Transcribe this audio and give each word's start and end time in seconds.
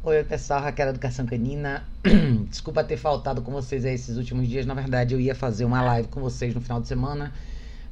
Oi 0.00 0.22
pessoal, 0.22 0.62
Raquel 0.62 0.86
da 0.86 0.90
Educação 0.90 1.26
Canina. 1.26 1.82
Desculpa 2.48 2.84
ter 2.84 2.96
faltado 2.96 3.42
com 3.42 3.50
vocês 3.50 3.84
aí 3.84 3.94
esses 3.94 4.16
últimos 4.16 4.46
dias. 4.46 4.64
Na 4.64 4.72
verdade, 4.72 5.12
eu 5.12 5.20
ia 5.20 5.34
fazer 5.34 5.64
uma 5.64 5.82
live 5.82 6.06
com 6.06 6.20
vocês 6.20 6.54
no 6.54 6.60
final 6.60 6.80
de 6.80 6.86
semana, 6.86 7.34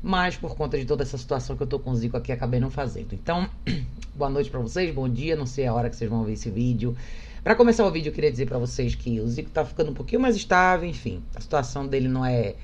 mas 0.01 0.37
por 0.37 0.55
conta 0.55 0.79
de 0.79 0.85
toda 0.85 1.03
essa 1.03 1.19
situação 1.19 1.57
que 1.57 1.65
eu 1.65 1.67
tô 1.67 1.81
com 1.81 1.91
o 1.91 1.97
Zico 1.97 2.17
aqui, 2.17 2.31
acabei 2.31 2.61
não 2.61 2.71
fazendo. 2.71 3.13
Então, 3.13 3.51
boa 4.15 4.31
noite 4.31 4.49
para 4.49 4.61
vocês, 4.61 4.95
bom 4.95 5.09
dia. 5.09 5.35
Não 5.35 5.47
sei 5.47 5.67
a 5.67 5.75
hora 5.75 5.91
que 5.91 5.97
vocês 5.97 6.09
vão 6.09 6.23
ver 6.23 6.35
esse 6.35 6.49
vídeo. 6.49 6.97
Para 7.43 7.57
começar 7.57 7.85
o 7.85 7.91
vídeo, 7.91 8.11
eu 8.11 8.15
queria 8.15 8.31
dizer 8.31 8.47
para 8.47 8.59
vocês 8.59 8.95
que 8.95 9.19
o 9.19 9.27
Zico 9.27 9.51
tá 9.51 9.65
ficando 9.65 9.91
um 9.91 9.95
pouquinho 9.95 10.21
mais 10.21 10.37
estável, 10.37 10.89
enfim. 10.89 11.21
A 11.35 11.41
situação 11.41 11.89
dele 11.89 12.07
não 12.07 12.25
é 12.25 12.55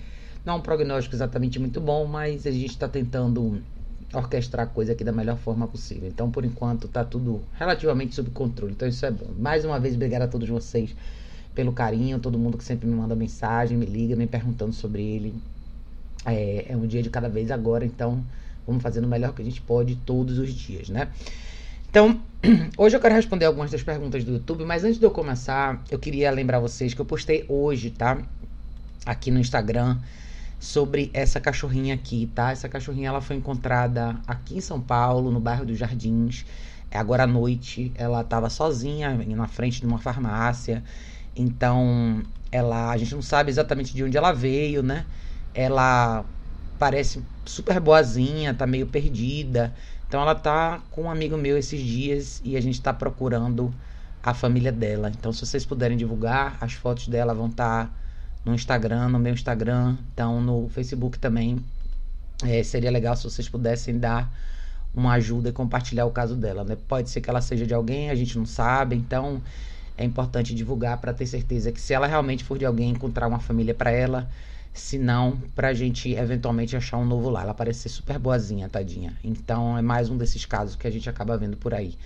não 0.45 0.55
é 0.55 0.57
um 0.57 0.61
prognóstico 0.61 1.17
exatamente 1.17 1.59
muito 1.59 1.81
bom, 1.81 2.07
mas 2.07 2.47
a 2.47 2.51
gente 2.53 2.79
tá 2.79 2.87
tentando 2.87 3.61
orquestrar 4.13 4.67
a 4.67 4.69
coisa 4.69 4.93
aqui 4.93 5.05
da 5.05 5.13
melhor 5.13 5.39
forma 5.39 5.67
possível. 5.67 6.09
Então, 6.09 6.31
por 6.31 6.45
enquanto, 6.45 6.89
tá 6.89 7.05
tudo 7.05 7.43
relativamente 7.59 8.15
sob 8.15 8.31
controle. 8.31 8.73
Então, 8.73 8.87
isso 8.87 9.05
é 9.07 9.11
bom. 9.11 9.29
Mais 9.39 9.65
uma 9.65 9.79
vez, 9.81 9.95
obrigado 9.95 10.23
a 10.23 10.29
todos 10.29 10.49
vocês 10.49 10.95
pelo 11.55 11.73
carinho, 11.73 12.19
todo 12.19 12.39
mundo 12.39 12.57
que 12.57 12.65
sempre 12.65 12.87
me 12.87 12.95
manda 12.95 13.15
mensagem, 13.15 13.77
me 13.77 13.87
liga, 13.87 14.17
me 14.17 14.27
perguntando 14.27 14.73
sobre 14.73 15.03
ele. 15.03 15.35
É, 16.25 16.67
é 16.69 16.77
um 16.77 16.87
dia 16.87 17.03
de 17.03 17.11
cada 17.11 17.29
vez 17.29 17.51
agora, 17.51 17.85
então 17.85 18.25
vamos 18.67 18.83
fazendo 18.83 19.05
o 19.05 19.09
melhor 19.09 19.35
que 19.35 19.43
a 19.43 19.45
gente 19.45 19.61
pode 19.61 19.97
todos 19.97 20.39
os 20.39 20.53
dias, 20.53 20.89
né? 20.89 21.09
Então, 21.91 22.21
hoje 22.79 22.97
eu 22.97 23.01
quero 23.01 23.15
responder 23.15 23.45
algumas 23.45 23.71
das 23.71 23.83
perguntas 23.83 24.25
do 24.25 24.33
YouTube, 24.33 24.65
mas 24.65 24.85
antes 24.85 24.99
de 24.99 25.05
eu 25.05 25.11
começar, 25.11 25.83
eu 25.91 25.99
queria 25.99 26.31
lembrar 26.31 26.59
vocês 26.59 26.95
que 26.95 27.01
eu 27.01 27.05
postei 27.05 27.45
hoje, 27.49 27.91
tá? 27.91 28.23
Aqui 29.05 29.31
no 29.31 29.39
Instagram 29.39 29.99
sobre 30.63 31.11
essa 31.13 31.41
cachorrinha 31.41 31.93
aqui, 31.93 32.31
tá? 32.33 32.53
Essa 32.53 32.69
cachorrinha 32.69 33.09
ela 33.09 33.21
foi 33.21 33.35
encontrada 33.35 34.17
aqui 34.25 34.59
em 34.59 34.61
São 34.61 34.81
Paulo, 34.81 35.29
no 35.29 35.41
bairro 35.41 35.67
dos 35.67 35.77
Jardins. 35.77 36.47
É 36.89 36.97
agora 36.97 37.25
à 37.25 37.27
noite, 37.27 37.91
ela 37.97 38.21
estava 38.21 38.49
sozinha 38.49 39.13
na 39.13 39.49
frente 39.49 39.81
de 39.81 39.87
uma 39.89 39.99
farmácia. 39.99 40.85
Então, 41.35 42.23
ela, 42.53 42.93
a 42.93 42.97
gente 42.97 43.13
não 43.13 43.23
sabe 43.23 43.51
exatamente 43.51 43.93
de 43.93 44.05
onde 44.05 44.17
ela 44.17 44.31
veio, 44.31 44.85
né? 44.85 45.05
Ela 45.53 46.25
parece 46.79 47.21
super 47.45 47.81
boazinha, 47.81 48.55
tá 48.55 48.65
meio 48.65 48.87
perdida. 48.87 49.75
Então 50.07 50.23
ela 50.23 50.37
tá 50.37 50.81
com 50.93 51.03
um 51.03 51.11
amigo 51.11 51.37
meu 51.37 51.59
esses 51.59 51.81
dias 51.81 52.41
e 52.45 52.57
a 52.57 52.61
gente 52.61 52.81
tá 52.81 52.93
procurando 52.93 53.75
a 54.23 54.33
família 54.33 54.71
dela. 54.71 55.11
Então 55.11 55.33
se 55.33 55.45
vocês 55.45 55.67
puderem 55.67 55.97
divulgar, 55.97 56.57
as 56.61 56.75
fotos 56.75 57.09
dela 57.09 57.35
vão 57.35 57.49
estar 57.49 57.87
tá 57.87 58.02
no 58.45 58.55
Instagram, 58.55 59.09
no 59.09 59.19
meu 59.19 59.33
Instagram, 59.33 59.97
então 60.13 60.41
no 60.41 60.69
Facebook 60.69 61.19
também. 61.19 61.59
É, 62.45 62.63
seria 62.63 62.91
legal 62.91 63.15
se 63.17 63.25
vocês 63.25 63.49
pudessem 63.49 63.99
dar 63.99 64.33
uma 64.95 65.13
ajuda 65.13 65.49
e 65.49 65.53
compartilhar 65.53 66.07
o 66.07 66.11
caso 66.11 66.35
dela. 66.35 66.65
Né? 66.65 66.77
Pode 66.89 67.09
ser 67.09 67.21
que 67.21 67.31
ela 67.31 67.41
seja 67.41 67.67
de 67.67 67.73
alguém, 67.73 68.11
a 68.11 68.15
gente 68.15 68.37
não 68.37 68.45
sabe, 68.45 68.97
então 68.97 69.41
é 69.97 70.05
importante 70.05 70.55
divulgar 70.55 70.99
para 70.99 71.13
ter 71.13 71.27
certeza 71.27 71.71
que 71.71 71.81
se 71.81 71.95
ela 71.95 72.07
realmente 72.07 72.45
for 72.45 72.59
de 72.59 72.65
alguém, 72.65 72.91
encontrar 72.91 73.29
uma 73.29 73.39
família 73.39 73.75
para 73.75 73.91
ela, 73.91 74.29
se 74.75 74.99
não, 74.99 75.37
para 75.55 75.69
a 75.69 75.75
gente 75.75 76.13
eventualmente 76.13 76.77
achar 76.77 76.97
um 76.97 77.05
novo 77.05 77.31
lá. 77.31 77.43
Ela 77.43 77.55
parece 77.55 77.81
ser 77.81 77.89
super 77.91 78.19
boazinha, 78.19 78.69
tadinha. 78.69 79.15
Então 79.23 79.77
é 79.79 79.83
mais 79.83 80.11
um 80.11 80.17
desses 80.17 80.45
casos 80.45 80.77
que 80.77 80.87
a 80.87 80.91
gente 80.91 81.09
acaba 81.09 81.37
vendo 81.37 81.57
por 81.57 81.75
aí. 81.75 81.97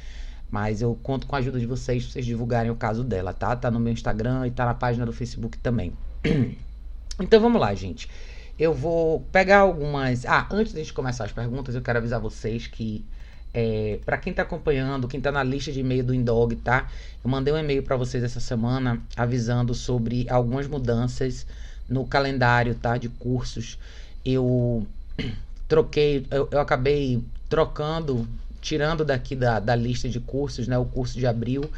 Mas 0.50 0.80
eu 0.82 0.96
conto 1.02 1.26
com 1.26 1.34
a 1.34 1.38
ajuda 1.38 1.58
de 1.58 1.66
vocês, 1.66 2.04
pra 2.04 2.12
vocês 2.12 2.26
divulgarem 2.26 2.70
o 2.70 2.76
caso 2.76 3.02
dela, 3.02 3.32
tá? 3.32 3.56
Tá 3.56 3.70
no 3.70 3.80
meu 3.80 3.92
Instagram 3.92 4.46
e 4.46 4.50
tá 4.50 4.64
na 4.64 4.74
página 4.74 5.04
do 5.04 5.12
Facebook 5.12 5.58
também. 5.58 5.92
Então 7.18 7.40
vamos 7.40 7.58
lá, 7.58 7.74
gente. 7.74 8.10
Eu 8.58 8.74
vou 8.74 9.20
pegar 9.32 9.60
algumas. 9.60 10.26
Ah, 10.26 10.46
antes 10.50 10.74
de 10.74 10.80
gente 10.80 10.92
começar 10.92 11.24
as 11.24 11.32
perguntas, 11.32 11.74
eu 11.74 11.80
quero 11.80 11.98
avisar 11.98 12.20
vocês 12.20 12.66
que 12.66 13.02
é, 13.54 13.98
para 14.04 14.18
quem 14.18 14.34
tá 14.34 14.42
acompanhando, 14.42 15.08
quem 15.08 15.18
tá 15.18 15.32
na 15.32 15.42
lista 15.42 15.72
de 15.72 15.80
e-mail 15.80 16.04
do 16.04 16.14
Indog, 16.14 16.54
tá? 16.56 16.90
Eu 17.24 17.30
mandei 17.30 17.54
um 17.54 17.56
e-mail 17.56 17.82
para 17.82 17.96
vocês 17.96 18.22
essa 18.22 18.38
semana 18.38 19.02
avisando 19.16 19.74
sobre 19.74 20.26
algumas 20.28 20.68
mudanças 20.68 21.46
no 21.88 22.04
calendário, 22.04 22.74
tá? 22.74 22.98
De 22.98 23.08
cursos. 23.08 23.78
Eu 24.22 24.86
troquei, 25.66 26.26
eu, 26.30 26.48
eu 26.50 26.60
acabei 26.60 27.22
trocando, 27.48 28.28
tirando 28.60 29.06
daqui 29.06 29.34
da, 29.34 29.58
da 29.58 29.74
lista 29.74 30.06
de 30.06 30.20
cursos, 30.20 30.68
né? 30.68 30.76
O 30.76 30.84
curso 30.84 31.18
de 31.18 31.26
abril, 31.26 31.70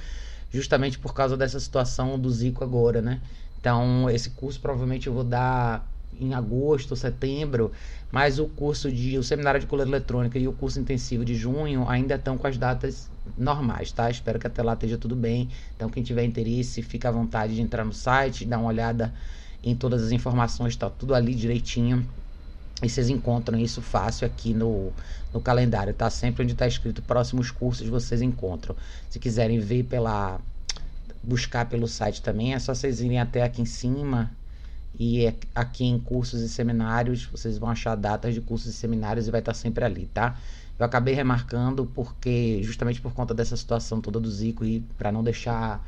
justamente 0.52 0.98
por 0.98 1.14
causa 1.14 1.36
dessa 1.36 1.60
situação 1.60 2.18
do 2.18 2.28
Zico 2.28 2.64
agora, 2.64 3.00
né? 3.00 3.20
Então, 3.60 4.08
esse 4.10 4.30
curso 4.30 4.60
provavelmente 4.60 5.06
eu 5.06 5.12
vou 5.12 5.24
dar 5.24 5.86
em 6.20 6.34
agosto, 6.34 6.96
setembro, 6.96 7.70
mas 8.10 8.38
o 8.38 8.46
curso 8.46 8.90
de 8.90 9.16
o 9.18 9.22
seminário 9.22 9.60
de 9.60 9.66
coleta 9.66 9.88
eletrônica 9.88 10.38
e 10.38 10.48
o 10.48 10.52
curso 10.52 10.80
intensivo 10.80 11.24
de 11.24 11.34
junho 11.34 11.88
ainda 11.88 12.16
estão 12.16 12.36
com 12.36 12.46
as 12.46 12.56
datas 12.56 13.08
normais, 13.36 13.92
tá? 13.92 14.10
Espero 14.10 14.38
que 14.38 14.46
até 14.46 14.62
lá 14.62 14.72
esteja 14.72 14.98
tudo 14.98 15.14
bem. 15.14 15.48
Então, 15.76 15.88
quem 15.88 16.02
tiver 16.02 16.24
interesse, 16.24 16.82
fica 16.82 17.08
à 17.08 17.12
vontade 17.12 17.54
de 17.54 17.60
entrar 17.60 17.84
no 17.84 17.92
site, 17.92 18.44
dar 18.44 18.58
uma 18.58 18.68
olhada 18.68 19.12
em 19.62 19.74
todas 19.74 20.02
as 20.02 20.12
informações, 20.12 20.72
está 20.72 20.88
tudo 20.88 21.14
ali 21.14 21.34
direitinho. 21.34 22.06
E 22.82 22.88
vocês 22.88 23.08
encontram 23.08 23.58
isso 23.58 23.82
fácil 23.82 24.24
aqui 24.24 24.54
no, 24.54 24.92
no 25.34 25.40
calendário, 25.40 25.92
tá? 25.92 26.08
Sempre 26.08 26.44
onde 26.44 26.52
está 26.52 26.66
escrito 26.66 27.02
próximos 27.02 27.50
cursos 27.50 27.88
vocês 27.88 28.22
encontram. 28.22 28.76
Se 29.10 29.18
quiserem 29.18 29.58
ver 29.58 29.82
pela 29.84 30.40
buscar 31.22 31.66
pelo 31.66 31.88
site 31.88 32.22
também, 32.22 32.54
é 32.54 32.58
só 32.58 32.74
vocês 32.74 33.00
irem 33.00 33.20
até 33.20 33.42
aqui 33.42 33.62
em 33.62 33.66
cima 33.66 34.30
e 34.98 35.26
é 35.26 35.34
aqui 35.54 35.84
em 35.84 35.98
cursos 35.98 36.40
e 36.40 36.48
seminários, 36.48 37.24
vocês 37.26 37.58
vão 37.58 37.70
achar 37.70 37.94
datas 37.94 38.34
de 38.34 38.40
cursos 38.40 38.74
e 38.74 38.76
seminários 38.76 39.28
e 39.28 39.30
vai 39.30 39.40
estar 39.40 39.54
sempre 39.54 39.84
ali, 39.84 40.06
tá? 40.12 40.36
Eu 40.78 40.86
acabei 40.86 41.14
remarcando 41.14 41.86
porque 41.86 42.60
justamente 42.62 43.00
por 43.00 43.12
conta 43.12 43.34
dessa 43.34 43.56
situação 43.56 44.00
toda 44.00 44.20
do 44.20 44.30
Zico 44.30 44.64
e 44.64 44.80
para 44.96 45.10
não 45.10 45.22
deixar 45.22 45.84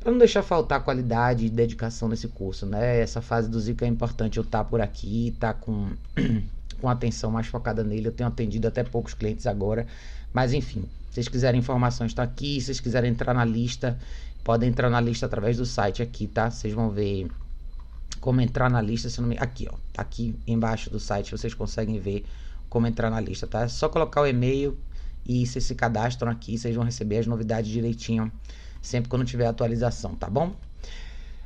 para 0.00 0.10
não 0.10 0.18
deixar 0.18 0.42
faltar 0.42 0.82
qualidade 0.82 1.44
e 1.44 1.50
dedicação 1.50 2.08
nesse 2.08 2.26
curso, 2.26 2.66
né? 2.66 3.00
Essa 3.00 3.20
fase 3.20 3.48
do 3.48 3.60
Zico 3.60 3.84
é 3.84 3.86
importante 3.86 4.38
eu 4.38 4.42
estar 4.42 4.64
tá 4.64 4.64
por 4.64 4.80
aqui, 4.80 5.28
estar 5.28 5.52
tá 5.52 5.60
com 5.60 5.90
com 6.80 6.88
atenção 6.88 7.30
mais 7.30 7.46
focada 7.46 7.84
nele. 7.84 8.08
Eu 8.08 8.12
tenho 8.12 8.28
atendido 8.28 8.66
até 8.66 8.82
poucos 8.82 9.14
clientes 9.14 9.46
agora, 9.46 9.86
mas 10.32 10.52
enfim, 10.52 10.88
se 11.10 11.14
vocês 11.14 11.28
quiserem 11.28 11.60
informações, 11.60 12.12
está 12.12 12.22
aqui. 12.22 12.60
Se 12.60 12.66
vocês 12.66 12.80
quiserem 12.80 13.10
entrar 13.10 13.34
na 13.34 13.44
lista, 13.44 13.98
podem 14.44 14.68
entrar 14.68 14.90
na 14.90 15.00
lista 15.00 15.26
através 15.26 15.56
do 15.56 15.66
site 15.66 16.02
aqui, 16.02 16.26
tá? 16.26 16.50
Vocês 16.50 16.72
vão 16.72 16.90
ver 16.90 17.28
como 18.20 18.40
entrar 18.40 18.68
na 18.68 18.80
lista, 18.80 19.08
se 19.08 19.20
não 19.20 19.28
me... 19.28 19.36
aqui, 19.38 19.66
ó, 19.70 19.74
tá 19.92 20.02
aqui 20.02 20.34
embaixo 20.46 20.90
do 20.90 21.00
site, 21.00 21.32
vocês 21.32 21.54
conseguem 21.54 21.98
ver 21.98 22.24
como 22.68 22.86
entrar 22.86 23.10
na 23.10 23.20
lista, 23.20 23.46
tá? 23.46 23.62
É 23.62 23.68
só 23.68 23.88
colocar 23.88 24.20
o 24.20 24.26
e-mail 24.26 24.76
e 25.26 25.46
vocês 25.46 25.64
se 25.64 25.74
cadastram 25.74 26.30
aqui, 26.30 26.58
vocês 26.58 26.74
vão 26.74 26.84
receber 26.84 27.18
as 27.18 27.26
novidades 27.26 27.70
direitinho 27.70 28.30
sempre 28.80 29.08
quando 29.08 29.24
tiver 29.24 29.46
atualização, 29.46 30.14
tá 30.14 30.28
bom? 30.28 30.54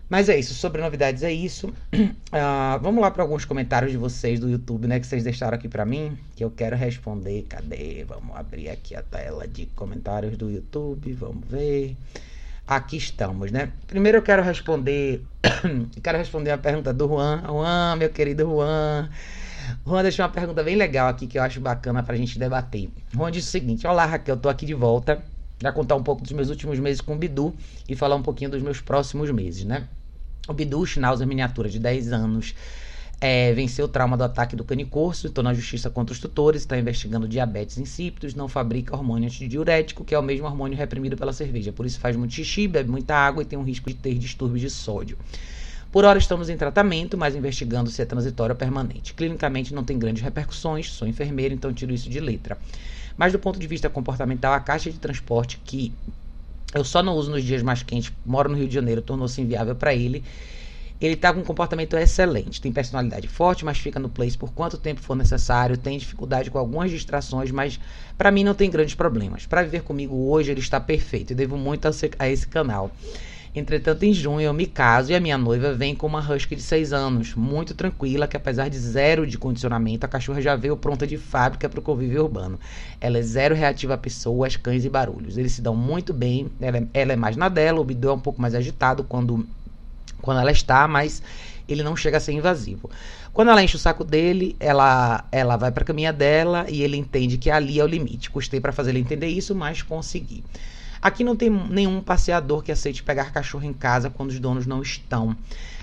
Mas 0.08 0.28
é 0.28 0.38
isso, 0.38 0.52
sobre 0.54 0.82
novidades 0.82 1.22
é 1.22 1.32
isso. 1.32 1.68
Uh, 1.68 2.78
vamos 2.82 3.00
lá 3.00 3.10
para 3.10 3.22
alguns 3.22 3.44
comentários 3.44 3.90
de 3.90 3.96
vocês 3.96 4.38
do 4.38 4.48
YouTube, 4.48 4.86
né? 4.86 5.00
Que 5.00 5.06
vocês 5.06 5.24
deixaram 5.24 5.56
aqui 5.56 5.68
para 5.68 5.84
mim, 5.84 6.16
que 6.36 6.44
eu 6.44 6.50
quero 6.50 6.76
responder. 6.76 7.46
Cadê? 7.48 8.04
Vamos 8.04 8.36
abrir 8.36 8.68
aqui 8.68 8.94
a 8.94 9.02
tela 9.02 9.48
de 9.48 9.66
comentários 9.66 10.36
do 10.36 10.50
YouTube, 10.50 11.12
vamos 11.14 11.48
ver. 11.48 11.96
Aqui 12.66 12.96
estamos, 12.96 13.52
né? 13.52 13.72
Primeiro 13.86 14.18
eu 14.18 14.22
quero 14.22 14.42
responder, 14.42 15.22
quero 16.02 16.16
responder 16.16 16.50
a 16.50 16.56
pergunta 16.56 16.94
do 16.94 17.06
Juan. 17.06 17.42
Juan, 17.46 17.96
meu 17.96 18.08
querido 18.08 18.44
Juan. 18.44 19.10
Juan 19.86 20.02
deixou 20.02 20.24
uma 20.24 20.32
pergunta 20.32 20.62
bem 20.62 20.74
legal 20.74 21.08
aqui 21.08 21.26
que 21.26 21.38
eu 21.38 21.42
acho 21.42 21.60
bacana 21.60 22.02
pra 22.02 22.16
gente 22.16 22.38
debater. 22.38 22.88
Juan 23.12 23.30
disse 23.30 23.48
o 23.48 23.50
seguinte: 23.50 23.86
Olá, 23.86 24.06
Raquel, 24.06 24.38
tô 24.38 24.48
aqui 24.48 24.64
de 24.64 24.72
volta 24.72 25.22
para 25.58 25.72
contar 25.72 25.94
um 25.94 26.02
pouco 26.02 26.22
dos 26.22 26.32
meus 26.32 26.48
últimos 26.48 26.78
meses 26.78 27.02
com 27.02 27.14
o 27.14 27.18
Bidu 27.18 27.54
e 27.86 27.94
falar 27.94 28.16
um 28.16 28.22
pouquinho 28.22 28.50
dos 28.50 28.62
meus 28.62 28.80
próximos 28.80 29.30
meses, 29.30 29.66
né? 29.66 29.86
O 30.48 30.54
Bidu, 30.54 30.86
Schnauzer 30.86 31.26
miniatura 31.26 31.68
de 31.68 31.78
10 31.78 32.12
anos, 32.14 32.54
é, 33.20 33.52
venceu 33.52 33.86
o 33.86 33.88
trauma 33.88 34.16
do 34.16 34.24
ataque 34.24 34.54
do 34.54 34.64
canicorso, 34.64 35.26
estou 35.26 35.42
na 35.42 35.54
justiça 35.54 35.88
contra 35.88 36.12
os 36.12 36.18
tutores, 36.18 36.62
está 36.62 36.78
investigando 36.78 37.26
diabetes 37.28 37.78
insípidos, 37.78 38.34
não 38.34 38.48
fabrica 38.48 38.94
hormônio 38.94 39.26
antidiurético, 39.26 40.04
que 40.04 40.14
é 40.14 40.18
o 40.18 40.22
mesmo 40.22 40.46
hormônio 40.46 40.76
reprimido 40.76 41.16
pela 41.16 41.32
cerveja. 41.32 41.72
Por 41.72 41.86
isso 41.86 41.98
faz 41.98 42.16
muito 42.16 42.34
xixi, 42.34 42.68
bebe 42.68 42.90
muita 42.90 43.14
água 43.14 43.42
e 43.42 43.46
tem 43.46 43.58
um 43.58 43.62
risco 43.62 43.88
de 43.88 43.96
ter 43.96 44.14
distúrbios 44.14 44.60
de 44.60 44.70
sódio. 44.70 45.16
Por 45.90 46.04
hora 46.04 46.18
estamos 46.18 46.48
em 46.48 46.56
tratamento, 46.56 47.16
mas 47.16 47.36
investigando 47.36 47.88
se 47.88 48.02
é 48.02 48.04
transitório 48.04 48.52
ou 48.52 48.58
permanente. 48.58 49.14
Clinicamente 49.14 49.72
não 49.72 49.84
tem 49.84 49.96
grandes 49.96 50.22
repercussões, 50.22 50.90
sou 50.90 51.06
enfermeira, 51.06 51.54
então 51.54 51.72
tiro 51.72 51.94
isso 51.94 52.10
de 52.10 52.18
letra. 52.18 52.58
Mas 53.16 53.32
do 53.32 53.38
ponto 53.38 53.60
de 53.60 53.66
vista 53.68 53.88
comportamental, 53.88 54.52
a 54.52 54.60
caixa 54.60 54.90
de 54.90 54.98
transporte 54.98 55.60
que 55.64 55.92
eu 56.74 56.82
só 56.84 57.00
não 57.00 57.14
uso 57.14 57.30
nos 57.30 57.44
dias 57.44 57.62
mais 57.62 57.84
quentes, 57.84 58.12
moro 58.26 58.48
no 58.48 58.56
Rio 58.56 58.66
de 58.66 58.74
Janeiro, 58.74 59.00
tornou-se 59.00 59.40
inviável 59.40 59.76
para 59.76 59.94
ele. 59.94 60.24
Ele 61.00 61.14
está 61.14 61.32
com 61.32 61.40
um 61.40 61.44
comportamento 61.44 61.96
excelente, 61.96 62.60
tem 62.60 62.72
personalidade 62.72 63.28
forte, 63.28 63.64
mas 63.64 63.78
fica 63.78 63.98
no 63.98 64.08
place 64.08 64.38
por 64.38 64.52
quanto 64.52 64.78
tempo 64.78 65.00
for 65.00 65.14
necessário, 65.14 65.76
tem 65.76 65.98
dificuldade 65.98 66.50
com 66.50 66.58
algumas 66.58 66.90
distrações, 66.90 67.50
mas 67.50 67.78
para 68.16 68.30
mim 68.30 68.44
não 68.44 68.54
tem 68.54 68.70
grandes 68.70 68.94
problemas. 68.94 69.44
Para 69.44 69.62
viver 69.62 69.82
comigo 69.82 70.14
hoje, 70.30 70.50
ele 70.50 70.60
está 70.60 70.80
perfeito 70.80 71.32
e 71.32 71.34
devo 71.34 71.56
muito 71.56 71.88
a 72.18 72.28
esse 72.28 72.46
canal. 72.46 72.90
Entretanto, 73.54 74.02
em 74.02 74.12
junho 74.12 74.40
eu 74.40 74.52
me 74.52 74.66
caso 74.66 75.12
e 75.12 75.14
a 75.14 75.20
minha 75.20 75.38
noiva 75.38 75.72
vem 75.72 75.94
com 75.94 76.08
uma 76.08 76.18
husky 76.18 76.56
de 76.56 76.62
6 76.62 76.92
anos, 76.92 77.34
muito 77.36 77.72
tranquila, 77.72 78.26
que 78.26 78.36
apesar 78.36 78.68
de 78.68 78.76
zero 78.76 79.24
de 79.24 79.38
condicionamento, 79.38 80.04
a 80.04 80.08
cachorra 80.08 80.42
já 80.42 80.56
veio 80.56 80.76
pronta 80.76 81.06
de 81.06 81.16
fábrica 81.16 81.68
para 81.68 81.78
o 81.78 81.82
convívio 81.82 82.24
urbano. 82.24 82.58
Ela 83.00 83.18
é 83.18 83.22
zero 83.22 83.54
reativa 83.54 83.94
a 83.94 83.98
pessoas, 83.98 84.56
cães 84.56 84.84
e 84.84 84.90
barulhos. 84.90 85.38
Eles 85.38 85.52
se 85.52 85.62
dão 85.62 85.76
muito 85.76 86.12
bem, 86.12 86.50
ela 86.60 86.78
é, 86.78 86.86
ela 86.92 87.12
é 87.12 87.16
mais 87.16 87.36
na 87.36 87.48
dela, 87.48 87.80
o 87.80 87.84
Bidu 87.84 88.08
é 88.08 88.12
um 88.12 88.18
pouco 88.18 88.42
mais 88.42 88.56
agitado 88.56 89.04
quando, 89.04 89.46
quando 90.24 90.40
ela 90.40 90.50
está, 90.50 90.88
mas 90.88 91.22
ele 91.68 91.82
não 91.82 91.96
chega 91.96 92.16
a 92.16 92.20
ser 92.20 92.32
invasivo. 92.32 92.90
Quando 93.32 93.50
ela 93.50 93.62
enche 93.62 93.76
o 93.76 93.78
saco 93.78 94.04
dele, 94.04 94.56
ela, 94.60 95.24
ela 95.32 95.56
vai 95.56 95.72
para 95.72 95.82
a 95.82 95.86
caminha 95.86 96.12
dela 96.12 96.66
e 96.68 96.82
ele 96.82 96.96
entende 96.96 97.38
que 97.38 97.50
ali 97.50 97.80
é 97.80 97.84
o 97.84 97.86
limite. 97.86 98.30
Custei 98.30 98.60
para 98.60 98.72
fazer 98.72 98.90
ele 98.90 99.00
entender 99.00 99.26
isso, 99.26 99.54
mas 99.54 99.82
consegui. 99.82 100.44
Aqui 101.02 101.22
não 101.22 101.36
tem 101.36 101.50
nenhum 101.50 102.00
passeador 102.00 102.62
que 102.62 102.72
aceite 102.72 103.02
pegar 103.02 103.30
cachorro 103.30 103.64
em 103.64 103.74
casa 103.74 104.08
quando 104.08 104.30
os 104.30 104.40
donos 104.40 104.66
não 104.66 104.80
estão. 104.80 105.36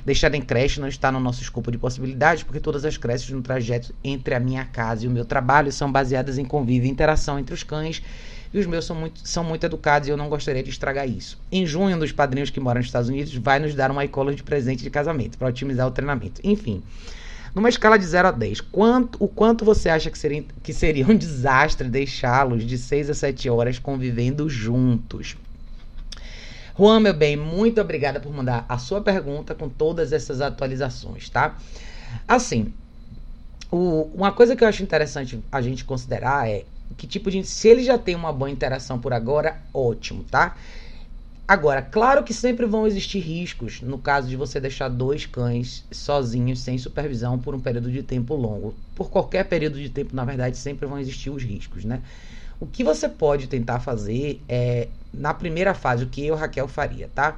Deixar 0.03 0.33
em 0.33 0.41
creche 0.41 0.79
não 0.79 0.87
está 0.87 1.11
no 1.11 1.19
nosso 1.19 1.43
escopo 1.43 1.71
de 1.71 1.77
possibilidades, 1.77 2.41
porque 2.41 2.59
todas 2.59 2.83
as 2.85 2.97
creches 2.97 3.29
no 3.29 3.41
trajeto 3.41 3.93
entre 4.03 4.33
a 4.33 4.39
minha 4.39 4.65
casa 4.65 5.05
e 5.05 5.07
o 5.07 5.11
meu 5.11 5.23
trabalho 5.23 5.71
são 5.71 5.91
baseadas 5.91 6.39
em 6.39 6.45
convívio 6.45 6.87
e 6.87 6.91
interação 6.91 7.37
entre 7.37 7.53
os 7.53 7.61
cães 7.61 8.01
e 8.53 8.59
os 8.59 8.65
meus 8.65 8.85
são 8.85 8.95
muito, 8.95 9.21
são 9.27 9.43
muito 9.43 9.65
educados 9.65 10.07
e 10.07 10.11
eu 10.11 10.17
não 10.17 10.27
gostaria 10.27 10.61
de 10.61 10.69
estragar 10.69 11.07
isso. 11.07 11.39
Em 11.51 11.65
junho, 11.65 11.95
um 11.95 11.99
dos 11.99 12.11
padrinhos 12.11 12.49
que 12.49 12.59
moram 12.59 12.79
nos 12.79 12.87
Estados 12.87 13.09
Unidos 13.09 13.33
vai 13.35 13.59
nos 13.59 13.73
dar 13.73 13.91
uma 13.91 14.03
icola 14.03 14.33
de 14.33 14.43
presente 14.43 14.83
de 14.83 14.89
casamento 14.89 15.37
para 15.37 15.47
otimizar 15.47 15.87
o 15.87 15.91
treinamento. 15.91 16.41
Enfim, 16.43 16.83
numa 17.55 17.69
escala 17.69 17.97
de 17.97 18.05
0 18.05 18.27
a 18.27 18.31
10, 18.31 18.61
quanto, 18.61 19.23
o 19.23 19.27
quanto 19.27 19.63
você 19.63 19.89
acha 19.89 20.11
que 20.11 20.17
seria, 20.17 20.43
que 20.61 20.73
seria 20.73 21.07
um 21.07 21.15
desastre 21.15 21.87
deixá-los 21.87 22.65
de 22.65 22.77
6 22.77 23.09
a 23.09 23.13
7 23.13 23.49
horas 23.49 23.79
convivendo 23.79 24.49
juntos? 24.49 25.37
Juan, 26.77 26.99
meu 26.99 27.13
bem, 27.13 27.37
muito 27.37 27.79
obrigada 27.79 28.19
por 28.19 28.33
mandar 28.33 28.65
a 28.67 28.77
sua 28.77 29.01
pergunta 29.01 29.53
com 29.53 29.69
todas 29.69 30.11
essas 30.11 30.41
atualizações, 30.41 31.29
tá? 31.29 31.57
Assim, 32.27 32.73
o, 33.69 34.09
uma 34.13 34.31
coisa 34.31 34.55
que 34.55 34.63
eu 34.63 34.67
acho 34.67 34.83
interessante 34.83 35.41
a 35.51 35.61
gente 35.61 35.85
considerar 35.85 36.49
é 36.49 36.65
que 36.97 37.07
tipo 37.07 37.29
de. 37.31 37.43
Se 37.43 37.67
ele 37.67 37.83
já 37.83 37.97
tem 37.97 38.15
uma 38.15 38.31
boa 38.31 38.49
interação 38.49 38.99
por 38.99 39.13
agora, 39.13 39.57
ótimo, 39.73 40.23
tá? 40.23 40.55
Agora, 41.47 41.81
claro 41.81 42.23
que 42.23 42.33
sempre 42.33 42.65
vão 42.65 42.87
existir 42.87 43.19
riscos 43.19 43.81
no 43.81 43.97
caso 43.97 44.29
de 44.29 44.37
você 44.37 44.57
deixar 44.57 44.87
dois 44.87 45.25
cães 45.25 45.83
sozinhos, 45.91 46.61
sem 46.61 46.77
supervisão, 46.77 47.37
por 47.37 47.53
um 47.53 47.59
período 47.59 47.91
de 47.91 48.01
tempo 48.01 48.35
longo. 48.35 48.73
Por 48.95 49.09
qualquer 49.09 49.43
período 49.43 49.77
de 49.77 49.89
tempo, 49.89 50.15
na 50.15 50.23
verdade, 50.23 50.55
sempre 50.55 50.85
vão 50.85 50.97
existir 50.97 51.29
os 51.29 51.43
riscos, 51.43 51.83
né? 51.83 52.01
O 52.57 52.65
que 52.65 52.83
você 52.83 53.09
pode 53.09 53.47
tentar 53.47 53.81
fazer 53.81 54.41
é, 54.47 54.87
na 55.13 55.33
primeira 55.33 55.73
fase, 55.73 56.05
o 56.05 56.07
que 56.07 56.25
eu, 56.25 56.35
Raquel, 56.35 56.67
faria, 56.69 57.09
tá? 57.13 57.37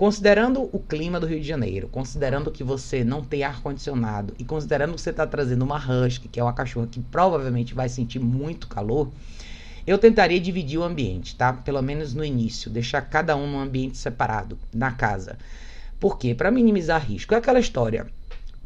Considerando 0.00 0.70
o 0.72 0.78
clima 0.78 1.20
do 1.20 1.26
Rio 1.26 1.42
de 1.42 1.46
Janeiro, 1.46 1.86
considerando 1.86 2.50
que 2.50 2.64
você 2.64 3.04
não 3.04 3.22
tem 3.22 3.42
ar-condicionado 3.42 4.32
e 4.38 4.44
considerando 4.46 4.94
que 4.94 5.00
você 5.02 5.10
está 5.10 5.26
trazendo 5.26 5.62
uma 5.62 5.76
husky, 5.76 6.26
que 6.26 6.40
é 6.40 6.42
uma 6.42 6.54
cachorra 6.54 6.86
que 6.86 7.00
provavelmente 7.00 7.74
vai 7.74 7.86
sentir 7.86 8.18
muito 8.18 8.66
calor, 8.66 9.10
eu 9.86 9.98
tentaria 9.98 10.40
dividir 10.40 10.78
o 10.78 10.84
ambiente, 10.84 11.36
tá? 11.36 11.52
Pelo 11.52 11.82
menos 11.82 12.14
no 12.14 12.24
início, 12.24 12.70
deixar 12.70 13.02
cada 13.02 13.36
um 13.36 13.46
num 13.46 13.60
ambiente 13.60 13.98
separado 13.98 14.56
na 14.72 14.90
casa. 14.90 15.36
Por 16.00 16.16
quê? 16.16 16.34
Para 16.34 16.50
minimizar 16.50 17.06
risco. 17.06 17.34
É 17.34 17.36
aquela 17.36 17.60
história. 17.60 18.06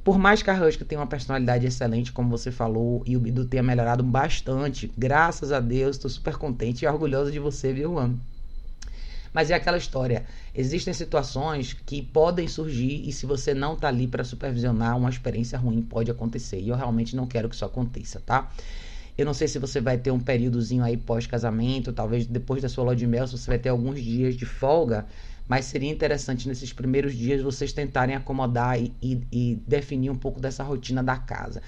Por 0.04 0.16
mais 0.16 0.40
que 0.40 0.50
a 0.50 0.64
Husky 0.64 0.84
tenha 0.84 1.00
uma 1.00 1.06
personalidade 1.08 1.66
excelente, 1.66 2.12
como 2.12 2.30
você 2.30 2.52
falou, 2.52 3.02
e 3.04 3.16
o 3.16 3.20
Bidu 3.20 3.44
tenha 3.44 3.60
melhorado 3.60 4.04
bastante, 4.04 4.88
graças 4.96 5.50
a 5.50 5.58
Deus, 5.58 5.96
estou 5.96 6.08
super 6.08 6.36
contente 6.36 6.84
e 6.84 6.86
orgulhoso 6.86 7.32
de 7.32 7.40
você, 7.40 7.72
viu, 7.72 7.94
Juan? 7.94 8.14
Mas 9.34 9.50
é 9.50 9.54
aquela 9.54 9.76
história. 9.76 10.24
Existem 10.54 10.94
situações 10.94 11.72
que 11.72 12.00
podem 12.00 12.46
surgir 12.46 13.06
e 13.06 13.12
se 13.12 13.26
você 13.26 13.52
não 13.52 13.74
tá 13.74 13.88
ali 13.88 14.06
para 14.06 14.22
supervisionar, 14.22 14.96
uma 14.96 15.10
experiência 15.10 15.58
ruim 15.58 15.82
pode 15.82 16.08
acontecer. 16.08 16.60
E 16.60 16.68
eu 16.68 16.76
realmente 16.76 17.16
não 17.16 17.26
quero 17.26 17.48
que 17.48 17.56
isso 17.56 17.64
aconteça, 17.64 18.22
tá? 18.24 18.48
Eu 19.18 19.26
não 19.26 19.34
sei 19.34 19.48
se 19.48 19.58
você 19.58 19.80
vai 19.80 19.98
ter 19.98 20.12
um 20.12 20.20
períodozinho 20.20 20.84
aí 20.84 20.96
pós-casamento, 20.96 21.92
talvez 21.92 22.26
depois 22.26 22.62
da 22.62 22.68
sua 22.68 22.84
lua 22.84 22.96
de 22.96 23.06
mel, 23.06 23.26
se 23.26 23.36
você 23.36 23.48
vai 23.48 23.58
ter 23.58 23.68
alguns 23.68 24.00
dias 24.00 24.36
de 24.36 24.44
folga, 24.44 25.06
mas 25.48 25.66
seria 25.66 25.90
interessante 25.90 26.48
nesses 26.48 26.72
primeiros 26.72 27.14
dias 27.14 27.42
vocês 27.42 27.72
tentarem 27.72 28.14
acomodar 28.14 28.80
e, 28.80 28.92
e, 29.02 29.20
e 29.30 29.62
definir 29.66 30.10
um 30.10 30.16
pouco 30.16 30.40
dessa 30.40 30.62
rotina 30.62 31.02
da 31.02 31.16
casa. 31.16 31.60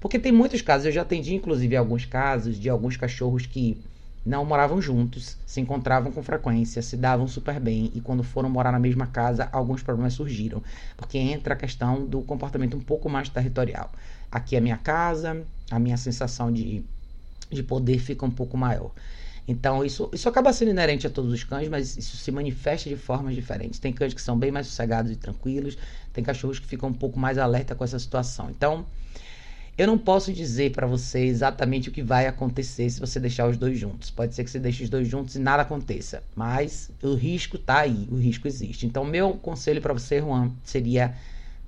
Porque 0.00 0.18
tem 0.18 0.32
muitos 0.32 0.60
casos, 0.62 0.86
eu 0.86 0.92
já 0.92 1.02
atendi 1.02 1.34
inclusive 1.34 1.74
alguns 1.74 2.04
casos 2.04 2.58
de 2.58 2.68
alguns 2.68 2.96
cachorros 2.96 3.46
que 3.46 3.78
não 4.24 4.44
moravam 4.44 4.80
juntos, 4.80 5.36
se 5.46 5.60
encontravam 5.60 6.10
com 6.10 6.22
frequência, 6.22 6.80
se 6.80 6.96
davam 6.96 7.28
super 7.28 7.60
bem 7.60 7.90
e 7.94 8.00
quando 8.00 8.22
foram 8.22 8.48
morar 8.48 8.72
na 8.72 8.78
mesma 8.78 9.06
casa, 9.06 9.48
alguns 9.52 9.82
problemas 9.82 10.14
surgiram, 10.14 10.62
porque 10.96 11.18
entra 11.18 11.54
a 11.54 11.56
questão 11.56 12.06
do 12.06 12.22
comportamento 12.22 12.76
um 12.76 12.80
pouco 12.80 13.08
mais 13.08 13.28
territorial. 13.28 13.92
Aqui 14.30 14.56
é 14.56 14.60
minha 14.60 14.78
casa, 14.78 15.44
a 15.70 15.78
minha 15.78 15.96
sensação 15.96 16.52
de 16.52 16.84
de 17.50 17.62
poder 17.62 17.98
fica 17.98 18.24
um 18.26 18.30
pouco 18.30 18.56
maior. 18.56 18.90
Então, 19.46 19.84
isso, 19.84 20.08
isso 20.12 20.28
acaba 20.28 20.52
sendo 20.52 20.70
inerente 20.70 21.06
a 21.06 21.10
todos 21.10 21.30
os 21.32 21.44
cães, 21.44 21.68
mas 21.68 21.96
isso 21.96 22.16
se 22.16 22.32
manifesta 22.32 22.88
de 22.88 22.96
formas 22.96 23.34
diferentes. 23.34 23.78
Tem 23.78 23.92
cães 23.92 24.14
que 24.14 24.22
são 24.22 24.38
bem 24.38 24.50
mais 24.50 24.66
sossegados 24.66 25.12
e 25.12 25.16
tranquilos, 25.16 25.76
tem 26.12 26.24
cachorros 26.24 26.58
que 26.58 26.66
ficam 26.66 26.88
um 26.88 26.94
pouco 26.94 27.18
mais 27.18 27.36
alerta 27.36 27.74
com 27.74 27.84
essa 27.84 27.98
situação. 27.98 28.48
Então, 28.50 28.86
eu 29.76 29.86
não 29.86 29.98
posso 29.98 30.32
dizer 30.32 30.70
para 30.72 30.86
você 30.86 31.24
exatamente 31.24 31.88
o 31.88 31.92
que 31.92 32.02
vai 32.02 32.26
acontecer 32.26 32.88
se 32.88 33.00
você 33.00 33.18
deixar 33.18 33.48
os 33.48 33.56
dois 33.56 33.78
juntos. 33.78 34.10
Pode 34.10 34.34
ser 34.34 34.44
que 34.44 34.50
você 34.50 34.60
deixe 34.60 34.84
os 34.84 34.90
dois 34.90 35.08
juntos 35.08 35.34
e 35.34 35.40
nada 35.40 35.62
aconteça, 35.62 36.22
mas 36.36 36.90
o 37.02 37.14
risco 37.14 37.58
tá 37.58 37.80
aí, 37.80 38.08
o 38.10 38.16
risco 38.16 38.46
existe. 38.46 38.86
Então, 38.86 39.04
meu 39.04 39.34
conselho 39.34 39.82
para 39.82 39.92
você, 39.92 40.20
Juan, 40.20 40.52
seria 40.62 41.14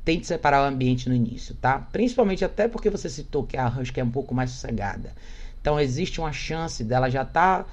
tente 0.05 0.25
separar 0.25 0.63
o 0.63 0.69
ambiente 0.69 1.09
no 1.09 1.15
início, 1.17 1.57
tá? 1.57 1.81
Principalmente 1.81 2.45
até 2.45 2.69
porque 2.69 2.89
você 2.89 3.09
citou 3.09 3.43
que 3.43 3.57
a 3.57 3.67
Husky 3.67 3.99
é 3.99 4.05
um 4.05 4.11
pouco 4.11 4.33
mais 4.33 4.51
sossegada. 4.51 5.13
Então 5.61 5.81
existe 5.81 6.21
uma 6.21 6.33
chance 6.33 6.85
dela 6.85 7.11
já 7.11 7.23
estar 7.23 7.65
tá, 7.65 7.71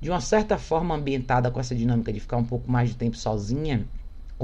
de 0.00 0.08
uma 0.08 0.22
certa 0.22 0.56
forma 0.56 0.94
ambientada 0.94 1.50
com 1.50 1.60
essa 1.60 1.74
dinâmica 1.74 2.10
de 2.10 2.20
ficar 2.20 2.38
um 2.38 2.44
pouco 2.44 2.72
mais 2.72 2.88
de 2.88 2.96
tempo 2.96 3.18
sozinha 3.18 3.86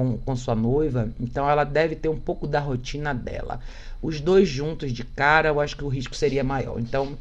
com, 0.01 0.17
com 0.17 0.37
sua 0.37 0.55
noiva. 0.55 1.11
Então 1.21 1.49
ela 1.49 1.65
deve 1.65 1.95
ter 1.95 2.09
um 2.09 2.19
pouco 2.19 2.47
da 2.47 2.59
rotina 2.59 3.15
dela. 3.15 3.61
Os 4.01 4.21
dois 4.21 4.49
juntos 4.49 4.93
de 4.93 5.05
cara, 5.05 5.51
eu 5.51 5.61
acho 5.61 5.77
que 5.77 5.85
o 5.85 5.89
risco 5.89 6.15
seria 6.15 6.43
maior. 6.43 6.81
Então, 6.81 7.19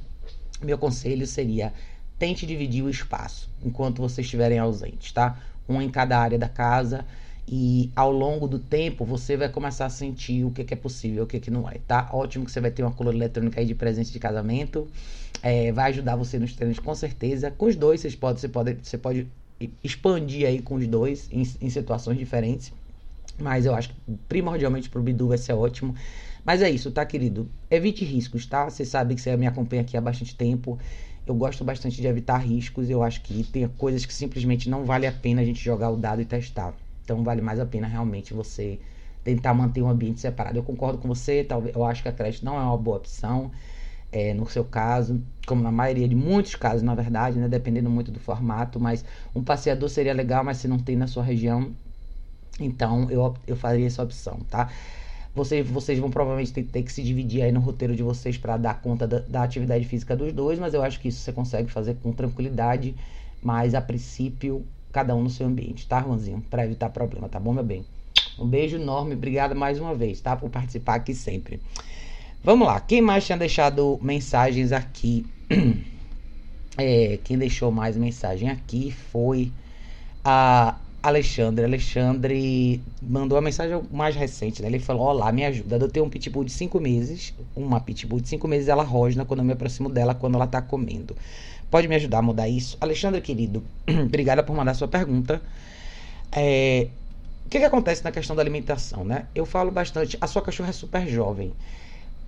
meu 0.62 0.78
conselho 0.78 1.28
seria 1.28 1.74
tente 2.18 2.46
dividir 2.46 2.84
o 2.84 2.90
espaço 2.90 3.50
enquanto 3.64 4.02
vocês 4.02 4.26
estiverem 4.26 4.60
ausentes, 4.60 5.12
tá? 5.12 5.38
Um 5.68 5.82
em 5.82 5.90
cada 5.90 6.18
área 6.18 6.38
da 6.38 6.50
casa 6.50 7.06
e 7.48 7.92
ao 7.96 8.12
longo 8.12 8.48
do 8.48 8.60
tempo 8.60 9.04
você 9.06 9.36
vai 9.36 9.50
começar 9.50 9.86
a 9.86 9.90
sentir 9.90 10.44
o 10.46 10.52
que, 10.52 10.64
que 10.64 10.74
é 10.74 10.78
possível, 10.78 11.24
o 11.24 11.28
que, 11.28 11.40
que 11.40 11.52
não 11.52 11.70
é, 11.70 11.80
tá? 11.88 12.10
Ótimo 12.12 12.46
que 12.46 12.52
você 12.52 12.62
vai 12.62 12.72
ter 12.72 12.84
uma 12.84 12.92
coluna 12.92 13.18
eletrônica 13.18 13.60
aí 13.60 13.66
de 13.66 13.76
presente 13.76 14.12
de 14.12 14.20
casamento, 14.20 14.88
é, 15.42 15.72
vai 15.72 15.92
ajudar 15.92 16.16
você 16.16 16.38
nos 16.38 16.54
treinos 16.54 16.80
com 16.80 16.94
certeza. 16.94 17.52
Com 17.52 17.66
os 17.66 17.76
dois 17.76 18.02
vocês 18.02 18.16
podem, 18.16 18.38
você 18.38 18.48
pode, 18.48 18.78
você 18.84 18.98
pode 18.98 19.28
expandir 19.84 20.48
aí 20.48 20.62
com 20.62 20.76
os 20.76 20.88
dois 20.88 21.28
em, 21.32 21.42
em 21.62 21.70
situações 21.70 22.18
diferentes, 22.18 22.72
mas 23.38 23.66
eu 23.66 23.74
acho 23.74 23.90
que 23.90 23.96
primordialmente 24.28 24.90
pro 24.90 25.02
Bidu 25.02 25.28
vai 25.28 25.38
ser 25.38 25.54
ótimo. 25.54 25.96
Mas 26.44 26.62
é 26.62 26.70
isso, 26.70 26.92
tá, 26.92 27.06
querido? 27.06 27.50
Evite 27.70 28.04
riscos, 28.06 28.46
tá? 28.46 28.70
Você 28.70 28.86
sabe 28.86 29.16
que 29.16 29.22
você 29.22 29.36
me 29.36 29.48
acompanha 29.48 29.82
aqui 29.82 29.96
há 29.96 30.02
bastante 30.02 30.36
tempo. 30.36 30.80
Eu 31.28 31.36
gosto 31.36 31.64
bastante 31.64 32.02
de 32.02 32.08
evitar 32.08 32.38
riscos. 32.38 32.90
Eu 32.90 33.04
acho 33.04 33.22
que 33.22 33.44
tem 33.44 33.68
coisas 33.68 34.06
que 34.06 34.14
simplesmente 34.14 34.70
não 34.70 34.86
vale 34.86 35.06
a 35.06 35.12
pena 35.12 35.42
a 35.42 35.46
gente 35.46 35.64
jogar 35.64 35.90
o 35.92 35.98
dado 35.98 36.22
e 36.22 36.26
testar. 36.26 36.74
Então 37.04 37.24
vale 37.24 37.42
mais 37.42 37.60
a 37.60 37.66
pena 37.66 37.88
realmente 37.88 38.34
você 38.34 38.80
tentar 39.24 39.54
manter 39.54 39.82
um 39.82 39.90
ambiente 39.90 40.20
separado. 40.20 40.58
Eu 40.58 40.64
concordo 40.64 40.98
com 40.98 41.08
você, 41.08 41.44
talvez 41.44 41.76
eu 41.76 41.84
acho 41.84 42.02
que 42.02 42.10
a 42.10 42.12
creche 42.12 42.44
não 42.44 42.58
é 42.58 42.62
uma 42.62 42.78
boa 42.78 42.98
opção. 42.98 43.52
É, 44.12 44.34
no 44.34 44.50
seu 44.50 44.64
caso, 44.64 45.22
como 45.46 45.62
na 45.62 45.72
maioria 45.72 46.08
de 46.08 46.16
muitos 46.16 46.56
casos, 46.56 46.82
na 46.82 46.96
verdade, 46.96 47.38
né, 47.38 47.48
dependendo 47.48 47.90
muito 47.90 48.12
do 48.12 48.20
formato, 48.20 48.80
mas 48.80 49.06
um 49.36 49.44
passeador 49.44 49.88
seria 49.88 50.14
legal, 50.14 50.44
mas 50.44 50.58
se 50.58 50.68
não 50.68 50.80
tem 50.80 50.96
na 50.96 51.06
sua 51.06 51.24
região, 51.24 51.72
então 52.60 53.10
eu, 53.10 53.36
eu 53.48 53.56
faria 53.56 53.86
essa 53.86 54.04
opção, 54.04 54.40
tá? 54.50 54.70
Vocês, 55.34 55.68
vocês 55.70 56.00
vão 56.00 56.10
provavelmente 56.10 56.52
ter, 56.52 56.64
ter 56.64 56.84
que 56.84 56.92
se 56.92 57.04
dividir 57.04 57.44
aí 57.44 57.52
no 57.52 57.60
roteiro 57.60 57.96
de 57.96 58.04
vocês 58.04 58.38
para 58.38 58.58
dar 58.58 58.82
conta 58.82 59.08
da, 59.08 59.20
da, 59.20 59.44
atividade 59.44 59.86
física 59.86 60.16
dos 60.16 60.34
dois, 60.34 60.60
mas 60.60 60.74
eu 60.74 60.82
acho 60.82 61.00
que 61.00 61.08
isso 61.08 61.22
você 61.22 61.32
consegue 61.32 61.72
fazer 61.72 61.96
com 62.02 62.12
tranquilidade, 62.12 62.96
mas 63.42 63.76
a 63.76 63.82
princípio 63.82 64.66
cada 64.92 65.16
um 65.16 65.24
no 65.24 65.30
seu 65.30 65.46
ambiente, 65.46 65.88
tá, 65.88 66.02
Juanzinho? 66.02 66.44
Para 66.50 66.66
evitar 66.66 66.90
problema, 66.90 67.30
tá 67.30 67.40
bom, 67.40 67.54
meu 67.54 67.64
bem? 67.64 67.86
Um 68.40 68.48
beijo 68.48 68.78
enorme, 68.78 69.14
obrigado 69.14 69.56
mais 69.56 69.80
uma 69.80 69.94
vez, 69.94 70.20
tá? 70.20 70.36
Por 70.36 70.50
participar 70.50 70.96
aqui 70.96 71.14
sempre. 71.14 71.62
Vamos 72.44 72.68
lá, 72.68 72.80
quem 72.82 73.02
mais 73.02 73.26
tinha 73.26 73.38
deixado 73.38 73.98
mensagens 74.02 74.72
aqui? 74.72 75.26
É, 76.78 77.18
quem 77.24 77.38
deixou 77.38 77.72
mais 77.72 77.98
mensagem 77.98 78.50
aqui 78.50 78.92
foi 78.92 79.54
a 80.24 80.82
Alexandre. 81.04 81.66
Alexandre 81.66 82.84
mandou 83.02 83.38
a 83.38 83.42
mensagem 83.42 83.82
mais 83.92 84.16
recente, 84.16 84.62
né? 84.62 84.70
Ele 84.70 84.80
falou: 84.80 85.04
Olá, 85.08 85.32
me 85.32 85.46
ajuda. 85.46 85.78
Eu 85.78 85.90
tenho 85.92 86.06
um 86.06 86.10
pitbull 86.10 86.44
de 86.46 86.52
5 86.52 86.80
meses. 86.80 87.34
Uma 87.56 87.82
pitbull 87.82 88.22
de 88.22 88.30
5 88.30 88.48
meses, 88.48 88.68
ela 88.70 88.84
rosna 88.84 89.26
quando 89.26 89.42
eu 89.42 89.46
me 89.46 89.54
aproximo 89.54 89.90
dela, 89.90 90.16
quando 90.16 90.36
ela 90.36 90.48
tá 90.48 90.62
comendo. 90.62 91.16
Pode 91.72 91.88
me 91.88 91.96
ajudar 91.96 92.20
a 92.20 92.22
mudar 92.24 92.50
isso? 92.50 92.78
Alexandre, 92.82 93.22
querido, 93.22 93.64
obrigada 94.06 94.44
por 94.44 94.56
mandar 94.56 94.74
sua 94.76 94.88
pergunta. 94.88 95.42
É, 96.32 96.90
O 97.46 97.50
que, 97.50 97.60
que 97.60 97.66
acontece 97.66 98.04
na 98.04 98.12
questão 98.12 98.36
da 98.36 98.42
alimentação, 98.44 99.04
né? 99.06 99.28
Eu 99.36 99.46
falo 99.46 99.72
bastante, 99.72 100.18
a 100.22 100.28
sua 100.28 100.42
cachorra 100.42 100.70
é 100.70 100.74
super 100.74 101.08
jovem. 101.08 101.54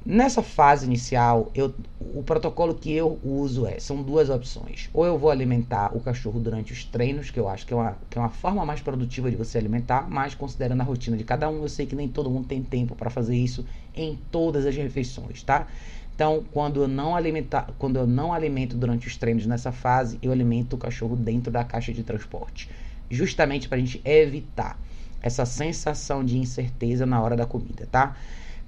Nessa 0.03 0.41
fase 0.41 0.87
inicial, 0.87 1.51
eu, 1.53 1.75
o 1.99 2.23
protocolo 2.23 2.73
que 2.73 2.91
eu 2.91 3.19
uso 3.23 3.67
é, 3.67 3.79
são 3.79 4.01
duas 4.01 4.31
opções. 4.31 4.89
Ou 4.91 5.05
eu 5.05 5.15
vou 5.15 5.29
alimentar 5.29 5.95
o 5.95 5.99
cachorro 5.99 6.39
durante 6.39 6.73
os 6.73 6.83
treinos, 6.83 7.29
que 7.29 7.39
eu 7.39 7.47
acho 7.47 7.67
que 7.67 7.73
é, 7.73 7.75
uma, 7.75 7.95
que 8.09 8.17
é 8.17 8.21
uma 8.21 8.29
forma 8.29 8.65
mais 8.65 8.81
produtiva 8.81 9.29
de 9.29 9.37
você 9.37 9.59
alimentar, 9.59 10.09
mas 10.09 10.33
considerando 10.33 10.81
a 10.81 10.83
rotina 10.83 11.15
de 11.15 11.23
cada 11.23 11.47
um, 11.47 11.61
eu 11.61 11.69
sei 11.69 11.85
que 11.85 11.95
nem 11.95 12.07
todo 12.07 12.31
mundo 12.31 12.47
tem 12.47 12.63
tempo 12.63 12.95
para 12.95 13.11
fazer 13.11 13.35
isso 13.35 13.63
em 13.95 14.17
todas 14.31 14.65
as 14.65 14.75
refeições, 14.75 15.43
tá? 15.43 15.67
Então, 16.15 16.43
quando 16.51 16.81
eu 16.81 16.87
não 16.87 17.15
alimentar, 17.15 17.69
quando 17.77 17.97
eu 17.97 18.07
não 18.07 18.33
alimento 18.33 18.75
durante 18.75 19.07
os 19.07 19.15
treinos 19.17 19.45
nessa 19.45 19.71
fase, 19.71 20.17
eu 20.21 20.31
alimento 20.31 20.73
o 20.73 20.79
cachorro 20.79 21.15
dentro 21.15 21.51
da 21.51 21.63
caixa 21.63 21.93
de 21.93 22.01
transporte, 22.03 22.67
justamente 23.07 23.69
para 23.69 23.77
a 23.77 23.79
gente 23.79 24.01
evitar 24.03 24.79
essa 25.21 25.45
sensação 25.45 26.25
de 26.25 26.39
incerteza 26.39 27.05
na 27.05 27.21
hora 27.21 27.35
da 27.35 27.45
comida, 27.45 27.87
tá? 27.91 28.17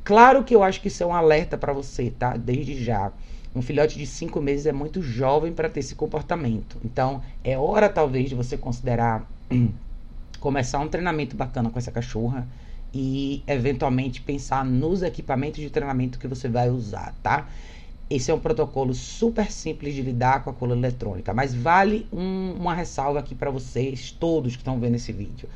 Claro 0.04 0.44
que 0.44 0.54
eu 0.54 0.62
acho 0.64 0.82
que 0.82 0.90
isso 0.90 1.02
é 1.02 1.06
um 1.06 1.14
alerta 1.14 1.58
para 1.58 1.72
você, 1.72 2.12
tá? 2.12 2.36
Desde 2.36 2.84
já. 2.84 3.12
Um 3.56 3.62
filhote 3.62 3.98
de 3.98 4.06
5 4.06 4.42
meses 4.42 4.66
é 4.66 4.74
muito 4.74 5.02
jovem 5.02 5.54
para 5.54 5.70
ter 5.70 5.80
esse 5.80 5.96
comportamento. 5.96 6.78
Então, 6.84 7.22
é 7.44 7.58
hora 7.58 7.88
talvez 7.88 8.30
de 8.30 8.36
você 8.36 8.58
considerar 8.58 9.30
começar 10.40 10.80
um 10.80 10.90
treinamento 10.90 11.36
bacana 11.36 11.70
com 11.70 11.80
essa 11.80 11.92
cachorra 11.92 12.48
e 12.94 13.42
eventualmente 13.48 14.22
pensar 14.22 14.66
nos 14.66 15.02
equipamentos 15.02 15.62
de 15.62 15.70
treinamento 15.70 16.20
que 16.20 16.28
você 16.28 16.50
vai 16.50 16.70
usar, 16.70 17.14
tá? 17.24 17.48
Esse 18.10 18.30
é 18.30 18.34
um 18.34 18.40
protocolo 18.40 18.94
super 18.94 19.50
simples 19.52 19.96
de 19.96 20.02
lidar 20.02 20.44
com 20.44 20.50
a 20.50 20.54
cola 20.54 20.76
eletrônica, 20.76 21.34
mas 21.34 21.56
vale 21.56 22.06
um, 22.12 22.54
uma 22.60 22.74
ressalva 22.74 23.20
aqui 23.20 23.34
para 23.34 23.50
vocês, 23.50 24.12
todos 24.12 24.54
que 24.56 24.62
estão 24.62 24.80
vendo 24.80 24.96
esse 24.96 25.12
vídeo. 25.12 25.48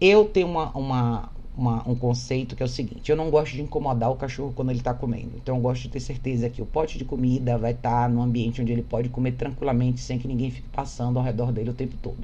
Eu 0.00 0.26
tenho 0.26 0.46
uma, 0.46 0.70
uma, 0.76 1.30
uma, 1.58 1.86
um 1.88 1.96
conceito 1.96 2.54
que 2.54 2.62
é 2.62 2.66
o 2.66 2.68
seguinte: 2.68 3.10
eu 3.10 3.16
não 3.16 3.30
gosto 3.30 3.52
de 3.52 3.60
incomodar 3.60 4.10
o 4.10 4.16
cachorro 4.16 4.52
quando 4.54 4.70
ele 4.70 4.78
está 4.78 4.94
comendo. 4.94 5.32
Então 5.36 5.56
eu 5.56 5.60
gosto 5.60 5.82
de 5.82 5.88
ter 5.88 6.00
certeza 6.00 6.48
que 6.48 6.62
o 6.62 6.66
pote 6.66 6.96
de 6.96 7.04
comida 7.04 7.58
vai 7.58 7.72
estar 7.72 8.02
tá 8.02 8.08
no 8.08 8.22
ambiente 8.22 8.62
onde 8.62 8.72
ele 8.72 8.82
pode 8.82 9.08
comer 9.08 9.32
tranquilamente, 9.32 10.00
sem 10.00 10.18
que 10.18 10.28
ninguém 10.28 10.50
fique 10.50 10.68
passando 10.68 11.18
ao 11.18 11.24
redor 11.24 11.50
dele 11.50 11.70
o 11.70 11.74
tempo 11.74 11.96
todo. 12.00 12.18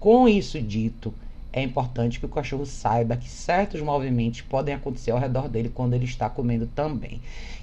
Com 0.00 0.26
isso 0.26 0.60
dito, 0.60 1.12
é 1.52 1.62
importante 1.62 2.18
que 2.18 2.24
o 2.24 2.28
cachorro 2.28 2.64
saiba 2.64 3.16
que 3.16 3.28
certos 3.28 3.80
movimentos 3.82 4.40
podem 4.40 4.74
acontecer 4.74 5.10
ao 5.10 5.18
redor 5.18 5.48
dele 5.48 5.68
quando 5.68 5.92
ele 5.92 6.06
está 6.06 6.30
comendo 6.30 6.66
também. 6.66 7.20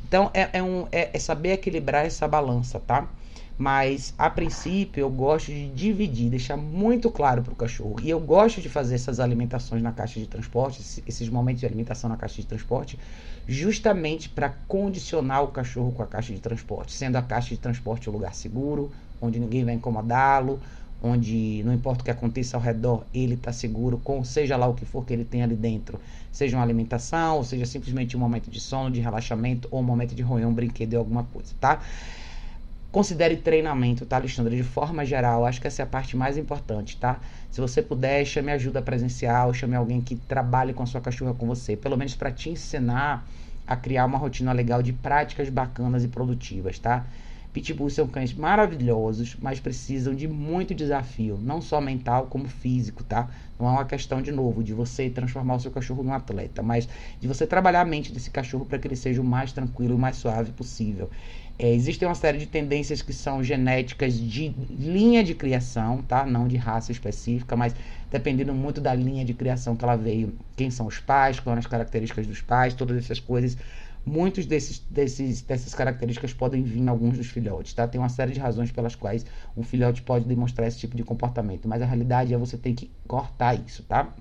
Então 0.08 0.30
é, 0.34 0.50
é, 0.54 0.64
um, 0.64 0.86
é, 0.92 1.10
é 1.12 1.20
saber 1.20 1.54
equilibrar 1.54 2.06
essa 2.06 2.28
balança, 2.28 2.80
tá? 2.80 3.10
Mas 3.58 4.14
a 4.18 4.30
princípio 4.30 5.00
eu 5.02 5.10
gosto 5.10 5.48
de 5.48 5.70
dividir, 5.70 6.30
deixar 6.30 6.58
muito 6.58 7.10
claro 7.10 7.42
para 7.42 7.54
o 7.54 7.56
cachorro. 7.56 7.96
E 8.04 8.10
eu 8.10 8.20
gosto 8.20 8.60
de 8.60 8.68
fazer 8.68 8.96
essas 8.96 9.20
alimentações 9.20 9.82
na 9.82 9.94
caixa 9.94 10.20
de 10.20 10.28
transporte, 10.28 10.82
esses 11.08 11.30
momentos 11.30 11.62
de 11.62 11.66
alimentação 11.66 12.10
na 12.10 12.18
caixa 12.18 12.42
de 12.42 12.48
transporte, 12.48 13.00
justamente 13.48 14.28
para 14.28 14.50
condicionar 14.50 15.44
o 15.44 15.48
cachorro 15.48 15.94
com 15.94 16.04
a 16.04 16.08
caixa 16.08 16.34
de 16.34 16.40
transporte, 16.40 16.92
sendo 16.92 17.16
a 17.16 17.22
caixa 17.22 17.50
de 17.50 17.58
transporte 17.62 18.10
um 18.10 18.14
lugar 18.14 18.36
seguro, 18.36 18.92
onde 19.22 19.40
ninguém 19.40 19.64
vai 19.64 19.74
incomodá-lo, 19.74 20.60
onde 21.02 21.62
não 21.64 21.74
importa 21.74 22.02
o 22.02 22.06
que 22.06 22.12
aconteça 22.12 22.58
ao 22.58 22.64
redor, 22.64 23.06
ele 23.14 23.36
está 23.36 23.54
seguro, 23.54 23.98
com 24.00 24.24
seja 24.24 24.58
lá 24.58 24.68
o 24.68 24.74
que 24.74 24.86
for 24.86 25.06
que 25.06 25.14
ele 25.14 25.24
tem 25.24 25.44
ali 25.44 25.56
dentro, 25.56 26.00
seja 26.32 26.58
uma 26.58 26.64
alimentação, 26.64 27.38
ou 27.38 27.44
seja 27.44 27.66
simplesmente 27.66 28.18
um 28.18 28.20
momento 28.20 28.50
de 28.50 28.60
sono, 28.60 28.90
de 28.92 29.00
relaxamento, 29.00 29.68
ou 29.72 29.80
um 29.80 29.84
momento 29.84 30.16
de 30.16 30.24
roer 30.24 30.48
um 30.48 30.54
brinquedo 30.54 30.96
ou 30.96 31.00
alguma 31.00 31.24
coisa, 31.24 31.54
tá? 31.60 31.82
Considere 32.96 33.36
treinamento, 33.36 34.06
tá, 34.06 34.16
Alexandre? 34.16 34.56
De 34.56 34.64
forma 34.64 35.04
geral, 35.04 35.46
acho 35.46 35.60
que 35.60 35.68
essa 35.68 35.82
é 35.82 35.84
a 35.84 35.86
parte 35.86 36.16
mais 36.16 36.38
importante, 36.38 36.96
tá? 36.96 37.20
Se 37.52 37.60
você 37.60 37.82
puder, 37.82 38.24
chame 38.24 38.54
ajuda 38.54 38.82
presencial, 38.82 39.54
chame 39.54 39.76
alguém 39.76 40.00
que 40.00 40.16
trabalhe 40.16 40.74
com 40.74 40.82
a 40.82 40.86
sua 40.86 41.02
cachorra 41.02 41.34
com 41.34 41.46
você, 41.46 41.76
pelo 41.76 41.98
menos 41.98 42.16
para 42.16 42.32
te 42.32 42.50
ensinar 42.50 43.28
a 43.68 43.76
criar 43.76 44.06
uma 44.06 44.18
rotina 44.18 44.54
legal 44.54 44.82
de 44.82 44.94
práticas 44.94 45.50
bacanas 45.50 46.06
e 46.06 46.08
produtivas, 46.08 46.80
tá? 46.80 47.06
Pitbulls 47.52 47.94
são 47.94 48.08
cães 48.08 48.34
maravilhosos, 48.34 49.36
mas 49.42 49.60
precisam 49.60 50.14
de 50.14 50.28
muito 50.28 50.74
desafio, 50.74 51.38
não 51.42 51.62
só 51.62 51.82
mental 51.82 52.28
como 52.28 52.48
físico, 52.48 53.04
tá? 53.04 53.30
Não 53.58 53.68
é 53.68 53.72
uma 53.72 53.86
questão, 53.86 54.22
de 54.22 54.32
novo, 54.32 54.64
de 54.64 54.74
você 54.74 55.10
transformar 55.10 55.56
o 55.56 55.60
seu 55.60 55.72
cachorro 55.72 56.04
num 56.04 56.12
atleta, 56.14 56.62
mas 56.62 56.88
de 57.20 57.28
você 57.28 57.48
trabalhar 57.48 57.82
a 57.82 57.86
mente 57.86 58.12
desse 58.12 58.30
cachorro 58.30 58.66
para 58.66 58.78
que 58.78 58.88
ele 58.88 58.96
seja 58.96 59.22
o 59.22 59.24
mais 59.24 59.54
tranquilo 59.54 59.94
e 59.94 59.96
o 59.96 60.00
mais 60.00 60.18
suave 60.18 60.52
possível. 60.52 61.10
É, 61.58 61.74
existem 61.74 62.08
uma 62.08 62.16
série 62.16 62.38
de 62.38 62.48
tendências 62.48 63.02
que 63.02 63.14
são 63.14 63.42
genéticas 63.42 64.20
de 64.20 64.50
linha 64.78 65.24
de 65.24 65.34
criação, 65.34 66.02
tá? 66.02 66.26
Não 66.26 66.48
de 66.48 66.58
raça 66.58 66.92
específica, 66.92 67.56
mas 67.56 67.74
dependendo 68.12 68.54
muito 68.54 68.82
da 68.82 68.94
linha 68.94 69.24
de 69.24 69.34
criação 69.34 69.76
que 69.76 69.84
ela 69.84 69.96
veio, 69.96 70.34
quem 70.56 70.70
são 70.70 70.86
os 70.86 71.00
pais, 71.00 71.40
quais 71.40 71.56
são 71.56 71.60
as 71.60 71.68
características 71.68 72.28
dos 72.28 72.42
pais, 72.42 72.74
todas 72.74 72.98
essas 72.98 73.20
coisas 73.20 73.58
Muitos 74.06 74.46
desses, 74.46 74.84
desses, 74.88 75.42
dessas 75.42 75.74
características 75.74 76.32
podem 76.32 76.62
vir 76.62 76.80
em 76.80 76.88
alguns 76.88 77.18
dos 77.18 77.26
filhotes, 77.28 77.74
tá? 77.74 77.88
Tem 77.88 78.00
uma 78.00 78.08
série 78.08 78.34
de 78.34 78.40
razões 78.40 78.72
pelas 78.72 78.94
quais 78.94 79.26
um 79.58 79.64
filhote 79.64 80.04
pode 80.04 80.26
demonstrar 80.26 80.68
esse 80.68 80.78
tipo 80.78 80.96
de 80.96 81.04
comportamento, 81.04 81.68
mas 81.68 81.82
a 81.82 81.88
realidade 81.88 82.32
é 82.32 82.38
você 82.38 82.56
tem 82.56 82.76
que 82.76 82.92
cortar 83.08 83.56
isso, 83.56 83.82
tá? 83.82 84.14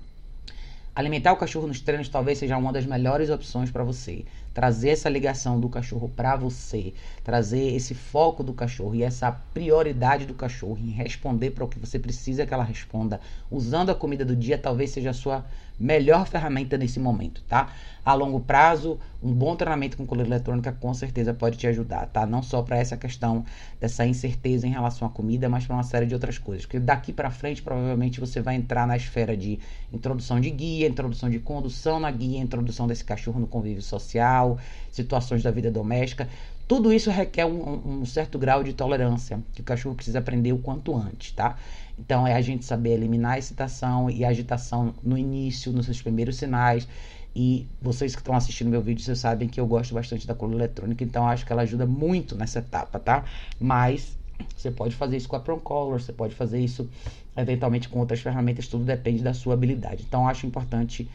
Alimentar 0.95 1.33
o 1.33 1.37
cachorro 1.37 1.67
nos 1.67 1.81
treinos 1.81 2.09
talvez 2.09 2.39
seja 2.39 2.57
uma 2.57 2.73
das 2.73 2.85
melhores 2.87 3.29
opções 3.29 3.69
para 3.69 3.83
você 3.83 4.25
trazer 4.55 4.91
essa 4.91 5.09
ligação 5.09 5.59
do 5.59 5.67
cachorro 5.67 6.09
para 6.15 6.37
você, 6.37 6.93
trazer 7.25 7.75
esse 7.75 7.93
foco 7.93 8.41
do 8.41 8.53
cachorro 8.53 8.95
e 8.95 9.03
essa 9.03 9.29
prioridade 9.29 10.25
do 10.25 10.33
cachorro 10.33 10.79
em 10.81 10.91
responder 10.91 11.51
para 11.51 11.65
o 11.65 11.67
que 11.67 11.77
você 11.77 11.99
precisa 11.99 12.45
que 12.45 12.53
ela 12.53 12.63
responda, 12.63 13.19
usando 13.51 13.89
a 13.89 13.95
comida 13.95 14.23
do 14.23 14.33
dia, 14.33 14.57
talvez 14.57 14.91
seja 14.91 15.09
a 15.09 15.13
sua 15.13 15.45
melhor 15.79 16.25
ferramenta 16.27 16.77
nesse 16.77 16.99
momento, 16.99 17.41
tá? 17.47 17.69
A 18.03 18.13
longo 18.13 18.39
prazo, 18.39 18.99
um 19.21 19.33
bom 19.33 19.55
treinamento 19.55 19.97
com 19.97 20.05
coleira 20.05 20.29
eletrônica 20.29 20.71
com 20.73 20.93
certeza 20.93 21.33
pode 21.33 21.57
te 21.57 21.65
ajudar, 21.65 22.05
tá? 22.07 22.25
Não 22.25 22.43
só 22.43 22.61
para 22.61 22.77
essa 22.77 22.95
questão 22.95 23.43
dessa 23.79 24.05
incerteza 24.05 24.67
em 24.67 24.71
relação 24.71 25.07
à 25.07 25.11
comida, 25.11 25.49
mas 25.49 25.65
para 25.65 25.75
uma 25.75 25.83
série 25.83 26.05
de 26.05 26.13
outras 26.13 26.37
coisas. 26.37 26.65
Porque 26.65 26.79
daqui 26.79 27.11
para 27.11 27.31
frente, 27.31 27.63
provavelmente 27.63 28.19
você 28.19 28.41
vai 28.41 28.55
entrar 28.55 28.85
na 28.85 28.95
esfera 28.95 29.35
de 29.35 29.59
introdução 29.91 30.39
de 30.39 30.51
guia, 30.51 30.87
introdução 30.87 31.29
de 31.29 31.39
condução 31.39 31.99
na 31.99 32.11
guia, 32.11 32.39
introdução 32.39 32.85
desse 32.85 33.03
cachorro 33.03 33.39
no 33.39 33.47
convívio 33.47 33.81
social 33.81 34.59
situações 34.95 35.43
da 35.43 35.51
vida 35.51 35.69
doméstica. 35.69 36.27
Tudo 36.67 36.91
isso 36.91 37.11
requer 37.11 37.45
um, 37.45 38.01
um, 38.01 38.05
certo 38.05 38.39
grau 38.39 38.63
de 38.63 38.73
tolerância 38.73 39.39
que 39.53 39.61
o 39.61 39.63
cachorro 39.63 39.93
precisa 39.93 40.17
aprender 40.17 40.51
o 40.51 40.57
quanto 40.57 40.95
antes, 40.95 41.31
tá? 41.31 41.57
Então 41.97 42.27
é 42.27 42.33
a 42.33 42.41
gente 42.41 42.65
saber 42.65 42.91
eliminar 42.91 43.33
a 43.33 43.37
excitação 43.37 44.09
e 44.09 44.25
a 44.25 44.29
agitação 44.29 44.93
no 45.03 45.17
início, 45.17 45.71
nos 45.71 45.85
seus 45.85 46.01
primeiros 46.01 46.37
sinais. 46.37 46.87
E 47.35 47.67
vocês 47.81 48.15
que 48.15 48.21
estão 48.21 48.35
assistindo 48.35 48.69
meu 48.69 48.81
vídeo, 48.81 49.03
vocês 49.03 49.19
sabem 49.19 49.49
que 49.49 49.59
eu 49.59 49.67
gosto 49.67 49.93
bastante 49.93 50.25
da 50.25 50.33
coluna 50.33 50.63
eletrônica, 50.63 51.03
então 51.03 51.27
acho 51.27 51.45
que 51.45 51.51
ela 51.51 51.63
ajuda 51.63 51.85
muito 51.85 52.35
nessa 52.35 52.59
etapa, 52.59 52.97
tá? 52.97 53.25
Mas 53.59 54.17
você 54.55 54.71
pode 54.71 54.95
fazer 54.95 55.17
isso 55.17 55.27
com 55.27 55.35
a 55.35 55.39
Color, 55.39 55.99
você 56.01 56.13
pode 56.13 56.33
fazer 56.33 56.59
isso 56.59 56.89
eventualmente 57.35 57.89
com 57.89 57.99
outras 57.99 58.21
ferramentas, 58.21 58.67
tudo 58.67 58.85
depende 58.85 59.21
da 59.21 59.33
sua 59.33 59.53
habilidade. 59.53 60.05
Então 60.07 60.27
acho 60.27 60.45
importante 60.47 61.09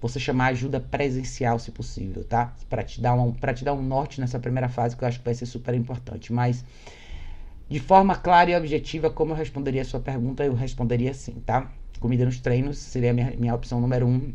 você 0.00 0.20
chamar 0.20 0.48
ajuda 0.48 0.78
presencial, 0.78 1.58
se 1.58 1.70
possível, 1.70 2.22
tá? 2.24 2.52
Para 2.68 2.82
te 2.82 3.00
dar 3.00 3.14
um 3.14 3.32
para 3.32 3.54
te 3.54 3.64
dar 3.64 3.72
um 3.72 3.82
norte 3.82 4.20
nessa 4.20 4.38
primeira 4.38 4.68
fase 4.68 4.96
que 4.96 5.02
eu 5.02 5.08
acho 5.08 5.18
que 5.18 5.24
vai 5.24 5.34
ser 5.34 5.46
super 5.46 5.74
importante, 5.74 6.32
mas 6.32 6.64
de 7.68 7.80
forma 7.80 8.14
clara 8.16 8.50
e 8.50 8.56
objetiva, 8.56 9.10
como 9.10 9.32
eu 9.32 9.36
responderia 9.36 9.82
a 9.82 9.84
sua 9.84 10.00
pergunta, 10.00 10.44
eu 10.44 10.54
responderia 10.54 11.10
assim, 11.10 11.32
tá? 11.46 11.70
Comida 11.98 12.24
nos 12.24 12.38
treinos 12.38 12.78
seria 12.78 13.10
a 13.10 13.14
minha, 13.14 13.32
minha 13.38 13.54
opção 13.54 13.80
número 13.80 14.06
um. 14.06 14.32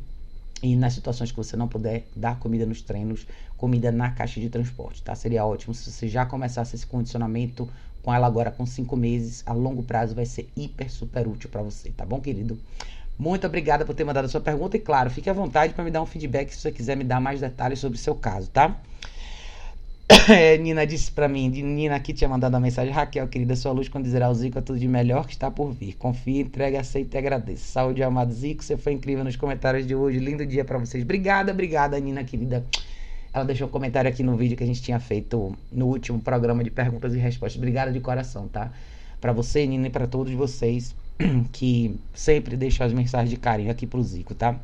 E 0.61 0.75
nas 0.75 0.93
situações 0.93 1.31
que 1.31 1.37
você 1.37 1.55
não 1.55 1.67
puder 1.67 2.05
dar 2.15 2.37
comida 2.37 2.65
nos 2.65 2.81
treinos, 2.81 3.25
comida 3.55 3.91
na 3.91 4.11
caixa 4.11 4.41
de 4.41 4.49
transporte, 4.49 5.01
tá? 5.01 5.15
Seria 5.15 5.45
ótimo 5.45 5.73
se 5.73 5.89
você 5.89 6.07
já 6.07 6.25
começasse 6.25 6.75
esse 6.75 6.85
condicionamento 6.85 7.69
com 8.01 8.13
ela 8.13 8.27
agora 8.27 8.51
com 8.51 8.65
cinco 8.65 8.95
meses, 8.97 9.43
a 9.45 9.53
longo 9.53 9.83
prazo 9.83 10.15
vai 10.15 10.25
ser 10.25 10.49
hiper 10.55 10.91
super 10.91 11.27
útil 11.27 11.49
para 11.49 11.61
você, 11.61 11.91
tá 11.91 12.05
bom, 12.05 12.19
querido? 12.19 12.59
Muito 13.17 13.45
obrigada 13.45 13.85
por 13.85 13.93
ter 13.93 14.05
mandado 14.05 14.25
a 14.25 14.29
sua 14.29 14.39
pergunta 14.39 14.77
e, 14.77 14.79
claro, 14.79 15.09
fique 15.09 15.29
à 15.29 15.33
vontade 15.33 15.73
para 15.73 15.83
me 15.83 15.91
dar 15.91 16.01
um 16.01 16.05
feedback 16.05 16.53
se 16.53 16.61
você 16.61 16.71
quiser 16.71 16.95
me 16.95 17.03
dar 17.03 17.19
mais 17.19 17.41
detalhes 17.41 17.79
sobre 17.79 17.97
o 17.97 18.01
seu 18.01 18.15
caso, 18.15 18.49
tá? 18.49 18.81
É, 20.29 20.57
Nina 20.57 20.85
disse 20.85 21.11
para 21.11 21.27
mim, 21.27 21.49
Nina 21.49 21.95
aqui 21.95 22.13
tinha 22.13 22.29
mandado 22.29 22.55
a 22.55 22.59
mensagem, 22.59 22.93
Raquel, 22.93 23.27
querida, 23.27 23.55
sua 23.55 23.71
luz 23.71 23.89
condizerá 23.89 24.29
o 24.29 24.33
Zico 24.33 24.59
a 24.59 24.61
tudo 24.61 24.79
de 24.79 24.87
melhor 24.87 25.25
que 25.25 25.33
está 25.33 25.49
por 25.49 25.71
vir. 25.71 25.95
Confie, 25.97 26.41
entrega, 26.41 26.79
aceita 26.79 27.17
e 27.17 27.19
agradeço. 27.19 27.65
Saúde, 27.65 28.01
amado 28.03 28.31
Zico, 28.31 28.63
você 28.63 28.77
foi 28.77 28.93
incrível 28.93 29.23
nos 29.23 29.35
comentários 29.35 29.87
de 29.87 29.95
hoje. 29.95 30.19
Lindo 30.19 30.45
dia 30.45 30.65
para 30.65 30.77
vocês. 30.77 31.03
Obrigada, 31.03 31.51
obrigada, 31.51 31.99
Nina, 31.99 32.23
querida. 32.23 32.65
Ela 33.33 33.45
deixou 33.45 33.67
um 33.67 33.71
comentário 33.71 34.09
aqui 34.09 34.23
no 34.23 34.35
vídeo 34.35 34.57
que 34.57 34.63
a 34.63 34.67
gente 34.67 34.81
tinha 34.81 34.99
feito 34.99 35.55
no 35.71 35.85
último 35.87 36.19
programa 36.19 36.63
de 36.63 36.71
perguntas 36.71 37.13
e 37.13 37.17
respostas. 37.17 37.57
Obrigada 37.57 37.91
de 37.91 37.99
coração, 37.99 38.47
tá? 38.47 38.71
Para 39.21 39.31
você, 39.31 39.65
Nina, 39.65 39.87
e 39.87 39.89
para 39.89 40.07
todos 40.07 40.33
vocês 40.33 40.95
que 41.51 41.99
sempre 42.13 42.55
deixa 42.57 42.83
as 42.83 42.93
mensagens 42.93 43.29
de 43.29 43.37
carinho 43.37 43.71
aqui 43.71 43.85
pro 43.85 44.01
Zico, 44.01 44.33
tá? 44.33 44.59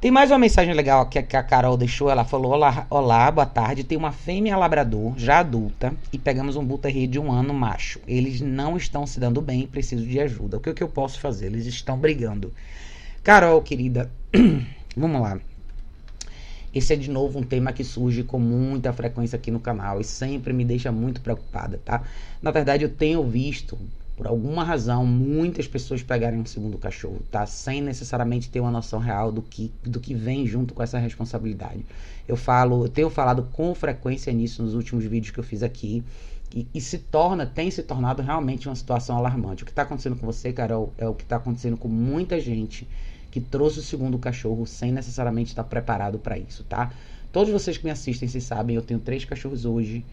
Tem 0.00 0.12
mais 0.12 0.30
uma 0.30 0.38
mensagem 0.38 0.72
legal 0.74 1.06
que 1.06 1.18
a 1.18 1.42
Carol 1.42 1.76
deixou. 1.76 2.08
Ela 2.08 2.24
falou: 2.24 2.52
Olá, 2.52 2.86
olá, 2.88 3.28
boa 3.32 3.44
tarde. 3.44 3.82
Tem 3.82 3.98
uma 3.98 4.12
fêmea 4.12 4.56
labrador 4.56 5.14
já 5.18 5.40
adulta 5.40 5.92
e 6.12 6.18
pegamos 6.18 6.54
um 6.54 6.64
bull 6.64 6.78
de 6.78 7.18
um 7.18 7.32
ano 7.32 7.52
macho. 7.52 7.98
Eles 8.06 8.40
não 8.40 8.76
estão 8.76 9.04
se 9.04 9.18
dando 9.18 9.42
bem, 9.42 9.66
preciso 9.66 10.06
de 10.06 10.20
ajuda. 10.20 10.58
O 10.58 10.60
que, 10.60 10.72
que 10.72 10.84
eu 10.84 10.88
posso 10.88 11.18
fazer? 11.18 11.46
Eles 11.46 11.66
estão 11.66 11.98
brigando. 11.98 12.54
Carol, 13.24 13.60
querida, 13.60 14.08
vamos 14.96 15.20
lá. 15.20 15.40
Esse 16.72 16.92
é 16.92 16.96
de 16.96 17.10
novo 17.10 17.40
um 17.40 17.42
tema 17.42 17.72
que 17.72 17.82
surge 17.82 18.22
com 18.22 18.38
muita 18.38 18.92
frequência 18.92 19.34
aqui 19.34 19.50
no 19.50 19.58
canal 19.58 20.00
e 20.00 20.04
sempre 20.04 20.52
me 20.52 20.64
deixa 20.64 20.92
muito 20.92 21.20
preocupada, 21.20 21.80
tá? 21.84 22.04
Na 22.40 22.52
verdade, 22.52 22.84
eu 22.84 22.88
tenho 22.88 23.24
visto, 23.24 23.76
por 24.18 24.26
alguma 24.26 24.64
razão, 24.64 25.06
muitas 25.06 25.68
pessoas 25.68 26.02
pegarem 26.02 26.40
um 26.40 26.44
segundo 26.44 26.76
cachorro, 26.76 27.20
tá? 27.30 27.46
Sem 27.46 27.80
necessariamente 27.80 28.50
ter 28.50 28.58
uma 28.58 28.70
noção 28.72 28.98
real 28.98 29.30
do 29.30 29.40
que, 29.40 29.72
do 29.84 30.00
que 30.00 30.12
vem 30.12 30.44
junto 30.44 30.74
com 30.74 30.82
essa 30.82 30.98
responsabilidade. 30.98 31.86
Eu 32.26 32.36
falo, 32.36 32.84
eu 32.84 32.88
tenho 32.88 33.08
falado 33.08 33.44
com 33.52 33.72
frequência 33.76 34.32
nisso 34.32 34.60
nos 34.60 34.74
últimos 34.74 35.04
vídeos 35.04 35.30
que 35.30 35.38
eu 35.38 35.44
fiz 35.44 35.62
aqui. 35.62 36.02
E, 36.52 36.66
e, 36.74 36.80
se 36.80 36.98
torna, 36.98 37.46
tem 37.46 37.70
se 37.70 37.80
tornado 37.80 38.20
realmente 38.20 38.68
uma 38.68 38.74
situação 38.74 39.16
alarmante. 39.16 39.62
O 39.62 39.66
que 39.66 39.70
está 39.70 39.82
acontecendo 39.82 40.16
com 40.16 40.26
você, 40.26 40.52
Carol, 40.52 40.92
é 40.98 41.06
o 41.06 41.14
que 41.14 41.22
está 41.22 41.36
acontecendo 41.36 41.76
com 41.76 41.86
muita 41.86 42.40
gente 42.40 42.88
que 43.30 43.40
trouxe 43.40 43.78
o 43.78 43.82
segundo 43.82 44.18
cachorro 44.18 44.66
sem 44.66 44.90
necessariamente 44.90 45.50
estar 45.50 45.62
preparado 45.62 46.18
para 46.18 46.36
isso, 46.36 46.64
tá? 46.64 46.90
Todos 47.30 47.52
vocês 47.52 47.78
que 47.78 47.84
me 47.84 47.92
assistem, 47.92 48.28
vocês 48.28 48.42
sabem, 48.42 48.74
eu 48.74 48.82
tenho 48.82 48.98
três 48.98 49.24
cachorros 49.24 49.64
hoje. 49.64 50.04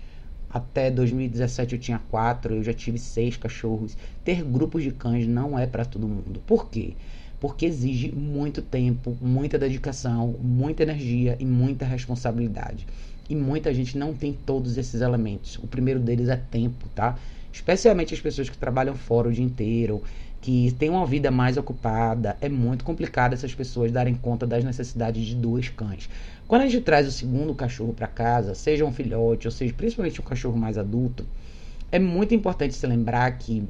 Até 0.55 0.89
2017 0.89 1.75
eu 1.75 1.79
tinha 1.81 1.99
quatro, 2.09 2.55
eu 2.55 2.63
já 2.63 2.73
tive 2.73 2.97
seis 2.97 3.35
cachorros. 3.35 3.97
Ter 4.23 4.41
grupos 4.41 4.83
de 4.83 4.91
cães 4.91 5.27
não 5.27 5.59
é 5.59 5.67
para 5.67 5.83
todo 5.83 6.07
mundo. 6.07 6.41
Por 6.47 6.69
quê? 6.69 6.93
Porque 7.41 7.65
exige 7.65 8.09
muito 8.13 8.61
tempo, 8.61 9.17
muita 9.19 9.59
dedicação, 9.59 10.33
muita 10.41 10.83
energia 10.83 11.35
e 11.41 11.45
muita 11.45 11.83
responsabilidade. 11.83 12.87
E 13.29 13.35
muita 13.35 13.73
gente 13.73 13.97
não 13.97 14.13
tem 14.13 14.31
todos 14.31 14.77
esses 14.77 15.01
elementos. 15.01 15.59
O 15.61 15.67
primeiro 15.67 15.99
deles 15.99 16.29
é 16.29 16.37
tempo, 16.37 16.87
tá? 16.95 17.19
Especialmente 17.51 18.13
as 18.13 18.21
pessoas 18.21 18.49
que 18.49 18.57
trabalham 18.57 18.95
fora 18.95 19.27
o 19.27 19.33
dia 19.33 19.43
inteiro, 19.43 20.01
que 20.39 20.71
têm 20.79 20.89
uma 20.91 21.05
vida 21.05 21.31
mais 21.31 21.57
ocupada, 21.57 22.37
é 22.39 22.47
muito 22.47 22.85
complicado 22.85 23.33
essas 23.33 23.53
pessoas 23.53 23.91
darem 23.91 24.13
conta 24.13 24.47
das 24.47 24.63
necessidades 24.63 25.25
de 25.25 25.35
dois 25.35 25.67
cães. 25.67 26.07
Quando 26.47 26.61
a 26.61 26.67
gente 26.67 26.83
traz 26.83 27.07
o 27.07 27.11
segundo 27.11 27.55
cachorro 27.55 27.93
para 27.93 28.07
casa, 28.07 28.53
seja 28.53 28.85
um 28.85 28.93
filhote, 28.93 29.47
ou 29.47 29.51
seja, 29.51 29.73
principalmente 29.73 30.21
um 30.21 30.23
cachorro 30.23 30.57
mais 30.57 30.77
adulto, 30.77 31.25
é 31.91 31.97
muito 31.97 32.35
importante 32.35 32.75
se 32.75 32.85
lembrar 32.85 33.31
que 33.39 33.63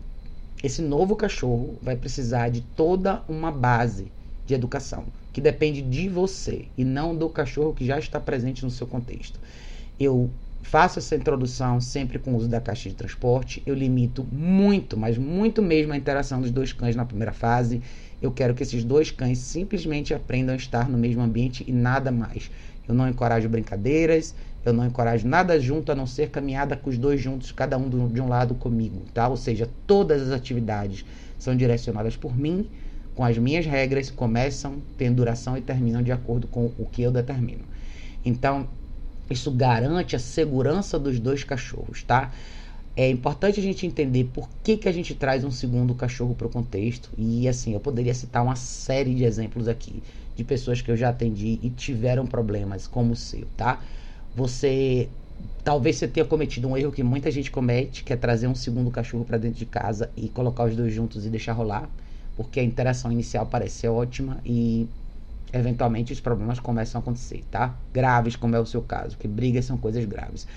esse 0.62 0.82
novo 0.82 1.16
cachorro 1.16 1.78
vai 1.82 1.96
precisar 1.96 2.50
de 2.50 2.62
toda 2.62 3.24
uma 3.30 3.50
base 3.52 4.12
de 4.46 4.54
educação, 4.54 5.06
que 5.32 5.40
depende 5.40 5.82
de 5.82 6.10
você 6.10 6.66
e 6.78 6.84
não 6.84 7.16
do 7.16 7.30
cachorro 7.30 7.74
que 7.74 7.86
já 7.86 7.98
está 7.98 8.20
presente 8.20 8.66
no 8.66 8.72
seu 8.72 8.86
contexto. 8.86 9.40
Eu 9.98 10.30
faço 10.66 10.98
essa 10.98 11.16
introdução 11.16 11.80
sempre 11.80 12.18
com 12.18 12.34
o 12.34 12.38
uso 12.38 12.48
da 12.48 12.60
caixa 12.60 12.90
de 12.90 12.96
transporte. 12.96 13.62
Eu 13.66 13.76
limito 13.76 14.26
muito, 14.32 14.98
mas 14.98 15.16
muito 15.16 15.62
mesmo 15.62 15.94
a 15.94 15.98
interação 15.98 16.42
dos 16.42 16.50
dois 16.50 16.74
cães 16.74 16.96
na 16.96 17.06
primeira 17.06 17.32
fase. 17.32 17.82
Eu 18.20 18.32
quero 18.32 18.56
que 18.56 18.64
esses 18.64 18.84
dois 18.84 19.12
cães 19.12 19.38
simplesmente 19.38 20.14
aprendam 20.14 20.54
a 20.54 20.58
estar 20.58 20.90
no 20.90 20.98
mesmo 20.98 21.22
ambiente 21.22 21.64
e 21.68 21.72
nada 21.72 22.12
mais. 22.12 22.50
Eu 22.88 22.96
não 22.96 23.08
encorajo 23.08 23.48
brincadeiras, 23.48 24.34
eu 24.66 24.74
não 24.74 24.88
encorajo 24.88 25.28
nada 25.28 25.60
junto 25.60 25.92
a 25.92 25.96
não 25.96 26.08
ser 26.08 26.30
caminhada 26.32 26.76
com 26.76 26.90
os 26.90 26.98
dois 26.98 27.22
juntos, 27.22 27.52
cada 27.52 27.78
um 27.78 28.10
de 28.10 28.20
um 28.20 28.28
lado 28.28 28.56
comigo, 28.56 29.04
tá? 29.14 29.28
Ou 29.28 29.38
seja, 29.38 29.70
todas 29.86 30.24
as 30.24 30.32
atividades 30.32 31.06
são 31.38 31.56
direcionadas 31.56 32.16
por 32.16 32.36
mim, 32.36 32.68
com 33.14 33.24
as 33.24 33.38
minhas 33.38 33.68
regras, 33.68 34.10
começam, 34.10 34.82
têm 34.98 35.14
duração 35.14 35.56
e 35.56 35.62
terminam 35.62 36.02
de 36.02 36.12
acordo 36.12 36.48
com 36.48 36.72
o 36.78 36.88
que 36.92 37.04
eu 37.04 37.12
determino. 37.12 37.64
Então, 38.26 38.68
isso 39.30 39.52
garante 39.52 40.16
a 40.16 40.20
segurança 40.20 41.00
dos 41.00 41.20
dois 41.20 41.44
cachorros, 41.44 42.04
tá? 42.04 42.32
É 42.96 43.10
importante 43.10 43.60
a 43.60 43.64
gente 43.64 43.86
entender 43.86 44.26
por 44.34 44.48
que, 44.64 44.78
que 44.78 44.88
a 44.88 44.92
gente 44.92 45.14
traz 45.14 45.44
um 45.44 45.52
segundo 45.52 45.94
cachorro 45.94 46.34
para 46.34 46.48
o 46.48 46.50
contexto. 46.50 47.10
E 47.18 47.48
assim, 47.48 47.74
eu 47.74 47.80
poderia 47.80 48.14
citar 48.14 48.42
uma 48.42 48.56
série 48.56 49.14
de 49.14 49.26
exemplos 49.26 49.68
aqui 49.68 50.02
de 50.36 50.44
pessoas 50.44 50.82
que 50.82 50.90
eu 50.90 50.98
já 50.98 51.10
atendi 51.10 51.60
e 51.62 51.70
tiveram 51.70 52.26
problemas 52.26 52.88
como 52.88 53.14
o 53.14 53.16
seu, 53.16 53.48
tá? 53.58 53.82
Você 54.34 55.10
talvez 55.64 55.98
você 55.98 56.08
tenha 56.08 56.26
cometido 56.26 56.68
um 56.68 56.78
erro 56.78 56.92
que 56.92 57.04
muita 57.04 57.30
gente 57.32 57.52
comete, 57.52 58.04
que 58.04 58.14
é 58.14 58.16
trazer 58.16 58.48
um 58.48 58.56
segundo 58.56 58.90
cachorro 58.92 59.26
para 59.26 59.38
dentro 59.38 59.58
de 59.60 59.66
casa 59.66 60.10
e 60.16 60.30
colocar 60.30 60.66
os 60.66 60.76
dois 60.76 60.94
juntos 60.94 61.26
e 61.26 61.30
deixar 61.30 61.54
rolar, 61.54 61.90
porque 62.36 62.60
a 62.60 62.64
interação 62.64 63.12
inicial 63.12 63.46
parece 63.46 63.80
ser 63.80 63.88
ótima 63.90 64.40
e 64.46 64.88
eventualmente 65.60 66.12
os 66.12 66.20
problemas 66.20 66.60
começam 66.60 67.00
a 67.00 67.02
acontecer, 67.02 67.44
tá? 67.50 67.76
Graves, 67.94 68.36
como 68.36 68.56
é 68.56 68.60
o 68.60 68.66
seu 68.66 68.82
caso, 68.82 69.18
que 69.18 69.28
brigas 69.28 69.66
são 69.66 69.78
coisas 69.78 70.04
graves. 70.06 70.48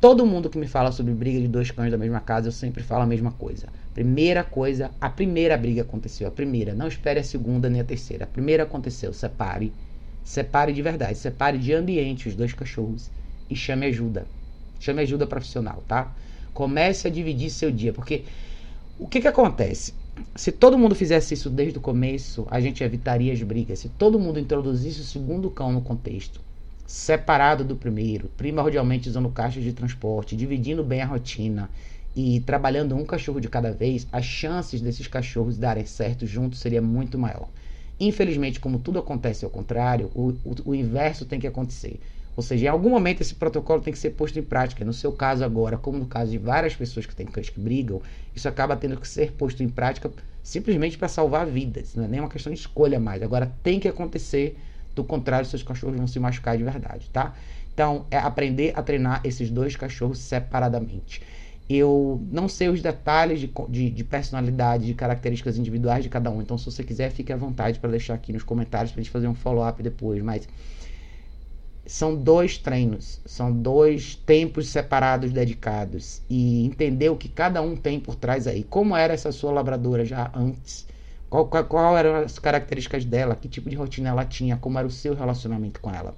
Todo 0.00 0.26
mundo 0.26 0.50
que 0.50 0.58
me 0.58 0.66
fala 0.66 0.92
sobre 0.92 1.14
briga 1.14 1.40
de 1.40 1.48
dois 1.48 1.70
cães 1.70 1.90
da 1.90 1.96
mesma 1.96 2.20
casa, 2.20 2.48
eu 2.48 2.52
sempre 2.52 2.82
falo 2.82 3.04
a 3.04 3.06
mesma 3.06 3.32
coisa. 3.32 3.68
Primeira 3.94 4.44
coisa, 4.44 4.90
a 5.00 5.08
primeira 5.08 5.56
briga 5.56 5.80
aconteceu, 5.80 6.28
a 6.28 6.30
primeira. 6.30 6.74
Não 6.74 6.86
espere 6.86 7.20
a 7.20 7.24
segunda 7.24 7.70
nem 7.70 7.80
a 7.80 7.84
terceira. 7.84 8.24
A 8.24 8.26
primeira 8.26 8.64
aconteceu, 8.64 9.14
separe. 9.14 9.72
Separe 10.22 10.74
de 10.74 10.82
verdade, 10.82 11.16
separe 11.16 11.56
de 11.56 11.72
ambiente 11.72 12.28
os 12.28 12.34
dois 12.34 12.52
cachorros 12.52 13.10
e 13.48 13.56
chame 13.56 13.86
ajuda. 13.86 14.26
Chame 14.78 15.00
ajuda 15.00 15.26
profissional, 15.26 15.82
tá? 15.88 16.12
Comece 16.52 17.08
a 17.08 17.10
dividir 17.10 17.48
seu 17.48 17.70
dia, 17.70 17.92
porque 17.92 18.24
o 18.98 19.08
que 19.08 19.22
que 19.22 19.28
acontece? 19.28 19.94
Se 20.36 20.52
todo 20.52 20.78
mundo 20.78 20.94
fizesse 20.94 21.34
isso 21.34 21.50
desde 21.50 21.78
o 21.78 21.80
começo, 21.80 22.46
a 22.50 22.60
gente 22.60 22.82
evitaria 22.82 23.32
as 23.32 23.42
brigas. 23.42 23.78
Se 23.80 23.88
todo 23.88 24.18
mundo 24.18 24.38
introduzisse 24.38 25.00
o 25.00 25.04
segundo 25.04 25.50
cão 25.50 25.72
no 25.72 25.80
contexto, 25.80 26.40
separado 26.86 27.64
do 27.64 27.76
primeiro, 27.76 28.28
primordialmente 28.36 29.08
usando 29.08 29.28
caixas 29.30 29.62
de 29.62 29.72
transporte, 29.72 30.36
dividindo 30.36 30.84
bem 30.84 31.02
a 31.02 31.06
rotina 31.06 31.70
e 32.14 32.40
trabalhando 32.40 32.94
um 32.94 33.04
cachorro 33.04 33.40
de 33.40 33.48
cada 33.48 33.72
vez, 33.72 34.06
as 34.12 34.24
chances 34.24 34.80
desses 34.80 35.06
cachorros 35.06 35.58
darem 35.58 35.86
certo 35.86 36.26
juntos 36.26 36.60
seria 36.60 36.82
muito 36.82 37.18
maior. 37.18 37.48
Infelizmente, 37.98 38.60
como 38.60 38.78
tudo 38.78 38.98
acontece 38.98 39.44
ao 39.44 39.50
contrário, 39.50 40.10
o, 40.14 40.30
o, 40.44 40.54
o 40.66 40.74
inverso 40.74 41.24
tem 41.24 41.40
que 41.40 41.46
acontecer. 41.46 42.00
Ou 42.36 42.42
seja, 42.42 42.66
em 42.66 42.68
algum 42.68 42.90
momento 42.90 43.20
esse 43.20 43.34
protocolo 43.34 43.80
tem 43.80 43.92
que 43.92 43.98
ser 43.98 44.10
posto 44.10 44.38
em 44.38 44.42
prática. 44.42 44.84
No 44.84 44.92
seu 44.92 45.12
caso 45.12 45.44
agora, 45.44 45.76
como 45.76 45.98
no 45.98 46.06
caso 46.06 46.30
de 46.30 46.38
várias 46.38 46.74
pessoas 46.74 47.06
que 47.06 47.14
têm 47.14 47.26
cães 47.26 47.48
que 47.48 47.60
brigam, 47.60 48.02
isso 48.34 48.48
acaba 48.48 48.76
tendo 48.76 48.96
que 48.96 49.06
ser 49.06 49.32
posto 49.32 49.62
em 49.62 49.68
prática 49.68 50.10
simplesmente 50.42 50.98
para 50.98 51.08
salvar 51.08 51.46
vidas. 51.46 51.94
Não 51.94 52.04
é 52.04 52.08
nem 52.08 52.20
uma 52.20 52.28
questão 52.28 52.52
de 52.52 52.58
escolha 52.58 53.00
mais. 53.00 53.22
Agora 53.22 53.52
tem 53.62 53.80
que 53.80 53.88
acontecer, 53.88 54.58
do 54.94 55.02
contrário, 55.02 55.48
seus 55.48 55.62
cachorros 55.62 55.96
vão 55.96 56.06
se 56.06 56.20
machucar 56.20 56.56
de 56.56 56.62
verdade, 56.62 57.08
tá? 57.10 57.34
Então, 57.72 58.06
é 58.10 58.18
aprender 58.18 58.72
a 58.76 58.82
treinar 58.82 59.20
esses 59.24 59.50
dois 59.50 59.74
cachorros 59.74 60.18
separadamente. 60.18 61.22
Eu 61.68 62.22
não 62.30 62.46
sei 62.46 62.68
os 62.68 62.82
detalhes 62.82 63.40
de, 63.40 63.50
de, 63.70 63.90
de, 63.90 64.04
personalidade, 64.04 64.84
de 64.84 64.94
características 64.94 65.56
individuais 65.56 66.04
de 66.04 66.10
cada 66.10 66.30
um. 66.30 66.42
Então, 66.42 66.58
se 66.58 66.66
você 66.66 66.84
quiser, 66.84 67.10
fique 67.10 67.32
à 67.32 67.36
vontade 67.36 67.80
para 67.80 67.90
deixar 67.90 68.14
aqui 68.14 68.32
nos 68.32 68.42
comentários 68.42 68.92
para 68.92 69.00
a 69.00 69.02
gente 69.02 69.10
fazer 69.10 69.26
um 69.26 69.34
follow-up 69.34 69.82
depois. 69.82 70.22
Mas 70.22 70.46
são 71.86 72.16
dois 72.16 72.56
treinos, 72.56 73.20
são 73.26 73.52
dois 73.52 74.14
tempos 74.14 74.68
separados 74.68 75.32
dedicados 75.32 76.22
e 76.30 76.64
entender 76.64 77.10
o 77.10 77.16
que 77.16 77.28
cada 77.28 77.60
um 77.60 77.76
tem 77.76 78.00
por 78.00 78.14
trás 78.14 78.46
aí. 78.46 78.64
Como 78.64 78.96
era 78.96 79.12
essa 79.12 79.30
sua 79.30 79.52
labradora 79.52 80.04
já 80.04 80.30
antes? 80.34 80.86
Qual, 81.28 81.46
qual, 81.46 81.64
qual 81.64 81.98
eram 81.98 82.16
as 82.16 82.38
características 82.38 83.04
dela? 83.04 83.36
Que 83.36 83.48
tipo 83.48 83.68
de 83.68 83.76
rotina 83.76 84.08
ela 84.08 84.24
tinha? 84.24 84.56
Como 84.56 84.78
era 84.78 84.86
o 84.86 84.90
seu 84.90 85.14
relacionamento 85.14 85.80
com 85.80 85.90
ela? 85.90 86.14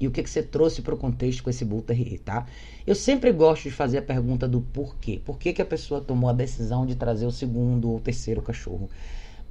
E 0.00 0.08
o 0.08 0.10
que, 0.10 0.22
que 0.22 0.30
você 0.30 0.42
trouxe 0.42 0.80
para 0.80 0.94
o 0.94 0.98
contexto 0.98 1.42
com 1.42 1.50
esse 1.50 1.64
Terrier, 1.86 2.18
tá? 2.20 2.46
Eu 2.86 2.94
sempre 2.94 3.30
gosto 3.30 3.64
de 3.64 3.70
fazer 3.70 3.98
a 3.98 4.02
pergunta 4.02 4.48
do 4.48 4.62
porquê. 4.62 5.20
Por 5.22 5.38
que, 5.38 5.52
que 5.52 5.60
a 5.60 5.66
pessoa 5.66 6.00
tomou 6.00 6.30
a 6.30 6.32
decisão 6.32 6.86
de 6.86 6.96
trazer 6.96 7.26
o 7.26 7.30
segundo 7.30 7.90
ou 7.90 8.00
terceiro 8.00 8.40
cachorro? 8.40 8.88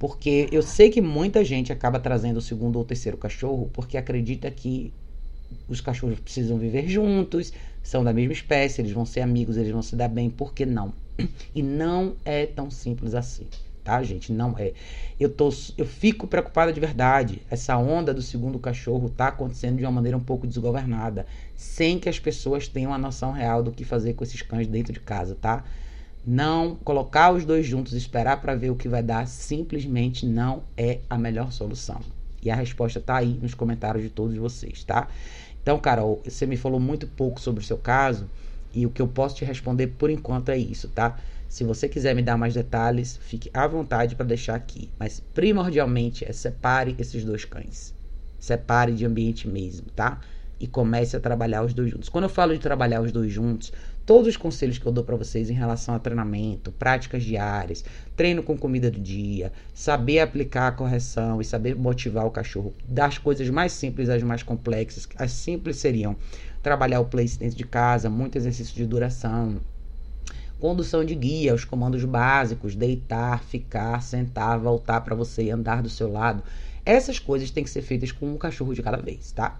Porque 0.00 0.48
eu 0.50 0.62
sei 0.62 0.88
que 0.88 1.02
muita 1.02 1.44
gente 1.44 1.70
acaba 1.70 2.00
trazendo 2.00 2.38
o 2.38 2.40
segundo 2.40 2.76
ou 2.76 2.84
terceiro 2.86 3.18
cachorro 3.18 3.68
porque 3.70 3.98
acredita 3.98 4.50
que 4.50 4.90
os 5.68 5.82
cachorros 5.82 6.18
precisam 6.18 6.56
viver 6.56 6.88
juntos, 6.88 7.52
são 7.82 8.02
da 8.02 8.10
mesma 8.10 8.32
espécie, 8.32 8.80
eles 8.80 8.92
vão 8.92 9.04
ser 9.04 9.20
amigos, 9.20 9.58
eles 9.58 9.70
vão 9.70 9.82
se 9.82 9.94
dar 9.94 10.08
bem, 10.08 10.30
por 10.30 10.54
que 10.54 10.64
não? 10.64 10.94
E 11.54 11.62
não 11.62 12.14
é 12.24 12.46
tão 12.46 12.70
simples 12.70 13.14
assim, 13.14 13.46
tá, 13.84 14.02
gente? 14.02 14.32
Não 14.32 14.58
é. 14.58 14.72
Eu, 15.18 15.28
tô, 15.28 15.50
eu 15.76 15.84
fico 15.84 16.26
preocupada 16.26 16.72
de 16.72 16.80
verdade. 16.80 17.42
Essa 17.50 17.76
onda 17.76 18.14
do 18.14 18.22
segundo 18.22 18.58
cachorro 18.58 19.10
tá 19.10 19.28
acontecendo 19.28 19.76
de 19.76 19.84
uma 19.84 19.92
maneira 19.92 20.16
um 20.16 20.24
pouco 20.24 20.46
desgovernada, 20.46 21.26
sem 21.54 21.98
que 21.98 22.08
as 22.08 22.18
pessoas 22.18 22.66
tenham 22.66 22.94
a 22.94 22.96
noção 22.96 23.32
real 23.32 23.62
do 23.62 23.70
que 23.70 23.84
fazer 23.84 24.14
com 24.14 24.24
esses 24.24 24.40
cães 24.40 24.66
dentro 24.66 24.94
de 24.94 25.00
casa, 25.00 25.36
tá? 25.38 25.62
Não 26.26 26.74
colocar 26.76 27.32
os 27.32 27.44
dois 27.44 27.66
juntos 27.66 27.94
esperar 27.94 28.40
para 28.40 28.54
ver 28.54 28.70
o 28.70 28.76
que 28.76 28.88
vai 28.88 29.02
dar 29.02 29.26
simplesmente 29.26 30.26
não 30.26 30.62
é 30.76 31.00
a 31.08 31.16
melhor 31.16 31.50
solução. 31.50 32.00
E 32.42 32.50
a 32.50 32.54
resposta 32.54 32.98
está 32.98 33.16
aí 33.16 33.38
nos 33.40 33.54
comentários 33.54 34.02
de 34.02 34.10
todos 34.10 34.36
vocês, 34.36 34.84
tá? 34.84 35.08
Então, 35.62 35.78
Carol, 35.78 36.20
você 36.24 36.46
me 36.46 36.56
falou 36.56 36.80
muito 36.80 37.06
pouco 37.06 37.40
sobre 37.40 37.62
o 37.62 37.66
seu 37.66 37.78
caso 37.78 38.26
e 38.74 38.86
o 38.86 38.90
que 38.90 39.02
eu 39.02 39.08
posso 39.08 39.36
te 39.36 39.44
responder 39.44 39.88
por 39.88 40.10
enquanto 40.10 40.50
é 40.50 40.58
isso, 40.58 40.88
tá? 40.88 41.18
Se 41.48 41.64
você 41.64 41.88
quiser 41.88 42.14
me 42.14 42.22
dar 42.22 42.36
mais 42.36 42.54
detalhes, 42.54 43.18
fique 43.22 43.50
à 43.52 43.66
vontade 43.66 44.14
para 44.14 44.26
deixar 44.26 44.54
aqui. 44.54 44.88
Mas 44.98 45.20
primordialmente 45.34 46.24
é 46.24 46.32
separe 46.32 46.94
esses 46.98 47.24
dois 47.24 47.44
cães. 47.44 47.92
Separe 48.38 48.92
de 48.92 49.04
ambiente 49.04 49.48
mesmo, 49.48 49.86
tá? 49.96 50.20
E 50.60 50.66
comece 50.66 51.16
a 51.16 51.20
trabalhar 51.20 51.64
os 51.64 51.72
dois 51.72 51.90
juntos. 51.90 52.10
Quando 52.10 52.24
eu 52.24 52.30
falo 52.30 52.52
de 52.52 52.60
trabalhar 52.60 53.00
os 53.00 53.10
dois 53.10 53.32
juntos, 53.32 53.72
todos 54.04 54.28
os 54.28 54.36
conselhos 54.36 54.76
que 54.76 54.84
eu 54.84 54.92
dou 54.92 55.02
para 55.02 55.16
vocês 55.16 55.48
em 55.48 55.54
relação 55.54 55.94
a 55.94 55.98
treinamento, 55.98 56.70
práticas 56.70 57.24
diárias, 57.24 57.82
treino 58.14 58.42
com 58.42 58.58
comida 58.58 58.90
do 58.90 59.00
dia, 59.00 59.50
saber 59.72 60.20
aplicar 60.20 60.68
a 60.68 60.72
correção 60.72 61.40
e 61.40 61.44
saber 61.44 61.74
motivar 61.74 62.26
o 62.26 62.30
cachorro, 62.30 62.74
das 62.86 63.16
coisas 63.16 63.48
mais 63.48 63.72
simples 63.72 64.10
às 64.10 64.22
mais 64.22 64.42
complexas. 64.42 65.08
As 65.16 65.32
simples 65.32 65.78
seriam 65.78 66.14
trabalhar 66.62 67.00
o 67.00 67.06
place 67.06 67.38
dentro 67.38 67.56
de 67.56 67.64
casa, 67.64 68.10
muito 68.10 68.36
exercício 68.36 68.74
de 68.74 68.84
duração, 68.84 69.58
condução 70.58 71.02
de 71.02 71.14
guia, 71.14 71.54
os 71.54 71.64
comandos 71.64 72.04
básicos, 72.04 72.76
deitar, 72.76 73.42
ficar, 73.42 74.02
sentar, 74.02 74.58
voltar 74.58 75.00
para 75.00 75.16
você 75.16 75.44
e 75.44 75.50
andar 75.50 75.82
do 75.82 75.88
seu 75.88 76.12
lado. 76.12 76.42
Essas 76.84 77.18
coisas 77.18 77.50
têm 77.50 77.64
que 77.64 77.70
ser 77.70 77.80
feitas 77.80 78.12
com 78.12 78.26
um 78.26 78.36
cachorro 78.36 78.74
de 78.74 78.82
cada 78.82 78.98
vez, 78.98 79.32
tá? 79.32 79.58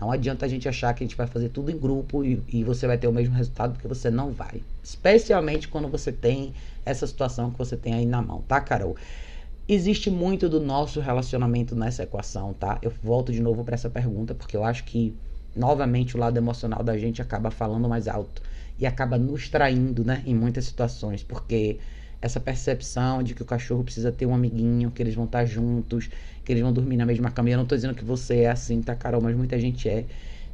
Não 0.00 0.10
adianta 0.10 0.46
a 0.46 0.48
gente 0.48 0.66
achar 0.66 0.94
que 0.94 1.04
a 1.04 1.06
gente 1.06 1.16
vai 1.16 1.26
fazer 1.26 1.50
tudo 1.50 1.70
em 1.70 1.76
grupo 1.76 2.24
e, 2.24 2.42
e, 2.48 2.64
você 2.64 2.86
vai 2.86 2.96
ter 2.96 3.06
o 3.06 3.12
mesmo 3.12 3.34
resultado, 3.34 3.72
porque 3.72 3.86
você 3.86 4.10
não 4.10 4.32
vai. 4.32 4.62
Especialmente 4.82 5.68
quando 5.68 5.88
você 5.88 6.10
tem 6.10 6.54
essa 6.86 7.06
situação 7.06 7.50
que 7.50 7.58
você 7.58 7.76
tem 7.76 7.92
aí 7.92 8.06
na 8.06 8.22
mão, 8.22 8.42
tá, 8.48 8.60
Carol? 8.60 8.96
Existe 9.68 10.10
muito 10.10 10.48
do 10.48 10.58
nosso 10.58 11.00
relacionamento 11.00 11.76
nessa 11.76 12.02
equação, 12.02 12.54
tá? 12.54 12.78
Eu 12.80 12.90
volto 13.02 13.30
de 13.30 13.42
novo 13.42 13.62
para 13.62 13.74
essa 13.74 13.90
pergunta, 13.90 14.34
porque 14.34 14.56
eu 14.56 14.64
acho 14.64 14.84
que, 14.84 15.14
novamente, 15.54 16.16
o 16.16 16.18
lado 16.18 16.38
emocional 16.38 16.82
da 16.82 16.96
gente 16.96 17.20
acaba 17.20 17.50
falando 17.50 17.88
mais 17.88 18.08
alto 18.08 18.42
e 18.78 18.86
acaba 18.86 19.18
nos 19.18 19.50
traindo, 19.50 20.02
né, 20.02 20.22
em 20.26 20.34
muitas 20.34 20.64
situações, 20.64 21.22
porque 21.22 21.78
essa 22.20 22.40
percepção 22.40 23.22
de 23.22 23.34
que 23.34 23.42
o 23.42 23.46
cachorro 23.46 23.84
precisa 23.84 24.12
ter 24.12 24.26
um 24.26 24.34
amiguinho, 24.34 24.90
que 24.90 25.02
eles 25.02 25.14
vão 25.14 25.24
estar 25.24 25.44
juntos, 25.44 26.08
que 26.44 26.52
eles 26.52 26.62
vão 26.62 26.72
dormir 26.72 26.96
na 26.96 27.06
mesma 27.06 27.30
cama. 27.30 27.50
Eu 27.50 27.58
não 27.58 27.66
tô 27.66 27.74
dizendo 27.74 27.94
que 27.94 28.04
você 28.04 28.40
é 28.42 28.50
assim, 28.50 28.82
tá, 28.82 28.94
Carol? 28.94 29.22
Mas 29.22 29.36
muita 29.36 29.58
gente 29.58 29.88
é. 29.88 30.06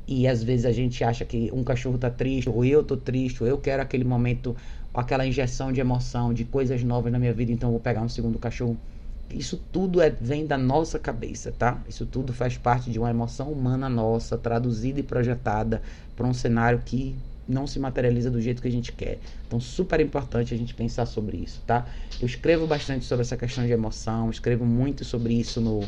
E 0.07 0.27
às 0.29 0.43
vezes 0.43 0.67
a 0.67 0.73
gente 0.73 1.03
acha 1.05 1.25
que 1.25 1.51
um 1.53 1.65
cachorro 1.65 1.99
tá 1.99 2.11
triste, 2.11 2.49
ou 2.49 2.65
eu 2.65 2.85
tô 2.85 2.97
triste, 2.97 3.43
ou 3.43 3.49
eu 3.49 3.59
quero 3.61 3.83
aquele 3.83 4.05
momento, 4.05 4.57
aquela 4.95 5.27
injeção 5.27 5.73
de 5.73 5.81
emoção, 5.81 6.33
de 6.33 6.45
coisas 6.45 6.83
novas 6.85 7.13
na 7.13 7.19
minha 7.19 7.33
vida, 7.35 7.51
então 7.53 7.69
eu 7.69 7.73
vou 7.73 7.81
pegar 7.81 8.03
um 8.03 8.09
segundo 8.09 8.39
cachorro. 8.39 8.81
Isso 9.29 9.57
tudo 9.73 10.01
é, 10.01 10.09
vem 10.11 10.47
da 10.47 10.57
nossa 10.57 10.99
cabeça, 11.01 11.51
tá? 11.53 11.83
Isso 11.89 12.07
tudo 12.07 12.33
faz 12.33 12.57
parte 12.57 12.91
de 12.91 12.99
uma 12.99 13.11
emoção 13.11 13.53
humana 13.53 13.89
nossa, 13.89 14.39
traduzida 14.39 15.01
e 15.01 15.03
projetada 15.03 15.83
para 16.15 16.27
um 16.27 16.33
cenário 16.33 16.83
que 16.85 17.21
não 17.49 17.67
se 17.67 17.79
materializa 17.79 18.31
do 18.31 18.41
jeito 18.41 18.61
que 18.61 18.69
a 18.69 18.71
gente 18.71 18.93
quer. 18.93 19.19
Então, 19.47 19.61
super 19.61 20.01
importante 20.01 20.55
a 20.55 20.57
gente 20.57 20.75
pensar 20.75 21.07
sobre 21.07 21.37
isso, 21.37 21.63
tá? 21.67 21.87
Eu 22.21 22.27
escrevo 22.27 22.67
bastante 22.67 23.05
sobre 23.05 23.23
essa 23.23 23.37
questão 23.37 23.65
de 23.65 23.73
emoção, 23.73 24.31
escrevo 24.31 24.65
muito 24.65 25.05
sobre 25.05 25.35
isso 25.35 25.61
no 25.61 25.85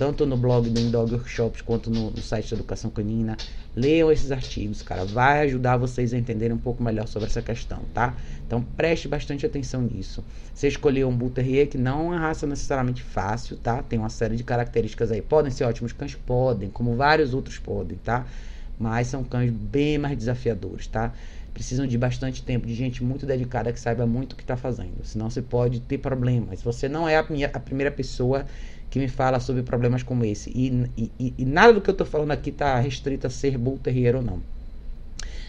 tanto 0.00 0.24
no 0.24 0.34
blog 0.34 0.70
do 0.70 0.80
Indog 0.80 1.12
Workshops 1.12 1.60
quanto 1.60 1.90
no, 1.90 2.10
no 2.10 2.22
site 2.22 2.48
da 2.48 2.56
Educação 2.56 2.90
Canina. 2.90 3.36
Leiam 3.76 4.10
esses 4.10 4.32
artigos, 4.32 4.80
cara, 4.80 5.04
vai 5.04 5.42
ajudar 5.42 5.76
vocês 5.76 6.14
a 6.14 6.16
entenderem 6.16 6.56
um 6.56 6.58
pouco 6.58 6.82
melhor 6.82 7.06
sobre 7.06 7.28
essa 7.28 7.42
questão, 7.42 7.80
tá? 7.92 8.16
Então, 8.46 8.62
preste 8.62 9.06
bastante 9.06 9.44
atenção 9.44 9.82
nisso. 9.82 10.24
Você 10.54 10.68
escolheu 10.68 11.06
um 11.06 11.14
Bull 11.14 11.28
Terrier 11.28 11.68
que 11.68 11.76
não 11.76 12.00
é 12.00 12.16
uma 12.16 12.18
raça 12.18 12.46
necessariamente 12.46 13.02
fácil, 13.02 13.58
tá? 13.58 13.82
Tem 13.82 13.98
uma 13.98 14.08
série 14.08 14.36
de 14.36 14.42
características 14.42 15.12
aí. 15.12 15.20
Podem 15.20 15.52
ser 15.52 15.64
ótimos 15.64 15.92
cães, 15.92 16.14
podem, 16.14 16.70
como 16.70 16.96
vários 16.96 17.34
outros 17.34 17.58
podem, 17.58 17.98
tá? 17.98 18.26
Mas 18.80 19.08
são 19.08 19.22
cães 19.22 19.52
bem 19.52 19.98
mais 19.98 20.16
desafiadores, 20.16 20.86
tá? 20.86 21.12
Precisam 21.52 21.86
de 21.86 21.98
bastante 21.98 22.42
tempo, 22.42 22.66
de 22.66 22.74
gente 22.74 23.04
muito 23.04 23.26
dedicada 23.26 23.70
que 23.70 23.78
saiba 23.78 24.06
muito 24.06 24.32
o 24.32 24.36
que 24.36 24.42
está 24.42 24.56
fazendo. 24.56 25.04
Senão 25.04 25.28
você 25.28 25.42
pode 25.42 25.80
ter 25.80 25.98
problemas. 25.98 26.62
Você 26.62 26.88
não 26.88 27.06
é 27.06 27.18
a, 27.18 27.26
minha, 27.28 27.50
a 27.52 27.60
primeira 27.60 27.90
pessoa 27.90 28.46
que 28.88 28.98
me 28.98 29.06
fala 29.06 29.38
sobre 29.38 29.62
problemas 29.62 30.02
como 30.02 30.24
esse. 30.24 30.50
E, 30.54 30.90
e, 30.96 31.34
e 31.36 31.44
nada 31.44 31.74
do 31.74 31.82
que 31.82 31.90
eu 31.90 31.92
estou 31.92 32.06
falando 32.06 32.30
aqui 32.30 32.48
está 32.48 32.80
restrito 32.80 33.26
a 33.26 33.30
ser 33.30 33.58
Bull 33.58 33.78
Terrier 33.78 34.16
ou 34.16 34.22
não. 34.22 34.40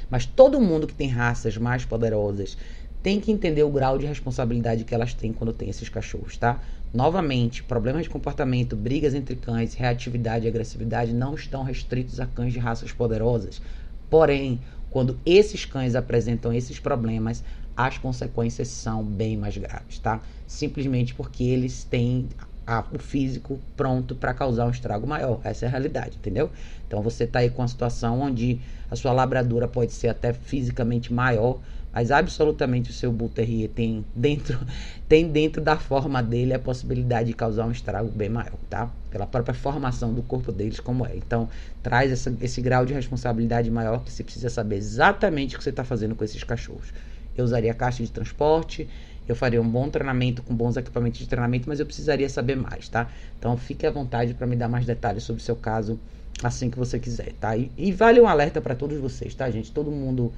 Mas 0.09 0.25
todo 0.25 0.59
mundo 0.59 0.85
que 0.85 0.93
tem 0.93 1.07
raças 1.07 1.55
mais 1.55 1.85
poderosas 1.85 2.57
tem 3.01 3.21
que 3.21 3.31
entender 3.31 3.63
o 3.63 3.71
grau 3.71 3.97
de 3.97 4.05
responsabilidade 4.05 4.83
que 4.83 4.93
elas 4.93 5.13
têm 5.13 5.31
quando 5.31 5.53
tem 5.53 5.69
esses 5.69 5.87
cachorros, 5.87 6.35
tá? 6.35 6.59
Novamente, 6.93 7.63
problemas 7.63 8.03
de 8.03 8.09
comportamento, 8.09 8.75
brigas 8.75 9.13
entre 9.13 9.35
cães, 9.37 9.73
reatividade 9.75 10.45
e 10.45 10.49
agressividade 10.49 11.13
não 11.13 11.35
estão 11.35 11.63
restritos 11.63 12.19
a 12.19 12.25
cães 12.25 12.51
de 12.51 12.59
raças 12.59 12.91
poderosas. 12.91 13.61
Porém, 14.09 14.59
quando 14.89 15.17
esses 15.25 15.63
cães 15.63 15.95
apresentam 15.95 16.51
esses 16.51 16.79
problemas, 16.79 17.43
as 17.77 17.97
consequências 17.97 18.67
são 18.67 19.01
bem 19.03 19.37
mais 19.37 19.57
graves, 19.57 19.99
tá? 19.99 20.21
Simplesmente 20.45 21.15
porque 21.15 21.45
eles 21.45 21.85
têm 21.85 22.27
a, 22.67 22.83
o 22.93 22.99
físico 22.99 23.57
pronto 23.77 24.13
para 24.13 24.33
causar 24.33 24.65
um 24.65 24.71
estrago 24.71 25.07
maior. 25.07 25.39
Essa 25.45 25.65
é 25.65 25.67
a 25.67 25.71
realidade, 25.71 26.17
entendeu? 26.17 26.51
Então 26.87 27.01
você 27.01 27.23
está 27.23 27.39
aí 27.39 27.49
com 27.49 27.61
uma 27.61 27.67
situação 27.69 28.19
onde 28.19 28.59
a 28.89 28.97
sua 28.97 29.13
labradora 29.13 29.67
pode 29.67 29.93
ser 29.93 30.09
até 30.09 30.33
fisicamente 30.33 31.13
maior, 31.13 31.59
mas 31.93 32.11
absolutamente 32.11 32.89
o 32.89 32.93
seu 32.93 33.11
Bull 33.11 33.29
tem 33.29 34.05
dentro, 34.15 34.59
tem 35.07 35.27
dentro 35.27 35.61
da 35.61 35.77
forma 35.77 36.23
dele 36.23 36.53
a 36.53 36.59
possibilidade 36.59 37.27
de 37.27 37.33
causar 37.33 37.65
um 37.65 37.71
estrago 37.71 38.09
bem 38.09 38.29
maior, 38.29 38.57
tá? 38.69 38.89
Pela 39.09 39.27
própria 39.27 39.53
formação 39.53 40.13
do 40.13 40.21
corpo 40.21 40.51
deles 40.51 40.79
como 40.79 41.05
é. 41.05 41.15
Então, 41.15 41.49
traz 41.83 42.11
essa, 42.11 42.33
esse 42.41 42.61
grau 42.61 42.85
de 42.85 42.93
responsabilidade 42.93 43.69
maior 43.69 44.03
que 44.03 44.11
você 44.11 44.23
precisa 44.23 44.49
saber 44.49 44.77
exatamente 44.77 45.55
o 45.55 45.57
que 45.57 45.63
você 45.63 45.69
está 45.69 45.83
fazendo 45.83 46.15
com 46.15 46.23
esses 46.23 46.43
cachorros. 46.43 46.93
Eu 47.37 47.43
usaria 47.43 47.73
caixa 47.73 48.03
de 48.03 48.11
transporte, 48.11 48.87
eu 49.27 49.35
faria 49.35 49.61
um 49.61 49.69
bom 49.69 49.89
treinamento 49.89 50.41
com 50.43 50.55
bons 50.55 50.77
equipamentos 50.77 51.19
de 51.19 51.27
treinamento, 51.27 51.67
mas 51.67 51.79
eu 51.79 51.85
precisaria 51.85 52.29
saber 52.29 52.55
mais, 52.55 52.87
tá? 52.87 53.09
Então, 53.37 53.57
fique 53.57 53.85
à 53.85 53.91
vontade 53.91 54.33
para 54.33 54.47
me 54.47 54.55
dar 54.55 54.69
mais 54.69 54.85
detalhes 54.85 55.23
sobre 55.23 55.41
o 55.41 55.45
seu 55.45 55.55
caso 55.55 55.99
assim 56.43 56.69
que 56.69 56.77
você 56.77 56.97
quiser, 56.97 57.33
tá? 57.39 57.55
E, 57.55 57.69
e 57.77 57.91
vale 57.91 58.19
um 58.19 58.27
alerta 58.27 58.61
para 58.61 58.75
todos 58.75 58.97
vocês, 58.97 59.35
tá, 59.35 59.49
gente? 59.51 59.71
Todo 59.71 59.91
mundo 59.91 60.31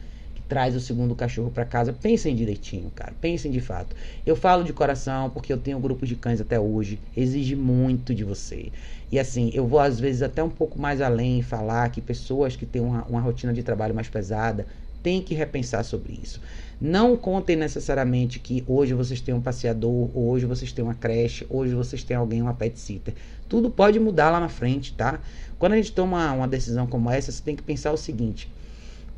traz 0.54 0.76
o 0.76 0.80
segundo 0.80 1.16
cachorro 1.16 1.50
para 1.50 1.66
casa, 1.66 1.92
pensem 1.92 2.36
direitinho, 2.36 2.92
cara. 2.94 3.12
Pensem 3.20 3.52
de 3.52 3.60
fato. 3.60 3.96
Eu 4.24 4.36
falo 4.36 4.64
de 4.64 4.72
coração 4.72 5.32
porque 5.32 5.52
eu 5.52 5.58
tenho 5.58 5.80
um 5.80 5.82
grupo 5.82 6.06
de 6.06 6.16
cães 6.16 6.40
até 6.40 6.60
hoje, 6.60 7.00
exige 7.18 7.56
muito 7.56 8.14
de 8.14 8.24
você. 8.24 8.72
E 9.12 9.18
assim, 9.18 9.50
eu 9.52 9.66
vou 9.66 9.80
às 9.80 10.00
vezes 10.00 10.22
até 10.22 10.44
um 10.44 10.52
pouco 10.52 10.80
mais 10.80 11.02
além 11.02 11.42
falar 11.42 11.90
que 11.90 12.00
pessoas 12.00 12.56
que 12.56 12.68
têm 12.68 12.84
uma, 12.84 13.04
uma 13.06 13.20
rotina 13.20 13.52
de 13.52 13.64
trabalho 13.64 13.96
mais 13.96 14.08
pesada 14.08 14.68
têm 15.02 15.24
que 15.24 15.34
repensar 15.34 15.84
sobre 15.84 16.20
isso. 16.22 16.40
Não 16.80 17.18
contem 17.18 17.56
necessariamente 17.56 18.38
que 18.38 18.64
hoje 18.68 18.94
vocês 18.94 19.20
têm 19.20 19.34
um 19.34 19.42
passeador, 19.42 20.16
hoje 20.16 20.46
vocês 20.46 20.72
têm 20.72 20.86
uma 20.86 20.94
creche, 20.94 21.48
hoje 21.50 21.74
vocês 21.74 22.04
têm 22.04 22.16
alguém, 22.16 22.44
uma 22.44 22.54
pet 22.54 22.80
sitter. 22.80 23.16
Tudo 23.50 23.72
pode 23.72 24.00
mudar 24.00 24.30
lá 24.30 24.40
na 24.40 24.50
frente, 24.50 24.94
tá? 24.94 25.20
Quando 25.58 25.74
a 25.74 25.78
gente 25.78 25.94
toma 25.94 26.32
uma 26.32 26.48
decisão 26.48 26.86
como 26.86 27.10
essa, 27.10 27.32
você 27.32 27.42
tem 27.42 27.56
que 27.56 27.64
pensar 27.64 27.92
o 27.92 27.98
seguinte: 27.98 28.48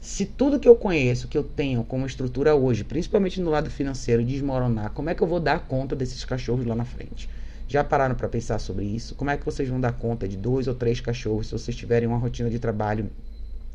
se 0.05 0.23
tudo 0.23 0.59
que 0.59 0.69
eu 0.69 0.75
conheço, 0.75 1.27
que 1.27 1.35
eu 1.35 1.43
tenho 1.43 1.83
como 1.83 2.05
estrutura 2.05 2.53
hoje, 2.53 2.83
principalmente 2.83 3.41
no 3.41 3.49
lado 3.49 3.71
financeiro, 3.71 4.23
desmoronar, 4.23 4.91
como 4.91 5.09
é 5.09 5.15
que 5.15 5.23
eu 5.23 5.27
vou 5.27 5.39
dar 5.39 5.61
conta 5.61 5.95
desses 5.95 6.23
cachorros 6.23 6.63
lá 6.63 6.75
na 6.75 6.85
frente? 6.85 7.27
Já 7.67 7.83
pararam 7.83 8.13
para 8.13 8.29
pensar 8.29 8.59
sobre 8.59 8.85
isso? 8.85 9.15
Como 9.15 9.31
é 9.31 9.35
que 9.35 9.43
vocês 9.43 9.67
vão 9.67 9.81
dar 9.81 9.93
conta 9.93 10.27
de 10.27 10.37
dois 10.37 10.67
ou 10.67 10.75
três 10.75 11.01
cachorros 11.01 11.47
se 11.47 11.53
vocês 11.53 11.75
tiverem 11.75 12.07
uma 12.07 12.19
rotina 12.19 12.51
de 12.51 12.59
trabalho 12.59 13.09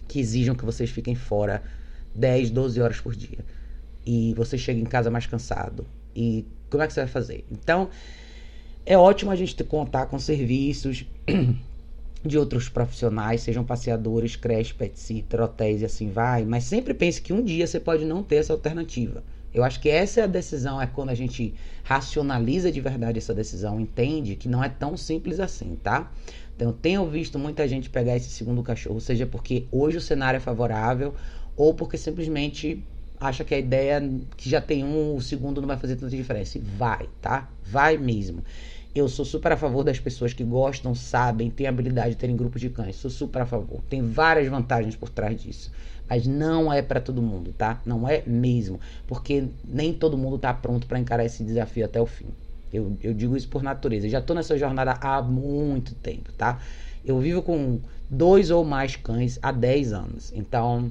que 0.07 0.21
exijam 0.21 0.55
que 0.55 0.65
vocês 0.65 0.89
fiquem 0.89 1.17
fora 1.17 1.65
10, 2.15 2.51
12 2.51 2.81
horas 2.81 3.01
por 3.01 3.13
dia? 3.13 3.41
E 4.07 4.33
você 4.35 4.57
chega 4.57 4.79
em 4.79 4.85
casa 4.85 5.11
mais 5.11 5.27
cansado. 5.27 5.85
E 6.15 6.47
como 6.71 6.81
é 6.81 6.87
que 6.87 6.93
você 6.93 7.01
vai 7.01 7.09
fazer? 7.09 7.45
Então, 7.51 7.91
é 8.87 8.97
ótimo 8.97 9.33
a 9.33 9.37
gente 9.37 9.65
contar 9.65 10.07
com 10.07 10.17
serviços 10.17 11.05
de 12.25 12.39
outros 12.39 12.69
profissionais, 12.69 13.41
sejam 13.41 13.65
passeadores, 13.65 14.37
creche, 14.37 14.75
pet 14.75 14.99
sitter, 14.99 15.41
hotéis 15.41 15.83
e 15.83 15.85
assim 15.85 16.11
vai, 16.11 16.45
mas 16.45 16.65
sempre 16.65 16.93
pense 16.93 17.21
que 17.21 17.33
um 17.33 17.43
dia 17.43 17.67
você 17.67 17.81
pode 17.81 18.05
não 18.05 18.23
ter 18.23 18.37
essa 18.37 18.53
alternativa. 18.53 19.23
Eu 19.53 19.65
acho 19.65 19.81
que 19.81 19.89
essa 19.89 20.21
é 20.21 20.25
a 20.25 20.29
decisão, 20.29 20.81
é 20.81 20.87
quando 20.87 21.11
a 21.11 21.15
gente 21.15 21.55
racionaliza 21.83 22.71
de 22.71 22.81
verdade 22.81 23.19
essa 23.19 23.35
decisão, 23.35 23.81
entende 23.81 24.37
que 24.37 24.49
não 24.49 24.63
é 24.63 24.69
tão 24.69 24.97
simples 24.97 25.41
assim, 25.41 25.77
tá? 25.83 26.13
Então, 26.55 26.69
eu 26.69 26.75
tenho 26.75 27.05
visto 27.09 27.39
muita 27.39 27.67
gente 27.67 27.89
pegar 27.89 28.17
esse 28.17 28.29
segundo 28.29 28.63
cachorro, 28.63 29.01
seja 29.01 29.27
porque 29.27 29.67
hoje 29.73 29.97
o 29.97 30.01
cenário 30.01 30.37
é 30.37 30.41
favorável, 30.41 31.15
ou 31.57 31.75
porque 31.75 31.97
simplesmente 31.97 32.85
acha 33.19 33.45
que 33.45 33.55
a 33.55 33.59
ideia 33.59 34.03
que 34.37 34.49
já 34.49 34.61
tem 34.61 34.85
um, 34.85 35.17
o 35.17 35.21
segundo 35.21 35.61
não 35.61 35.69
vai 35.69 35.77
fazer 35.77 35.97
tanta 35.97 36.17
diferença. 36.17 36.59
Vai, 36.79 37.09
tá? 37.21 37.49
Vai 37.65 37.99
mesmo. 37.99 38.43
Eu 38.95 39.09
sou 39.09 39.25
super 39.25 39.53
a 39.53 39.57
favor 39.57 39.85
das 39.85 40.01
pessoas 40.01 40.33
que 40.33 40.43
gostam, 40.43 40.95
sabem, 40.95 41.49
têm 41.49 41.67
habilidade 41.67 42.11
de 42.11 42.17
terem 42.17 42.37
grupos 42.37 42.61
de 42.61 42.69
cães. 42.69 42.97
Sou 42.97 43.11
super 43.11 43.43
a 43.43 43.47
favor. 43.47 43.81
Tem 43.89 44.03
várias 44.03 44.49
vantagens 44.49 44.97
por 44.97 45.09
trás 45.09 45.41
disso. 45.41 45.71
Mas 46.09 46.27
não 46.27 46.73
é 46.73 46.83
para 46.83 47.01
todo 47.01 47.23
mundo, 47.23 47.55
tá? 47.57 47.81
Não 47.87 48.09
é 48.09 48.25
mesmo. 48.27 48.81
Porque 49.07 49.45
nem 49.65 49.93
todo 49.93 50.19
mundo 50.19 50.39
tá 50.39 50.53
pronto 50.53 50.89
para 50.89 50.99
encarar 50.99 51.25
esse 51.25 51.45
desafio 51.45 51.85
até 51.85 52.01
o 52.01 52.07
fim. 52.07 52.27
Eu, 52.73 52.97
eu 53.01 53.15
digo 53.15 53.37
isso 53.37 53.49
por 53.49 53.63
natureza. 53.63 54.07
Eu 54.07 54.11
já 54.11 54.21
tô 54.21 54.35
nessa 54.35 54.59
jornada 54.59 54.99
há 55.01 55.23
muito 55.23 55.95
tempo, 55.95 56.33
tá? 56.33 56.61
Eu 57.05 57.21
vivo 57.21 57.43
com 57.43 57.79
dois 58.09 58.51
ou 58.51 58.65
mais 58.65 58.97
cães 58.97 59.39
há 59.41 59.53
10 59.53 59.93
anos. 59.93 60.33
Então, 60.35 60.91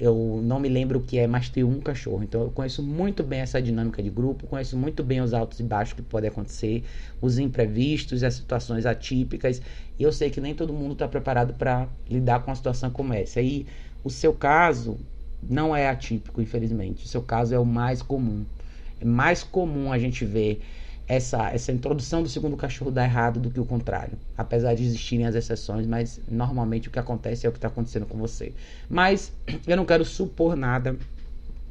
eu 0.00 0.40
não 0.44 0.60
me 0.60 0.68
lembro 0.68 1.00
o 1.00 1.02
que 1.02 1.18
é 1.18 1.26
mais 1.26 1.48
ter 1.48 1.64
um 1.64 1.80
cachorro. 1.80 2.22
Então 2.22 2.42
eu 2.42 2.50
conheço 2.50 2.82
muito 2.82 3.22
bem 3.22 3.40
essa 3.40 3.60
dinâmica 3.60 4.02
de 4.02 4.08
grupo, 4.08 4.46
conheço 4.46 4.76
muito 4.76 5.02
bem 5.02 5.20
os 5.20 5.34
altos 5.34 5.58
e 5.58 5.62
baixos 5.62 5.94
que 5.94 6.02
podem 6.02 6.30
acontecer, 6.30 6.84
os 7.20 7.38
imprevistos, 7.38 8.22
as 8.22 8.34
situações 8.34 8.86
atípicas. 8.86 9.60
E 9.98 10.02
eu 10.02 10.12
sei 10.12 10.30
que 10.30 10.40
nem 10.40 10.54
todo 10.54 10.72
mundo 10.72 10.92
está 10.92 11.08
preparado 11.08 11.54
para 11.54 11.88
lidar 12.08 12.40
com 12.40 12.50
uma 12.50 12.56
situação 12.56 12.90
como 12.90 13.12
essa. 13.12 13.40
E 13.40 13.66
o 14.04 14.10
seu 14.10 14.32
caso 14.32 14.96
não 15.42 15.74
é 15.74 15.88
atípico, 15.88 16.40
infelizmente. 16.40 17.04
O 17.04 17.08
seu 17.08 17.22
caso 17.22 17.54
é 17.54 17.58
o 17.58 17.66
mais 17.66 18.00
comum. 18.00 18.44
É 19.00 19.04
mais 19.04 19.42
comum 19.42 19.92
a 19.92 19.98
gente 19.98 20.24
ver 20.24 20.60
essa, 21.08 21.48
essa 21.50 21.72
introdução 21.72 22.22
do 22.22 22.28
segundo 22.28 22.56
cachorro 22.56 22.90
dar 22.90 23.04
errado 23.04 23.40
do 23.40 23.50
que 23.50 23.58
o 23.58 23.64
contrário. 23.64 24.18
Apesar 24.36 24.74
de 24.74 24.84
existirem 24.84 25.26
as 25.26 25.34
exceções, 25.34 25.86
mas 25.86 26.20
normalmente 26.30 26.88
o 26.88 26.90
que 26.90 26.98
acontece 26.98 27.46
é 27.46 27.48
o 27.48 27.52
que 27.52 27.58
está 27.58 27.68
acontecendo 27.68 28.04
com 28.04 28.18
você. 28.18 28.52
Mas 28.90 29.32
eu 29.66 29.76
não 29.76 29.86
quero 29.86 30.04
supor 30.04 30.54
nada 30.54 30.96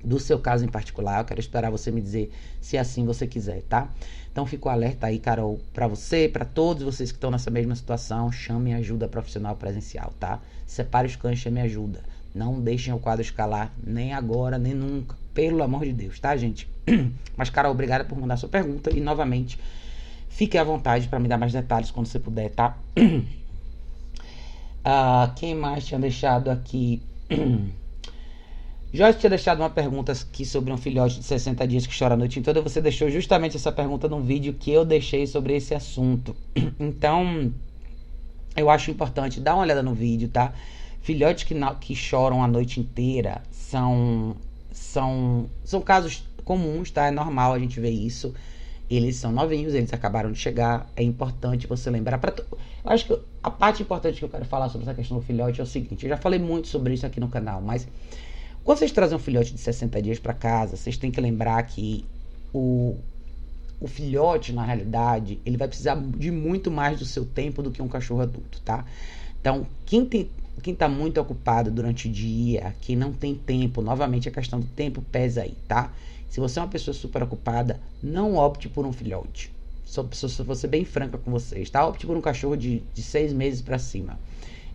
do 0.04 0.20
seu 0.20 0.40
caso 0.40 0.66
em 0.66 0.68
particular. 0.68 1.20
Eu 1.20 1.26
quero 1.26 1.40
esperar 1.40 1.70
você 1.70 1.92
me 1.92 2.02
dizer 2.02 2.34
se 2.60 2.78
assim 2.78 3.06
você 3.06 3.28
quiser, 3.28 3.62
tá? 3.64 3.88
Então 4.32 4.46
fico 4.46 4.70
alerta 4.70 5.08
aí, 5.08 5.20
Carol, 5.20 5.60
para 5.74 5.88
você, 5.88 6.28
para 6.28 6.46
todos 6.46 6.84
vocês 6.84 7.12
que 7.12 7.18
estão 7.18 7.30
nessa 7.30 7.52
mesma 7.52 7.76
situação, 7.76 8.32
chame 8.32 8.74
ajuda 8.74 9.08
profissional 9.08 9.56
presencial, 9.56 10.14
tá? 10.20 10.40
Separe 10.66 11.08
os 11.08 11.16
cães, 11.16 11.40
chame 11.40 11.62
ajuda. 11.62 12.02
Não 12.34 12.60
deixem 12.60 12.94
o 12.94 13.00
quadro 13.00 13.22
escalar 13.22 13.72
nem 13.84 14.14
agora, 14.14 14.58
nem 14.58 14.74
nunca. 14.74 15.16
Pelo 15.38 15.62
amor 15.62 15.86
de 15.86 15.94
Deus, 15.94 16.20
tá, 16.20 16.36
gente? 16.36 16.68
Mas, 17.38 17.52
Carol, 17.52 17.72
obrigada 17.72 18.04
por 18.04 18.18
mandar 18.18 18.38
sua 18.38 18.50
pergunta. 18.50 18.90
E, 18.92 19.00
novamente, 19.00 19.60
fique 20.30 20.58
à 20.58 20.64
vontade 20.64 21.08
para 21.08 21.20
me 21.20 21.28
dar 21.28 21.38
mais 21.38 21.54
detalhes 21.54 21.92
quando 21.92 22.08
você 22.08 22.18
puder, 22.18 22.50
tá? 22.50 22.76
uh, 24.88 25.32
quem 25.38 25.54
mais 25.54 25.86
tinha 25.86 26.00
deixado 26.00 26.50
aqui? 26.50 27.04
Jorge 28.92 29.20
tinha 29.20 29.30
deixado 29.30 29.60
uma 29.60 29.70
pergunta 29.70 30.12
aqui 30.12 30.44
sobre 30.44 30.74
um 30.74 30.78
filhote 30.78 31.20
de 31.20 31.26
60 31.26 31.68
dias 31.68 31.86
que 31.86 31.96
chora 31.96 32.16
a 32.16 32.18
noite 32.18 32.42
toda. 32.42 32.60
Você 32.60 32.82
deixou 32.82 33.08
justamente 33.12 33.58
essa 33.58 33.72
pergunta 33.72 34.10
num 34.10 34.24
vídeo 34.24 34.56
que 34.56 34.72
eu 34.72 34.84
deixei 34.84 35.28
sobre 35.28 35.56
esse 35.56 35.76
assunto. 35.76 36.36
Então, 36.80 37.54
eu 38.56 38.72
acho 38.72 38.90
importante 38.90 39.40
dar 39.40 39.54
uma 39.54 39.62
olhada 39.62 39.84
no 39.84 39.94
vídeo, 39.94 40.30
tá? 40.30 40.52
Filhotes 41.00 41.44
que, 41.44 41.54
que 41.80 41.94
choram 41.94 42.44
a 42.44 42.48
noite 42.48 42.80
inteira 42.80 43.44
são 43.52 44.36
são, 44.72 45.50
são 45.64 45.82
casos 45.82 46.24
comuns, 46.44 46.92
tá? 46.92 47.08
É 47.08 47.12
normal 47.12 47.54
a 47.54 47.60
gente 47.60 47.80
ver 47.80 47.92
isso. 47.92 48.34
Eles 48.90 49.18
são 49.18 49.32
novinhos, 49.32 49.74
eles 49.74 49.92
acabaram 49.94 50.32
de 50.32 50.40
chegar. 50.40 50.90
É 50.96 51.04
importante 51.04 51.68
você 51.68 51.90
lembrar. 51.90 52.18
Pra 52.20 52.34
eu 52.38 52.58
acho 52.86 53.06
que 53.06 53.20
a 53.44 53.52
parte 53.52 53.84
importante 53.84 54.20
que 54.20 54.26
eu 54.26 54.30
quero 54.30 54.46
falar 54.46 54.70
sobre 54.70 54.88
essa 54.88 54.94
questão 54.94 55.18
do 55.18 55.24
filhote 55.24 55.60
é 55.60 55.64
o 55.64 55.68
seguinte: 55.68 56.06
eu 56.06 56.10
já 56.10 56.18
falei 56.18 56.40
muito 56.40 56.68
sobre 56.70 56.94
isso 56.94 57.06
aqui 57.06 57.20
no 57.20 57.28
canal, 57.28 57.62
mas 57.62 57.88
quando 58.64 58.80
vocês 58.80 58.92
trazem 58.92 59.16
um 59.16 59.20
filhote 59.20 59.54
de 59.54 59.60
60 59.60 60.02
dias 60.02 60.20
para 60.20 60.34
casa, 60.34 60.78
vocês 60.78 60.98
têm 60.98 61.12
que 61.12 61.20
lembrar 61.20 61.62
que 61.64 62.06
o, 62.54 62.98
o 63.80 63.88
filhote, 63.88 64.54
na 64.54 64.64
realidade, 64.64 65.40
ele 65.46 65.58
vai 65.58 65.68
precisar 65.68 65.96
de 65.96 66.32
muito 66.32 66.72
mais 66.72 67.00
do 67.00 67.06
seu 67.06 67.26
tempo 67.26 67.62
do 67.62 67.72
que 67.72 67.82
um 67.82 67.88
cachorro 67.88 68.22
adulto, 68.22 68.62
tá? 68.62 68.86
Então, 69.48 69.66
quem 69.86 70.04
tem 70.04 70.30
quem 70.62 70.74
está 70.74 70.90
muito 70.90 71.22
ocupado 71.22 71.72
durante 71.72 72.10
o 72.10 72.12
dia, 72.12 72.76
quem 72.82 72.98
não 72.98 73.14
tem 73.14 73.34
tempo, 73.34 73.82
novamente 73.82 74.28
a 74.28 74.32
questão 74.32 74.60
do 74.60 74.66
tempo 74.66 75.02
pesa 75.10 75.44
aí, 75.44 75.56
tá? 75.70 75.94
Se 76.28 76.42
você 76.42 76.60
é 76.60 76.62
uma 76.64 76.68
pessoa 76.68 76.94
super 76.94 77.24
ocupada, 77.24 77.80
não 78.04 78.36
opte 78.36 78.68
por 78.68 78.86
um 78.86 78.92
filhote. 78.92 79.50
Sou, 79.86 80.06
sou, 80.12 80.28
sou, 80.28 80.46
vou 80.46 80.56
ser 80.56 80.68
bem 80.68 80.84
franca 80.84 81.18
com 81.18 81.32
vocês, 81.32 81.70
tá? 81.70 81.88
Opte 81.88 82.06
por 82.06 82.18
um 82.18 82.20
cachorro 82.20 82.58
de, 82.58 82.84
de 82.94 83.02
seis 83.02 83.32
meses 83.32 83.62
para 83.62 83.80
cima. 83.80 84.20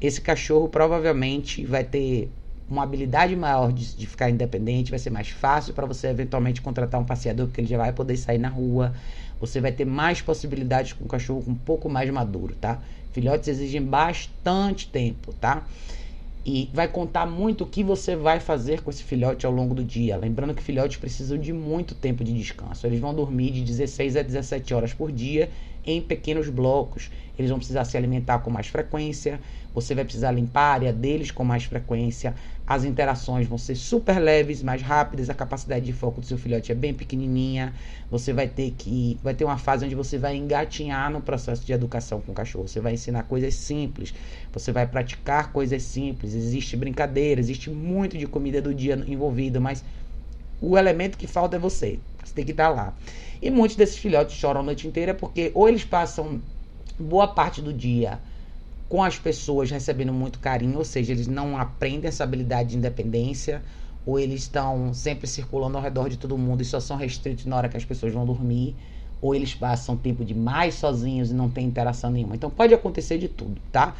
Esse 0.00 0.22
cachorro 0.22 0.70
provavelmente 0.70 1.66
vai 1.66 1.84
ter 1.84 2.30
uma 2.66 2.84
habilidade 2.84 3.36
maior 3.36 3.74
de, 3.74 3.94
de 3.94 4.06
ficar 4.06 4.30
independente, 4.30 4.88
vai 4.88 4.98
ser 4.98 5.10
mais 5.10 5.28
fácil 5.28 5.74
para 5.74 5.84
você 5.84 6.06
eventualmente 6.06 6.62
contratar 6.62 6.98
um 6.98 7.04
passeador, 7.04 7.46
porque 7.48 7.60
ele 7.60 7.68
já 7.68 7.76
vai 7.76 7.92
poder 7.92 8.16
sair 8.16 8.38
na 8.38 8.48
rua. 8.48 8.94
Você 9.38 9.60
vai 9.60 9.72
ter 9.72 9.84
mais 9.84 10.22
possibilidades 10.22 10.94
com 10.94 11.04
um 11.04 11.08
cachorro 11.08 11.44
um 11.46 11.54
pouco 11.54 11.90
mais 11.90 12.08
maduro, 12.08 12.54
tá? 12.54 12.80
Filhotes 13.12 13.48
exigem 13.48 13.82
bastante 13.82 14.88
tempo, 14.88 15.32
tá? 15.34 15.66
E 16.44 16.70
vai 16.74 16.88
contar 16.88 17.24
muito 17.24 17.62
o 17.62 17.66
que 17.66 17.84
você 17.84 18.16
vai 18.16 18.40
fazer 18.40 18.80
com 18.82 18.90
esse 18.90 19.04
filhote 19.04 19.46
ao 19.46 19.52
longo 19.52 19.74
do 19.74 19.84
dia. 19.84 20.16
Lembrando 20.16 20.54
que 20.54 20.62
filhotes 20.62 20.96
precisam 20.96 21.38
de 21.38 21.52
muito 21.52 21.94
tempo 21.94 22.24
de 22.24 22.32
descanso. 22.32 22.84
Eles 22.86 22.98
vão 22.98 23.14
dormir 23.14 23.52
de 23.52 23.62
16 23.62 24.16
a 24.16 24.22
17 24.22 24.74
horas 24.74 24.92
por 24.92 25.12
dia 25.12 25.50
em 25.86 26.00
pequenos 26.00 26.48
blocos. 26.48 27.10
Eles 27.38 27.50
vão 27.50 27.58
precisar 27.58 27.84
se 27.84 27.96
alimentar 27.96 28.40
com 28.40 28.50
mais 28.50 28.66
frequência. 28.66 29.40
Você 29.74 29.94
vai 29.94 30.04
precisar 30.04 30.32
limpar 30.32 30.62
a 30.62 30.72
área 30.72 30.92
deles 30.92 31.30
com 31.30 31.44
mais 31.44 31.64
frequência. 31.64 32.34
As 32.72 32.84
interações 32.84 33.46
vão 33.46 33.58
ser 33.58 33.74
super 33.74 34.18
leves, 34.18 34.62
mais 34.62 34.80
rápidas. 34.80 35.28
A 35.28 35.34
capacidade 35.34 35.84
de 35.84 35.92
foco 35.92 36.22
do 36.22 36.26
seu 36.26 36.38
filhote 36.38 36.72
é 36.72 36.74
bem 36.74 36.94
pequenininha. 36.94 37.74
Você 38.10 38.32
vai 38.32 38.48
ter 38.48 38.70
que 38.70 39.20
vai 39.22 39.34
ter 39.34 39.44
uma 39.44 39.58
fase 39.58 39.84
onde 39.84 39.94
você 39.94 40.16
vai 40.16 40.36
engatinhar 40.36 41.10
no 41.10 41.20
processo 41.20 41.66
de 41.66 41.72
educação 41.74 42.22
com 42.22 42.32
o 42.32 42.34
cachorro. 42.34 42.66
Você 42.66 42.80
vai 42.80 42.94
ensinar 42.94 43.24
coisas 43.24 43.52
simples. 43.56 44.14
Você 44.50 44.72
vai 44.72 44.86
praticar 44.86 45.52
coisas 45.52 45.82
simples. 45.82 46.32
Existe 46.32 46.74
brincadeira, 46.74 47.38
existe 47.38 47.68
muito 47.68 48.16
de 48.16 48.26
comida 48.26 48.62
do 48.62 48.72
dia 48.72 48.94
envolvido, 49.06 49.60
mas 49.60 49.84
o 50.58 50.78
elemento 50.78 51.18
que 51.18 51.26
falta 51.26 51.56
é 51.56 51.58
você. 51.58 51.98
Você 52.24 52.32
tem 52.32 52.42
que 52.46 52.52
estar 52.52 52.70
lá. 52.70 52.96
E 53.42 53.50
muitos 53.50 53.76
desses 53.76 53.98
filhotes 53.98 54.34
choram 54.34 54.62
a 54.62 54.64
noite 54.64 54.88
inteira 54.88 55.12
porque 55.12 55.52
ou 55.54 55.68
eles 55.68 55.84
passam 55.84 56.40
boa 56.98 57.28
parte 57.28 57.60
do 57.60 57.70
dia 57.70 58.18
com 58.92 59.02
as 59.02 59.18
pessoas 59.18 59.70
recebendo 59.70 60.12
muito 60.12 60.38
carinho, 60.38 60.76
ou 60.76 60.84
seja, 60.84 61.14
eles 61.14 61.26
não 61.26 61.56
aprendem 61.56 62.08
essa 62.08 62.24
habilidade 62.24 62.68
de 62.68 62.76
independência, 62.76 63.62
ou 64.04 64.20
eles 64.20 64.42
estão 64.42 64.92
sempre 64.92 65.26
circulando 65.26 65.78
ao 65.78 65.82
redor 65.82 66.10
de 66.10 66.18
todo 66.18 66.36
mundo 66.36 66.60
e 66.60 66.64
só 66.66 66.78
são 66.78 66.98
restritos 66.98 67.46
na 67.46 67.56
hora 67.56 67.70
que 67.70 67.76
as 67.78 67.86
pessoas 67.86 68.12
vão 68.12 68.26
dormir, 68.26 68.76
ou 69.18 69.34
eles 69.34 69.54
passam 69.54 69.96
tempo 69.96 70.22
demais 70.22 70.74
sozinhos 70.74 71.30
e 71.30 71.34
não 71.34 71.48
tem 71.48 71.66
interação 71.66 72.10
nenhuma. 72.10 72.34
Então 72.34 72.50
pode 72.50 72.74
acontecer 72.74 73.16
de 73.16 73.28
tudo, 73.28 73.58
tá? 73.72 73.96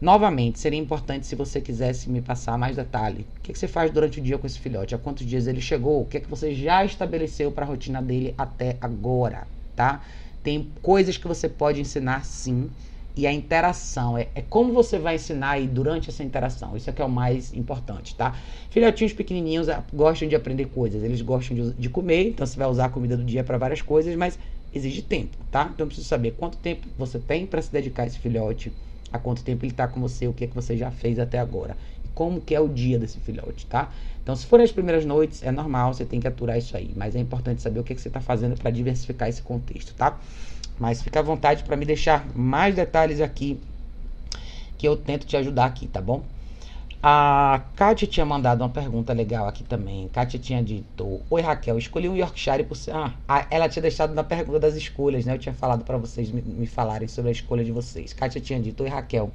Novamente, 0.00 0.60
seria 0.60 0.78
importante 0.78 1.26
se 1.26 1.34
você 1.34 1.60
quisesse 1.60 2.08
me 2.08 2.22
passar 2.22 2.56
mais 2.56 2.76
detalhe. 2.76 3.26
O 3.38 3.40
que, 3.42 3.52
que, 3.52 3.58
você 3.58 3.66
faz 3.66 3.90
durante 3.90 4.20
o 4.20 4.22
dia 4.22 4.38
com 4.38 4.46
esse 4.46 4.60
filhote? 4.60 4.94
Há 4.94 4.98
quantos 4.98 5.26
dias 5.26 5.48
ele 5.48 5.60
chegou? 5.60 6.02
O 6.02 6.06
que 6.06 6.16
é 6.16 6.20
que 6.20 6.30
você 6.30 6.54
já 6.54 6.84
estabeleceu 6.84 7.50
para 7.50 7.64
a 7.64 7.68
rotina 7.68 8.00
dele 8.00 8.36
até 8.38 8.76
agora, 8.80 9.48
tá? 9.74 10.00
Tem 10.44 10.70
coisas 10.80 11.16
que 11.16 11.26
você 11.26 11.48
pode 11.48 11.80
ensinar 11.80 12.24
sim. 12.24 12.70
E 13.18 13.26
a 13.26 13.32
interação, 13.32 14.16
é, 14.16 14.28
é 14.32 14.40
como 14.40 14.72
você 14.72 14.96
vai 14.96 15.16
ensinar 15.16 15.50
aí 15.50 15.66
durante 15.66 16.08
essa 16.08 16.22
interação. 16.22 16.76
Isso 16.76 16.88
é 16.88 16.92
que 16.92 17.02
é 17.02 17.04
o 17.04 17.10
mais 17.10 17.52
importante, 17.52 18.14
tá? 18.14 18.32
Filhotinhos 18.70 19.12
pequenininhos 19.12 19.68
ah, 19.68 19.82
gostam 19.92 20.28
de 20.28 20.36
aprender 20.36 20.66
coisas. 20.66 21.02
Eles 21.02 21.20
gostam 21.20 21.56
de, 21.56 21.72
de 21.72 21.88
comer, 21.88 22.28
então 22.28 22.46
você 22.46 22.56
vai 22.56 22.68
usar 22.68 22.84
a 22.84 22.88
comida 22.88 23.16
do 23.16 23.24
dia 23.24 23.42
para 23.42 23.58
várias 23.58 23.82
coisas, 23.82 24.14
mas 24.14 24.38
exige 24.72 25.02
tempo, 25.02 25.36
tá? 25.50 25.68
Então 25.74 25.82
eu 25.82 25.88
preciso 25.88 26.06
saber 26.06 26.36
quanto 26.38 26.58
tempo 26.58 26.86
você 26.96 27.18
tem 27.18 27.44
para 27.44 27.60
se 27.60 27.72
dedicar 27.72 28.04
a 28.04 28.06
esse 28.06 28.20
filhote 28.20 28.70
há 29.12 29.18
quanto 29.18 29.42
tempo 29.42 29.64
ele 29.64 29.72
está 29.72 29.88
com 29.88 30.00
você, 30.00 30.28
o 30.28 30.32
que 30.32 30.44
é 30.44 30.46
que 30.46 30.54
você 30.54 30.76
já 30.76 30.92
fez 30.92 31.18
até 31.18 31.40
agora. 31.40 31.76
Como 32.14 32.40
que 32.40 32.54
é 32.54 32.60
o 32.60 32.68
dia 32.68 33.00
desse 33.00 33.18
filhote, 33.18 33.66
tá? 33.66 33.90
Então, 34.22 34.36
se 34.36 34.46
forem 34.46 34.62
as 34.62 34.70
primeiras 34.70 35.04
noites, 35.04 35.42
é 35.42 35.50
normal, 35.50 35.92
você 35.92 36.04
tem 36.04 36.20
que 36.20 36.28
aturar 36.28 36.56
isso 36.56 36.76
aí. 36.76 36.92
Mas 36.94 37.16
é 37.16 37.18
importante 37.18 37.62
saber 37.62 37.80
o 37.80 37.82
que, 37.82 37.94
é 37.94 37.96
que 37.96 38.02
você 38.02 38.08
está 38.08 38.20
fazendo 38.20 38.56
para 38.56 38.70
diversificar 38.70 39.28
esse 39.28 39.42
contexto, 39.42 39.92
tá? 39.94 40.20
Mas 40.78 41.02
fica 41.02 41.20
à 41.20 41.22
vontade 41.22 41.64
para 41.64 41.76
me 41.76 41.84
deixar 41.84 42.26
mais 42.34 42.74
detalhes 42.74 43.20
aqui, 43.20 43.60
que 44.76 44.86
eu 44.86 44.96
tento 44.96 45.26
te 45.26 45.36
ajudar 45.36 45.66
aqui, 45.66 45.86
tá 45.86 46.00
bom? 46.00 46.22
A 47.00 47.62
Kátia 47.76 48.08
tinha 48.08 48.26
mandado 48.26 48.60
uma 48.60 48.68
pergunta 48.68 49.12
legal 49.12 49.46
aqui 49.46 49.62
também. 49.62 50.08
Kátia 50.08 50.36
tinha 50.36 50.60
dito: 50.60 51.20
Oi 51.30 51.40
Raquel, 51.40 51.78
escolhi 51.78 52.08
um 52.08 52.16
Yorkshire 52.16 52.64
por 52.64 52.76
ser. 52.76 52.92
Ah, 52.92 53.46
ela 53.50 53.68
tinha 53.68 53.82
deixado 53.82 54.12
na 54.14 54.24
pergunta 54.24 54.58
das 54.58 54.74
escolhas, 54.74 55.24
né? 55.24 55.34
Eu 55.34 55.38
tinha 55.38 55.54
falado 55.54 55.84
para 55.84 55.96
vocês 55.96 56.32
me, 56.32 56.42
me, 56.42 56.66
falarem 56.66 57.06
sobre 57.06 57.28
a 57.28 57.32
escolha 57.32 57.64
de 57.64 57.70
vocês. 57.70 58.12
Kátia 58.12 58.40
tinha 58.40 58.58
dito: 58.58 58.82
Oi 58.82 58.88
Raquel, 58.88 59.30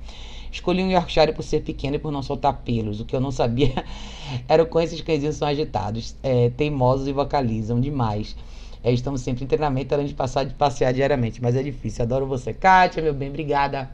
escolhi 0.51 0.83
um 0.83 0.91
Yorkshire 0.91 1.31
por 1.31 1.41
ser 1.41 1.61
pequeno 1.61 1.95
e 1.95 1.99
por 1.99 2.11
não 2.11 2.21
soltar 2.21 2.53
pelos. 2.65 2.99
O 2.99 3.05
que 3.05 3.15
eu 3.15 3.21
não 3.21 3.31
sabia 3.31 3.85
era 4.45 4.61
o 4.61 4.65
quanto 4.65 4.87
esses 4.87 4.99
cãezinhos 4.99 5.37
são 5.37 5.47
agitados, 5.47 6.17
é, 6.21 6.49
teimosos 6.49 7.07
e 7.07 7.13
vocalizam 7.13 7.79
demais. 7.79 8.35
É, 8.83 8.91
estamos 8.91 9.21
sempre 9.21 9.45
em 9.45 9.47
treinamento 9.47 9.93
além 9.93 10.07
de 10.07 10.13
passar 10.13 10.43
de 10.43 10.53
passear 10.53 10.93
diariamente, 10.93 11.41
mas 11.41 11.55
é 11.55 11.63
difícil. 11.63 12.03
Adoro 12.03 12.27
você, 12.27 12.53
Kátia, 12.53 13.01
meu 13.01 13.13
bem, 13.13 13.29
obrigada. 13.29 13.89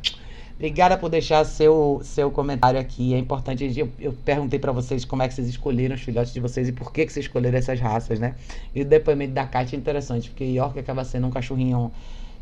Obrigada 0.56 0.98
por 0.98 1.10
deixar 1.10 1.46
seu, 1.46 2.02
seu 2.04 2.30
comentário 2.32 2.78
aqui. 2.80 3.14
É 3.14 3.18
importante. 3.18 3.72
Eu, 3.78 3.90
eu 3.98 4.12
perguntei 4.26 4.60
para 4.60 4.74
vocês 4.74 5.06
como 5.06 5.22
é 5.24 5.28
que 5.28 5.34
vocês 5.34 5.48
escolheram 5.48 5.96
os 5.96 6.02
filhotes 6.02 6.34
de 6.34 6.40
vocês 6.42 6.68
e 6.68 6.74
por 6.74 6.92
que, 6.92 7.06
que 7.06 7.14
vocês 7.14 7.28
escolheram 7.28 7.58
essas 7.58 7.80
raças, 7.80 8.20
né? 8.20 8.36
E 8.76 8.82
o 8.82 8.86
depoimento 8.86 9.32
da 9.32 9.46
Kátia 9.46 9.78
é 9.78 9.80
interessante, 9.80 10.30
porque 10.30 10.44
York 10.44 10.78
acaba 10.78 11.06
sendo 11.06 11.28
um 11.28 11.30
cachorrinho 11.30 11.92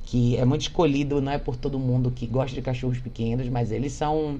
que 0.03 0.37
é 0.37 0.45
muito 0.45 0.61
escolhido, 0.61 1.21
não 1.21 1.33
é 1.33 1.37
por 1.37 1.57
todo 1.57 1.77
mundo 1.77 2.09
que 2.09 2.25
gosta 2.25 2.55
de 2.55 2.61
cachorros 2.61 2.97
pequenos, 2.97 3.47
mas 3.49 3.71
eles 3.71 3.91
são. 3.91 4.39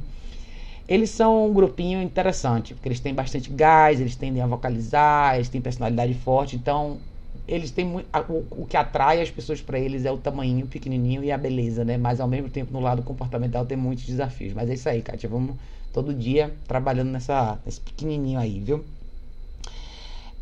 Eles 0.88 1.10
são 1.10 1.48
um 1.48 1.54
grupinho 1.54 2.02
interessante, 2.02 2.74
porque 2.74 2.88
eles 2.88 3.02
têm 3.02 3.14
bastante 3.14 3.50
gás, 3.52 4.00
eles 4.00 4.16
tendem 4.16 4.42
a 4.42 4.48
vocalizar, 4.48 5.36
eles 5.36 5.50
têm 5.50 5.60
personalidade 5.60 6.14
forte, 6.14 6.56
então 6.56 6.98
eles 7.48 7.72
têm 7.72 7.86
muito, 7.86 8.08
o, 8.30 8.64
o 8.64 8.66
que 8.66 8.76
atrai 8.76 9.22
as 9.22 9.32
pessoas 9.32 9.62
para 9.62 9.80
eles 9.80 10.06
é 10.06 10.12
o 10.12 10.18
tamanho 10.18 10.68
pequenininho 10.68 11.24
e 11.24 11.32
a 11.32 11.38
beleza, 11.38 11.86
né? 11.86 11.98
Mas 11.98 12.20
ao 12.20 12.28
mesmo 12.28 12.50
tempo 12.50 12.74
no 12.74 12.80
lado 12.80 13.02
comportamental 13.04 13.66
tem 13.66 13.78
muitos 13.78 14.06
desafios. 14.06 14.54
Mas 14.54 14.70
é 14.70 14.74
isso 14.74 14.90
aí, 14.90 15.02
Kátia. 15.02 15.30
Vamos 15.30 15.56
todo 15.94 16.14
dia 16.14 16.54
trabalhando 16.68 17.10
nessa, 17.10 17.58
nesse 17.66 17.80
pequenininho 17.80 18.40
aí, 18.40 18.60
viu? 18.60 18.84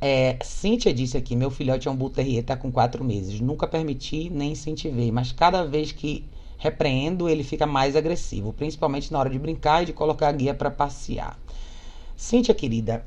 É, 0.02 0.38
Cíntia 0.44 0.94
disse 0.94 1.16
aqui: 1.16 1.36
meu 1.36 1.52
filhote 1.52 1.88
é 1.88 1.92
um 1.92 1.96
Bull 1.96 2.10
Terrier, 2.10 2.44
tá 2.44 2.58
com 2.58 2.72
quatro 2.72 3.04
meses. 3.04 3.40
Nunca 3.40 3.68
permiti 3.68 4.30
nem 4.30 4.52
incentivei, 4.52 5.12
mas 5.12 5.32
cada 5.32 5.64
vez 5.64 5.92
que 5.92 6.26
repreendo, 6.58 7.30
ele 7.30 7.44
fica 7.44 7.66
mais 7.66 7.96
agressivo, 7.96 8.54
principalmente 8.54 9.12
na 9.12 9.20
hora 9.20 9.30
de 9.30 9.38
brincar 9.38 9.84
e 9.84 9.86
de 9.86 9.94
colocar 9.94 10.30
a 10.30 10.32
guia 10.32 10.54
para 10.54 10.72
passear. 10.72 11.38
Cíntia, 12.16 12.56
querida, 12.56 13.06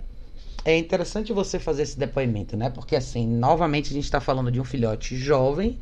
é 0.69 0.77
interessante 0.77 1.33
você 1.33 1.59
fazer 1.59 1.83
esse 1.83 1.99
depoimento, 1.99 2.55
né? 2.55 2.69
Porque 2.69 2.95
assim, 2.95 3.27
novamente 3.27 3.91
a 3.91 3.95
gente 3.95 4.05
está 4.05 4.21
falando 4.21 4.51
de 4.51 4.61
um 4.61 4.65
filhote 4.65 5.17
jovem, 5.17 5.79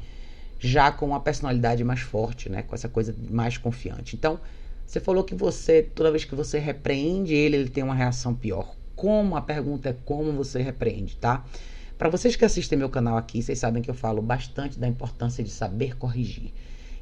já 0.60 0.92
com 0.92 1.06
uma 1.06 1.18
personalidade 1.18 1.82
mais 1.82 2.00
forte, 2.00 2.48
né? 2.48 2.62
Com 2.62 2.72
essa 2.72 2.88
coisa 2.88 3.12
mais 3.28 3.58
confiante. 3.58 4.14
Então, 4.14 4.38
você 4.86 5.00
falou 5.00 5.24
que 5.24 5.34
você, 5.34 5.82
toda 5.82 6.12
vez 6.12 6.24
que 6.24 6.36
você 6.36 6.60
repreende 6.60 7.34
ele, 7.34 7.56
ele 7.56 7.68
tem 7.68 7.82
uma 7.82 7.96
reação 7.96 8.32
pior. 8.32 8.76
Como? 8.94 9.34
A 9.34 9.42
pergunta 9.42 9.88
é 9.88 9.96
como 10.04 10.30
você 10.30 10.62
repreende, 10.62 11.16
tá? 11.16 11.44
Para 11.98 12.08
vocês 12.08 12.36
que 12.36 12.44
assistem 12.44 12.78
meu 12.78 12.88
canal 12.88 13.16
aqui, 13.16 13.42
vocês 13.42 13.58
sabem 13.58 13.82
que 13.82 13.90
eu 13.90 13.94
falo 13.94 14.22
bastante 14.22 14.78
da 14.78 14.86
importância 14.86 15.42
de 15.42 15.50
saber 15.50 15.96
corrigir. 15.96 16.52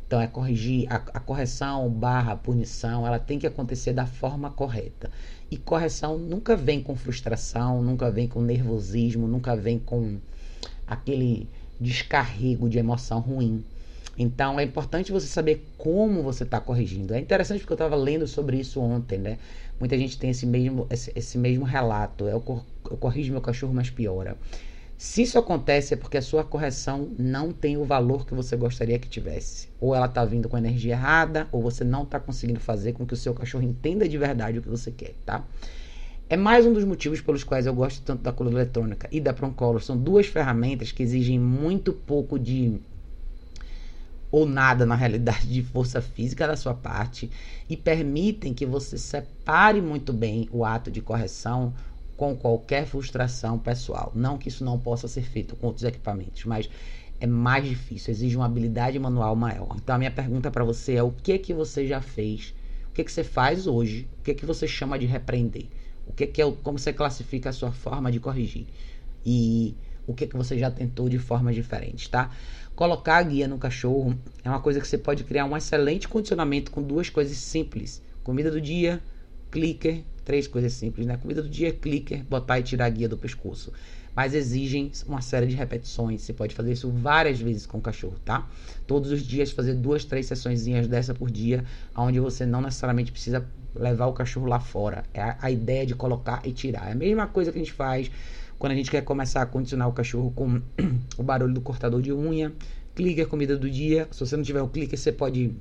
Então, 0.07 0.21
é 0.21 0.27
corrigir 0.27 0.87
a, 0.93 0.97
a 0.97 1.21
correção 1.21 1.89
barra 1.89 2.37
punição, 2.37 3.07
ela 3.07 3.19
tem 3.19 3.39
que 3.39 3.47
acontecer 3.47 3.93
da 3.93 4.07
forma 4.07 4.51
correta. 4.51 5.11
E 5.51 5.57
correção 5.57 6.19
nunca 6.19 6.57
vem 6.57 6.83
com 6.83 6.95
frustração, 6.95 7.83
nunca 7.83 8.11
vem 8.11 8.29
com 8.29 8.41
nervosismo, 8.41 9.27
nunca 9.27 9.57
vem 9.57 9.79
com 9.79 10.19
aquele 10.87 11.49
descarrego 11.81 12.69
de 12.69 12.79
emoção 12.79 13.21
ruim. 13.21 13.65
Então 14.17 14.61
é 14.61 14.63
importante 14.63 15.11
você 15.11 15.27
saber 15.27 15.67
como 15.77 16.23
você 16.23 16.45
está 16.45 16.61
corrigindo. 16.61 17.15
É 17.15 17.19
interessante 17.19 17.61
porque 17.61 17.73
eu 17.73 17.77
estava 17.77 17.97
lendo 17.97 18.27
sobre 18.27 18.59
isso 18.59 18.81
ontem, 18.81 19.19
né? 19.19 19.39
Muita 19.79 19.99
gente 19.99 20.17
tem 20.19 20.31
esse 20.31 20.47
mesmo, 20.47 20.87
esse, 20.89 21.13
esse 21.17 21.37
mesmo 21.37 21.65
relato. 21.65 22.27
Eu, 22.27 22.41
cor, 22.41 22.65
eu 22.89 22.97
corrijo 22.97 23.33
meu 23.33 23.41
cachorro, 23.41 23.75
mas 23.75 23.91
piora. 23.91 24.37
Se 24.97 25.23
isso 25.23 25.39
acontece 25.39 25.95
é 25.95 25.97
porque 25.97 26.17
a 26.17 26.23
sua 26.23 26.45
correção 26.45 27.11
não 27.19 27.53
tem 27.53 27.77
o 27.77 27.85
valor 27.85 28.25
que 28.25 28.35
você 28.35 28.57
gostaria 28.57 28.99
que 28.99 29.09
tivesse. 29.09 29.69
Ou 29.81 29.95
ela 29.95 30.07
está 30.07 30.25
vindo 30.25 30.49
com 30.49 30.57
a 30.57 30.59
energia 30.59 30.93
errada, 30.93 31.49
ou 31.51 31.61
você 31.61 31.83
não 31.83 32.05
está 32.05 32.21
conseguindo 32.21 32.61
fazer 32.61 32.93
com 32.93 33.05
que 33.05 33.15
o 33.15 33.17
seu 33.17 33.35
cachorro 33.35 33.65
entenda 33.65 34.09
de 34.09 34.17
verdade 34.17 34.59
o 34.59 34.63
que 34.63 34.69
você 34.69 34.91
quer, 34.91 35.15
tá? 35.27 35.45
É 36.29 36.37
mais 36.37 36.65
um 36.65 36.73
dos 36.73 36.85
motivos 36.85 37.21
pelos 37.21 37.45
quais 37.45 37.67
eu 37.67 37.75
gosto 37.75 38.03
tanto 38.03 38.23
da 38.23 38.33
coluna 38.33 38.61
eletrônica 38.61 39.09
e 39.13 39.21
da 39.21 39.33
Proncolor. 39.33 39.83
São 39.83 39.97
duas 39.97 40.27
ferramentas 40.27 40.91
que 40.91 41.03
exigem 41.03 41.39
muito 41.39 41.93
pouco 41.93 42.39
de 42.39 42.81
ou 44.31 44.47
nada 44.47 44.85
na 44.85 44.97
realidade 44.97 45.47
de 45.47 45.63
força 45.63 46.03
física 46.03 46.47
da 46.47 46.57
sua 46.57 46.75
parte 46.75 47.31
e 47.69 47.77
permitem 47.77 48.53
que 48.53 48.67
você 48.67 48.99
separe 48.99 49.81
muito 49.81 50.13
bem 50.13 50.49
o 50.51 50.65
ato 50.65 50.91
de 50.91 51.01
correção 51.01 51.73
com 52.17 52.37
qualquer 52.37 52.87
frustração 52.87 53.59
pessoal. 53.59 54.13
Não 54.15 54.39
que 54.39 54.49
isso 54.49 54.65
não 54.65 54.79
possa 54.79 55.09
ser 55.09 55.23
feito 55.23 55.57
com 55.57 55.67
outros 55.67 55.85
equipamentos, 55.85 56.45
mas 56.45 56.69
é 57.21 57.27
mais 57.27 57.65
difícil, 57.65 58.13
exige 58.13 58.37
uma 58.37 58.47
habilidade 58.47 58.99
manual 58.99 59.35
maior. 59.35 59.77
Então 59.77 59.95
a 59.95 59.99
minha 59.99 60.11
pergunta 60.11 60.51
para 60.51 60.65
você 60.65 60.95
é 60.95 61.03
o 61.03 61.11
que 61.11 61.39
que 61.39 61.55
você 61.55 61.87
já 61.87 62.01
fez? 62.01 62.55
O 62.91 62.95
que 62.95 63.03
que 63.03 63.13
você 63.13 63.25
faz 63.25 63.67
hoje? 63.67 64.09
O 64.21 64.23
que 64.23 64.35
que 64.35 64.47
você 64.47 64.69
chama 64.69 64.99
de 64.99 65.07
repreender? 65.07 65.67
O 66.07 66.13
que 66.13 66.27
que 66.27 66.43
é 66.43 66.53
como 66.63 66.79
você 66.79 66.93
classifica 66.93 67.51
a 67.51 67.53
sua 67.53 67.73
forma 67.73 68.13
de 68.13 68.21
corrigir? 68.21 68.67
E 69.25 69.75
o 70.07 70.15
que 70.15 70.27
que 70.27 70.37
você 70.37 70.59
já 70.59 70.71
tentou 70.71 71.09
de 71.09 71.19
formas 71.19 71.55
diferentes, 71.55 72.09
tá? 72.09 72.31
Colocar 72.77 73.17
a 73.17 73.23
guia 73.23 73.49
no 73.49 73.57
cachorro 73.57 74.19
é 74.43 74.49
uma 74.49 74.61
coisa 74.61 74.81
que 74.81 74.87
você 74.87 74.99
pode 74.99 75.25
criar 75.25 75.45
um 75.45 75.57
excelente 75.57 76.09
condicionamento 76.09 76.71
com 76.71 76.83
duas 76.83 77.09
coisas 77.09 77.37
simples: 77.39 78.03
comida 78.23 78.51
do 78.51 78.61
dia, 78.61 79.01
clicker, 79.55 80.03
três 80.25 80.49
coisas 80.49 80.73
simples, 80.73 81.07
né? 81.07 81.17
Comida 81.17 81.41
do 81.41 81.49
dia, 81.49 81.73
clicker, 81.73 82.25
botar 82.25 82.59
e 82.59 82.63
tirar 82.65 82.87
a 82.87 82.89
guia 82.89 83.09
do 83.09 83.17
pescoço. 83.17 83.73
Mas 84.15 84.35
exigem 84.35 84.91
uma 85.07 85.21
série 85.21 85.47
de 85.47 85.55
repetições. 85.55 86.23
Você 86.23 86.33
pode 86.33 86.57
fazer 86.57 86.73
isso 86.73 86.91
várias 86.91 87.39
vezes 87.39 87.65
com 87.65 87.79
o 87.79 87.81
cachorro, 87.81 88.17
tá? 88.25 88.49
Todos 88.85 89.13
os 89.13 89.23
dias 89.23 89.53
fazer 89.53 89.75
duas, 89.75 90.05
três 90.05 90.27
sessões 90.27 90.67
dessa 90.89 91.15
por 91.15 91.31
dia, 91.31 91.65
onde 91.97 92.19
você 92.19 92.45
não 92.45 92.61
necessariamente 92.61 93.13
precisa 93.13 93.47
levar 93.77 94.07
o 94.07 94.13
cachorro 94.13 94.47
lá 94.47 94.59
fora. 94.59 95.05
É 95.15 95.23
a, 95.23 95.39
a 95.43 95.51
ideia 95.53 95.87
de 95.87 95.95
colocar 95.95 96.43
e 96.45 96.53
tirar. 96.53 96.89
É 96.89 96.93
a 96.93 96.97
mesma 96.97 97.29
coisa 97.29 97.53
que 97.53 97.59
a 97.59 97.63
gente 97.63 97.73
faz 97.73 98.11
quando 98.59 98.73
a 98.73 98.77
gente 98.77 98.91
quer 98.91 99.03
começar 99.03 99.43
a 99.43 99.47
condicionar 99.47 99.89
o 99.89 99.93
cachorro 99.93 100.33
com 100.33 100.61
o 101.17 101.23
barulho 101.23 101.55
do 101.55 101.61
cortador 101.61 102.03
de 102.03 102.13
unha, 102.13 102.53
clicker, 102.93 103.29
comida 103.29 103.57
do 103.57 103.71
dia. 103.71 104.09
Se 104.11 104.19
você 104.19 104.37
não 104.37 104.43
tiver 104.43 104.63
o 104.63 104.69
clicker, 104.69 104.99
você 104.99 105.13
pode 105.13 105.55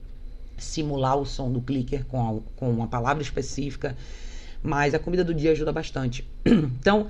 simular 0.57 1.17
o 1.17 1.25
som 1.25 1.51
do 1.51 1.61
clicker 1.61 2.05
com, 2.05 2.19
a, 2.19 2.41
com 2.55 2.69
uma 2.69 2.87
palavra 2.87 3.21
específica. 3.21 3.95
Mas 4.61 4.93
a 4.93 4.99
comida 4.99 5.23
do 5.23 5.33
dia 5.33 5.51
ajuda 5.51 5.71
bastante. 5.71 6.27
Então, 6.79 7.07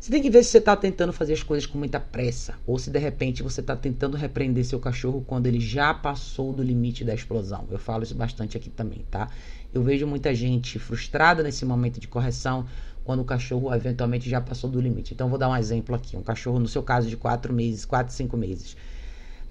você 0.00 0.10
tem 0.10 0.22
que 0.22 0.30
ver 0.30 0.42
se 0.42 0.52
você 0.52 0.58
está 0.58 0.74
tentando 0.74 1.12
fazer 1.12 1.34
as 1.34 1.42
coisas 1.42 1.66
com 1.66 1.76
muita 1.76 2.00
pressa. 2.00 2.54
Ou 2.66 2.78
se 2.78 2.90
de 2.90 2.98
repente 2.98 3.42
você 3.42 3.60
está 3.60 3.76
tentando 3.76 4.16
repreender 4.16 4.64
seu 4.64 4.80
cachorro 4.80 5.22
quando 5.26 5.46
ele 5.46 5.60
já 5.60 5.92
passou 5.92 6.54
do 6.54 6.62
limite 6.62 7.04
da 7.04 7.12
explosão. 7.12 7.66
Eu 7.70 7.78
falo 7.78 8.02
isso 8.02 8.14
bastante 8.14 8.56
aqui 8.56 8.70
também, 8.70 9.04
tá? 9.10 9.28
Eu 9.74 9.82
vejo 9.82 10.06
muita 10.06 10.34
gente 10.34 10.78
frustrada 10.78 11.42
nesse 11.42 11.66
momento 11.66 12.00
de 12.00 12.08
correção 12.08 12.66
quando 13.04 13.20
o 13.20 13.24
cachorro 13.26 13.74
eventualmente 13.74 14.28
já 14.28 14.40
passou 14.40 14.70
do 14.70 14.80
limite. 14.80 15.12
Então, 15.12 15.28
vou 15.28 15.38
dar 15.38 15.50
um 15.50 15.56
exemplo 15.56 15.94
aqui. 15.94 16.16
Um 16.16 16.22
cachorro, 16.22 16.58
no 16.58 16.68
seu 16.68 16.82
caso, 16.82 17.06
de 17.06 17.18
4 17.18 17.52
meses, 17.52 17.84
4, 17.84 18.14
5 18.14 18.36
meses. 18.38 18.76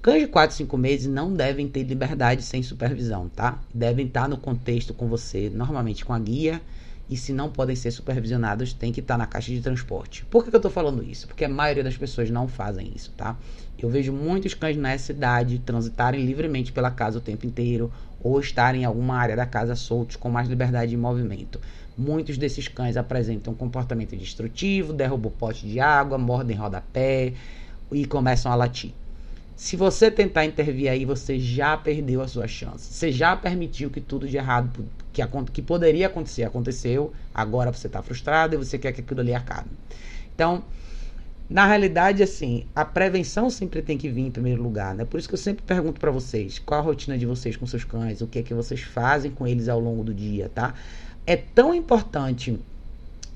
Cães 0.02 0.22
de 0.22 0.28
4, 0.28 0.56
5 0.56 0.78
meses 0.78 1.08
não 1.08 1.34
devem 1.34 1.68
ter 1.68 1.84
liberdade 1.84 2.42
sem 2.42 2.64
supervisão, 2.64 3.28
tá? 3.28 3.60
Devem 3.74 4.08
estar 4.08 4.30
no 4.30 4.38
contexto 4.38 4.94
com 4.94 5.10
você, 5.10 5.52
normalmente 5.54 6.06
com 6.06 6.14
a 6.14 6.20
guia, 6.20 6.62
e 7.10 7.18
se 7.18 7.34
não 7.34 7.52
podem 7.52 7.76
ser 7.76 7.92
supervisionados, 7.92 8.72
tem 8.72 8.94
que 8.94 9.02
estar 9.02 9.18
na 9.18 9.28
caixa 9.28 9.52
de 9.52 9.60
transporte. 9.60 10.24
Por 10.28 10.42
que, 10.42 10.52
que 10.52 10.56
eu 10.56 10.60
estou 10.60 10.72
falando 10.72 11.04
isso? 11.04 11.28
Porque 11.28 11.44
a 11.44 11.50
maioria 11.50 11.84
das 11.84 11.98
pessoas 11.98 12.30
não 12.30 12.48
fazem 12.48 12.94
isso, 12.96 13.12
tá? 13.18 13.36
Eu 13.78 13.90
vejo 13.90 14.14
muitos 14.14 14.54
cães 14.54 14.78
nessa 14.78 15.12
idade 15.12 15.60
transitarem 15.60 16.26
livremente 16.26 16.72
pela 16.72 16.92
casa 16.92 17.18
o 17.18 17.22
tempo 17.22 17.46
inteiro, 17.46 17.92
ou 18.24 18.40
estarem 18.40 18.84
em 18.84 18.86
alguma 18.86 19.18
área 19.18 19.36
da 19.36 19.46
casa 19.46 19.76
soltos 19.76 20.16
com 20.16 20.30
mais 20.30 20.48
liberdade 20.48 20.92
de 20.92 20.98
movimento. 20.98 21.60
Muitos 21.98 22.38
desses 22.38 22.70
cães 22.70 22.96
apresentam 22.96 23.54
comportamento 23.54 24.16
destrutivo, 24.16 24.94
derrubam 24.94 25.30
pote 25.30 25.68
de 25.68 25.82
água, 25.82 26.18
mordem 26.18 26.56
rodapé 26.56 27.34
e 27.92 28.06
começam 28.06 28.50
a 28.50 28.56
latir. 28.56 28.94
Se 29.60 29.76
você 29.76 30.10
tentar 30.10 30.46
intervir 30.46 30.90
aí, 30.90 31.04
você 31.04 31.38
já 31.38 31.76
perdeu 31.76 32.22
a 32.22 32.30
sua 32.30 32.48
chance. 32.48 32.94
Você 32.94 33.12
já 33.12 33.36
permitiu 33.36 33.90
que 33.90 34.00
tudo 34.00 34.26
de 34.26 34.38
errado 34.38 34.86
que, 35.12 35.22
que 35.52 35.62
poderia 35.62 36.08
acontecer 36.08 36.44
aconteceu. 36.44 37.12
Agora 37.34 37.70
você 37.70 37.88
está 37.88 38.02
frustrado 38.02 38.56
e 38.56 38.58
você 38.58 38.78
quer 38.78 38.94
que 38.94 39.02
aquilo 39.02 39.20
ali 39.20 39.34
acabe. 39.34 39.68
Então, 40.34 40.64
na 41.50 41.68
realidade, 41.68 42.24
assim, 42.24 42.66
a 42.74 42.86
prevenção 42.86 43.50
sempre 43.50 43.82
tem 43.82 43.98
que 43.98 44.08
vir 44.08 44.28
em 44.28 44.32
primeiro 44.32 44.64
lugar, 44.64 44.96
né? 44.96 45.04
Por 45.04 45.20
isso 45.20 45.28
que 45.28 45.34
eu 45.34 45.40
sempre 45.40 45.62
pergunto 45.66 46.00
para 46.00 46.10
vocês, 46.10 46.58
qual 46.58 46.80
a 46.80 46.84
rotina 46.84 47.18
de 47.18 47.26
vocês 47.26 47.58
com 47.58 47.66
seus 47.66 47.84
cães, 47.84 48.22
o 48.22 48.28
que 48.28 48.40
é 48.40 48.44
que 48.44 48.54
vocês 48.54 48.80
fazem 48.80 49.30
com 49.30 49.46
eles 49.46 49.68
ao 49.68 49.80
longo 49.80 50.06
do 50.06 50.14
dia, 50.14 50.48
tá? 50.48 50.74
é 51.26 51.36
tão 51.36 51.76
importante, 51.76 52.60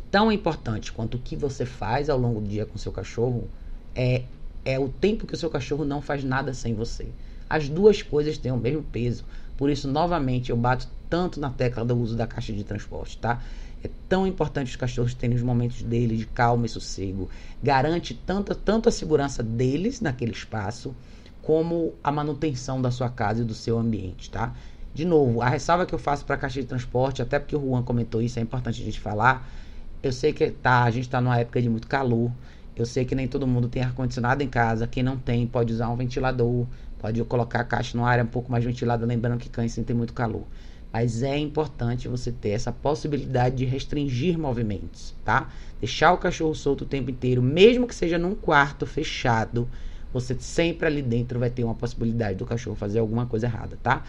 tão 0.10 0.32
importante 0.32 0.92
quanto 0.92 1.16
o 1.18 1.20
que 1.20 1.36
você 1.36 1.66
faz 1.66 2.10
ao 2.10 2.18
longo 2.18 2.42
do 2.42 2.48
dia 2.48 2.66
com 2.66 2.78
seu 2.78 2.92
cachorro 2.92 3.48
é, 3.94 4.24
é 4.66 4.80
o 4.80 4.90
tempo 4.90 5.28
que 5.28 5.34
o 5.34 5.38
seu 5.38 5.50
cachorro 5.50 5.86
não 5.86 6.02
faz 6.02 6.24
nada 6.24 6.54
sem 6.54 6.74
você. 6.74 7.08
As 7.50 7.70
duas 7.70 8.02
coisas 8.02 8.38
têm 8.38 8.52
o 8.52 8.58
mesmo 8.58 8.84
peso. 8.84 9.24
Por 9.58 9.70
isso, 9.70 9.88
novamente, 9.88 10.50
eu 10.50 10.58
bato 10.58 10.88
tanto 11.10 11.40
na 11.40 11.50
tecla 11.50 11.86
do 11.86 11.96
uso 11.96 12.16
da 12.16 12.26
caixa 12.26 12.52
de 12.52 12.64
transporte, 12.64 13.18
tá? 13.18 13.42
É 13.84 13.90
tão 14.08 14.26
importante 14.26 14.70
os 14.70 14.76
cachorros 14.76 15.14
terem 15.14 15.36
os 15.36 15.44
momentos 15.44 15.84
deles 15.84 16.20
de 16.20 16.26
calma 16.26 16.66
e 16.66 16.70
sossego. 16.70 17.30
Garante 17.62 18.14
tanto, 18.14 18.56
tanto 18.56 18.90
a 18.90 18.92
segurança 18.92 19.44
deles 19.44 20.00
naquele 20.00 20.32
espaço, 20.32 20.96
como 21.42 21.94
a 22.02 22.12
manutenção 22.12 22.82
da 22.82 22.90
sua 22.90 23.10
casa 23.10 23.42
e 23.42 23.46
do 23.46 23.54
seu 23.54 23.78
ambiente, 23.78 24.30
tá? 24.32 24.56
De 24.94 25.06
novo, 25.06 25.42
a 25.42 25.50
ressalva 25.50 25.86
que 25.86 25.94
eu 25.94 26.00
faço 26.00 26.24
para 26.24 26.36
a 26.36 26.38
caixa 26.38 26.62
de 26.62 26.68
transporte, 26.68 27.22
até 27.22 27.38
porque 27.38 27.56
o 27.56 27.60
Juan 27.60 27.84
comentou 27.84 28.22
isso, 28.22 28.40
é 28.40 28.42
importante 28.42 28.82
a 28.82 28.86
gente 28.86 29.00
falar. 29.00 29.50
Eu 30.02 30.12
sei 30.12 30.32
que 30.32 30.50
tá, 30.50 30.84
a 30.84 30.92
gente 30.92 31.06
está 31.06 31.20
numa 31.20 31.38
época 31.38 31.62
de 31.62 31.70
muito 31.70 31.88
calor. 31.88 32.32
Eu 32.76 32.86
sei 32.86 33.06
que 33.06 33.14
nem 33.14 33.28
todo 33.28 33.46
mundo 33.46 33.68
tem 33.68 33.84
ar-condicionado 33.84 34.42
em 34.42 34.48
casa. 34.48 34.88
Quem 34.88 35.04
não 35.04 35.18
tem 35.18 35.46
pode 35.46 35.74
usar 35.74 35.90
um 35.90 35.96
ventilador. 35.96 36.66
Pode 37.00 37.24
colocar 37.26 37.60
a 37.60 37.64
caixa 37.64 37.98
numa 37.98 38.10
área 38.10 38.24
um 38.24 38.28
pouco 38.28 38.52
mais 38.52 38.64
ventilada, 38.64 39.06
lembrando 39.06 39.38
que 39.38 39.50
cães 39.50 39.74
sentem 39.74 39.96
muito 39.96 40.14
calor. 40.14 40.44
Mas 40.92 41.22
é 41.24 41.38
importante 41.38 42.08
você 42.08 42.32
ter 42.32 42.50
essa 42.50 42.72
possibilidade 42.72 43.58
de 43.58 43.66
restringir 43.66 44.38
movimentos, 44.38 45.14
tá? 45.26 45.50
Deixar 45.80 46.14
o 46.14 46.18
cachorro 46.18 46.54
solto 46.54 46.84
o 46.84 46.88
tempo 46.88 47.10
inteiro, 47.10 47.42
mesmo 47.42 47.88
que 47.88 47.96
seja 47.96 48.18
num 48.18 48.36
quarto 48.36 48.86
fechado, 48.86 49.68
você 50.14 50.36
sempre 50.40 50.86
ali 50.86 51.02
dentro 51.02 51.40
vai 51.40 51.50
ter 51.50 51.64
uma 51.64 51.74
possibilidade 51.74 52.38
do 52.38 52.46
cachorro 52.46 52.76
fazer 52.76 53.00
alguma 53.00 53.26
coisa 53.26 53.48
errada, 53.48 53.78
tá? 53.82 54.04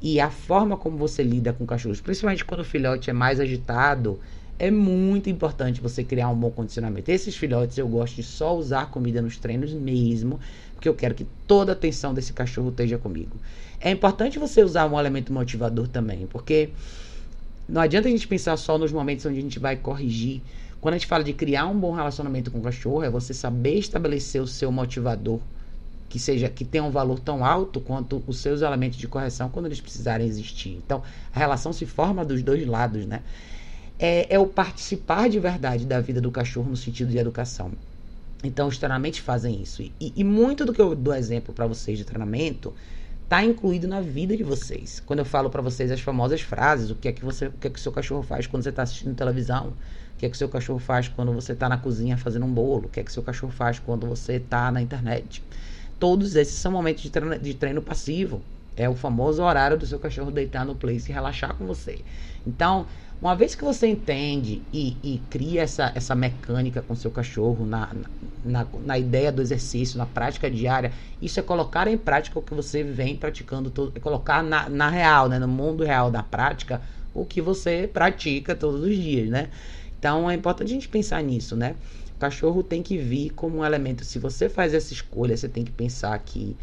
E 0.00 0.20
a 0.20 0.30
forma 0.30 0.76
como 0.76 0.98
você 0.98 1.22
lida 1.22 1.54
com 1.54 1.64
cachorros, 1.64 2.02
principalmente 2.02 2.44
quando 2.44 2.60
o 2.60 2.64
filhote 2.64 3.08
é 3.08 3.14
mais 3.14 3.40
agitado, 3.40 4.20
é 4.58 4.70
muito 4.70 5.28
importante 5.28 5.80
você 5.80 6.02
criar 6.02 6.28
um 6.28 6.34
bom 6.34 6.50
condicionamento. 6.50 7.10
Esses 7.10 7.36
filhotes 7.36 7.76
eu 7.76 7.86
gosto 7.86 8.16
de 8.16 8.22
só 8.22 8.56
usar 8.56 8.90
comida 8.90 9.20
nos 9.20 9.36
treinos 9.36 9.72
mesmo, 9.72 10.40
porque 10.74 10.88
eu 10.88 10.94
quero 10.94 11.14
que 11.14 11.26
toda 11.46 11.72
a 11.72 11.74
atenção 11.74 12.14
desse 12.14 12.32
cachorro 12.32 12.70
esteja 12.70 12.96
comigo. 12.96 13.36
É 13.80 13.90
importante 13.90 14.38
você 14.38 14.62
usar 14.62 14.86
um 14.86 14.98
elemento 14.98 15.32
motivador 15.32 15.88
também, 15.88 16.26
porque 16.26 16.70
não 17.68 17.82
adianta 17.82 18.08
a 18.08 18.10
gente 18.10 18.26
pensar 18.26 18.56
só 18.56 18.78
nos 18.78 18.92
momentos 18.92 19.26
onde 19.26 19.38
a 19.38 19.42
gente 19.42 19.58
vai 19.58 19.76
corrigir. 19.76 20.40
Quando 20.80 20.94
a 20.94 20.98
gente 20.98 21.06
fala 21.06 21.24
de 21.24 21.32
criar 21.32 21.66
um 21.66 21.78
bom 21.78 21.92
relacionamento 21.92 22.50
com 22.50 22.58
o 22.58 22.62
cachorro, 22.62 23.02
é 23.02 23.10
você 23.10 23.34
saber 23.34 23.78
estabelecer 23.78 24.40
o 24.40 24.46
seu 24.46 24.72
motivador 24.72 25.40
que 26.08 26.18
seja 26.18 26.48
que 26.48 26.64
tenha 26.64 26.84
um 26.84 26.90
valor 26.90 27.18
tão 27.18 27.44
alto 27.44 27.80
quanto 27.80 28.22
os 28.26 28.38
seus 28.38 28.62
elementos 28.62 28.96
de 28.96 29.08
correção 29.08 29.50
quando 29.50 29.66
eles 29.66 29.80
precisarem 29.80 30.26
existir. 30.26 30.80
Então, 30.84 31.02
a 31.34 31.38
relação 31.38 31.72
se 31.72 31.84
forma 31.84 32.24
dos 32.24 32.42
dois 32.42 32.64
lados, 32.66 33.04
né? 33.04 33.22
É, 33.98 34.34
é 34.34 34.38
o 34.38 34.46
participar 34.46 35.28
de 35.28 35.40
verdade 35.40 35.86
da 35.86 36.00
vida 36.00 36.20
do 36.20 36.30
cachorro 36.30 36.68
no 36.68 36.76
sentido 36.76 37.10
de 37.10 37.18
educação. 37.18 37.72
Então, 38.44 38.68
os 38.68 38.78
treinamentos 38.78 39.20
fazem 39.20 39.62
isso. 39.62 39.82
E, 39.82 40.12
e 40.14 40.22
muito 40.22 40.64
do 40.64 40.72
que 40.72 40.80
eu 40.80 40.94
dou 40.94 41.14
exemplo 41.14 41.54
para 41.54 41.66
vocês 41.66 41.96
de 41.96 42.04
treinamento 42.04 42.74
está 43.26 43.42
incluído 43.42 43.88
na 43.88 44.00
vida 44.00 44.36
de 44.36 44.44
vocês. 44.44 45.02
Quando 45.04 45.18
eu 45.18 45.24
falo 45.24 45.50
para 45.50 45.60
vocês 45.60 45.90
as 45.90 46.00
famosas 46.00 46.40
frases, 46.40 46.90
o 46.90 46.94
que 46.94 47.08
é 47.08 47.12
que 47.12 47.24
você, 47.24 47.48
o 47.48 47.52
que 47.52 47.66
é 47.66 47.70
que 47.70 47.80
seu 47.80 47.90
cachorro 47.90 48.22
faz 48.22 48.46
quando 48.46 48.62
você 48.62 48.68
está 48.68 48.82
assistindo 48.82 49.14
televisão, 49.16 49.72
o 50.14 50.18
que 50.18 50.26
é 50.26 50.28
que 50.28 50.36
o 50.36 50.38
seu 50.38 50.48
cachorro 50.48 50.78
faz 50.78 51.08
quando 51.08 51.32
você 51.32 51.52
está 51.52 51.68
na 51.68 51.76
cozinha 51.76 52.16
fazendo 52.16 52.46
um 52.46 52.52
bolo, 52.52 52.86
o 52.86 52.88
que 52.88 53.00
é 53.00 53.02
que 53.02 53.10
o 53.10 53.12
seu 53.12 53.24
cachorro 53.24 53.52
faz 53.52 53.80
quando 53.80 54.06
você 54.06 54.34
está 54.34 54.70
na 54.70 54.80
internet. 54.80 55.42
Todos 55.98 56.36
esses 56.36 56.54
são 56.54 56.70
momentos 56.70 57.02
de 57.02 57.10
treino, 57.10 57.38
de 57.38 57.54
treino 57.54 57.82
passivo. 57.82 58.40
É 58.76 58.88
o 58.88 58.94
famoso 58.94 59.42
horário 59.42 59.76
do 59.76 59.86
seu 59.86 59.98
cachorro 59.98 60.30
deitar 60.30 60.64
no 60.64 60.74
place 60.74 61.10
e 61.10 61.14
relaxar 61.14 61.54
com 61.54 61.66
você. 61.66 62.00
Então, 62.46 62.86
uma 63.20 63.34
vez 63.34 63.54
que 63.54 63.64
você 63.64 63.86
entende 63.86 64.62
e, 64.72 64.96
e 65.02 65.22
cria 65.30 65.62
essa, 65.62 65.90
essa 65.94 66.14
mecânica 66.14 66.82
com 66.82 66.94
seu 66.94 67.10
cachorro 67.10 67.64
na, 67.64 67.90
na, 68.44 68.66
na, 68.84 68.98
ideia 68.98 69.32
do 69.32 69.40
exercício, 69.40 69.96
na 69.96 70.04
prática 70.04 70.50
diária, 70.50 70.92
isso 71.20 71.40
é 71.40 71.42
colocar 71.42 71.88
em 71.88 71.96
prática 71.96 72.38
o 72.38 72.42
que 72.42 72.52
você 72.52 72.82
vem 72.82 73.16
praticando, 73.16 73.70
todo, 73.70 73.92
é 73.94 74.00
colocar 74.00 74.42
na, 74.42 74.68
na 74.68 74.90
real, 74.90 75.28
né, 75.28 75.38
no 75.38 75.48
mundo 75.48 75.82
real 75.82 76.10
da 76.10 76.22
prática, 76.22 76.82
o 77.14 77.24
que 77.24 77.40
você 77.40 77.88
pratica 77.90 78.54
todos 78.54 78.82
os 78.82 78.94
dias, 78.94 79.30
né? 79.30 79.48
Então 79.98 80.30
é 80.30 80.34
importante 80.34 80.68
a 80.70 80.74
gente 80.74 80.88
pensar 80.88 81.22
nisso, 81.22 81.56
né? 81.56 81.74
O 82.16 82.18
cachorro 82.18 82.62
tem 82.62 82.82
que 82.82 82.98
vir 82.98 83.30
como 83.30 83.58
um 83.58 83.64
elemento. 83.64 84.04
Se 84.04 84.18
você 84.18 84.48
faz 84.48 84.74
essa 84.74 84.92
escolha, 84.92 85.36
você 85.36 85.48
tem 85.48 85.64
que 85.64 85.72
pensar 85.72 86.18
que 86.18 86.54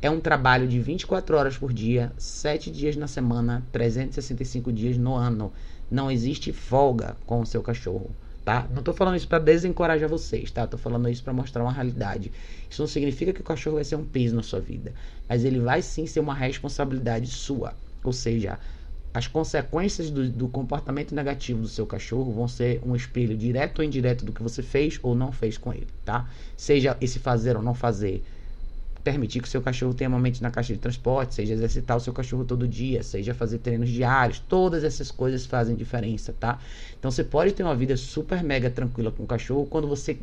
é 0.00 0.10
um 0.10 0.20
trabalho 0.20 0.68
de 0.68 0.78
24 0.78 1.36
horas 1.36 1.56
por 1.56 1.72
dia, 1.72 2.12
7 2.16 2.70
dias 2.70 2.96
na 2.96 3.06
semana, 3.06 3.64
365 3.72 4.72
dias 4.72 4.96
no 4.96 5.14
ano. 5.14 5.52
Não 5.90 6.10
existe 6.10 6.52
folga 6.52 7.16
com 7.26 7.40
o 7.40 7.46
seu 7.46 7.62
cachorro, 7.62 8.10
tá? 8.44 8.66
Não 8.70 8.80
estou 8.80 8.94
falando 8.94 9.16
isso 9.16 9.28
para 9.28 9.38
desencorajar 9.38 10.08
vocês, 10.08 10.50
tá? 10.50 10.64
Estou 10.64 10.78
falando 10.78 11.08
isso 11.08 11.22
para 11.22 11.32
mostrar 11.32 11.62
uma 11.62 11.72
realidade. 11.72 12.32
Isso 12.68 12.82
não 12.82 12.88
significa 12.88 13.32
que 13.32 13.40
o 13.40 13.44
cachorro 13.44 13.76
vai 13.76 13.84
ser 13.84 13.96
um 13.96 14.04
peso 14.04 14.34
na 14.34 14.42
sua 14.42 14.60
vida, 14.60 14.92
mas 15.28 15.44
ele 15.44 15.60
vai 15.60 15.82
sim 15.82 16.06
ser 16.06 16.20
uma 16.20 16.34
responsabilidade 16.34 17.28
sua. 17.28 17.74
Ou 18.02 18.12
seja, 18.12 18.58
as 19.16 19.26
consequências 19.26 20.10
do, 20.10 20.28
do, 20.28 20.46
comportamento 20.46 21.14
negativo 21.14 21.62
do 21.62 21.68
seu 21.68 21.86
cachorro 21.86 22.32
vão 22.32 22.46
ser 22.46 22.82
um 22.84 22.94
espelho 22.94 23.34
direto 23.34 23.78
ou 23.78 23.84
indireto 23.84 24.26
do 24.26 24.32
que 24.32 24.42
você 24.42 24.62
fez 24.62 25.00
ou 25.02 25.14
não 25.14 25.32
fez 25.32 25.56
com 25.56 25.72
ele, 25.72 25.88
tá? 26.04 26.28
Seja 26.54 26.96
esse 27.00 27.18
fazer 27.18 27.56
ou 27.56 27.62
não 27.62 27.72
fazer 27.72 28.22
permitir 29.06 29.40
que 29.40 29.46
o 29.46 29.50
seu 29.50 29.62
cachorro 29.62 29.94
tenha 29.94 30.10
momentos 30.10 30.40
na 30.40 30.50
caixa 30.50 30.72
de 30.72 30.80
transporte, 30.80 31.32
seja 31.32 31.54
exercitar 31.54 31.96
o 31.96 32.00
seu 32.00 32.12
cachorro 32.12 32.44
todo 32.44 32.66
dia, 32.66 33.04
seja 33.04 33.32
fazer 33.32 33.58
treinos 33.58 33.88
diários, 33.88 34.40
todas 34.40 34.82
essas 34.82 35.12
coisas 35.12 35.46
fazem 35.46 35.76
diferença, 35.76 36.34
tá? 36.40 36.58
Então 36.98 37.08
você 37.08 37.22
pode 37.22 37.52
ter 37.52 37.62
uma 37.62 37.76
vida 37.76 37.96
super 37.96 38.42
mega 38.42 38.68
tranquila 38.68 39.12
com 39.12 39.22
o 39.22 39.26
cachorro 39.26 39.64
quando 39.66 39.86
você 39.86 40.18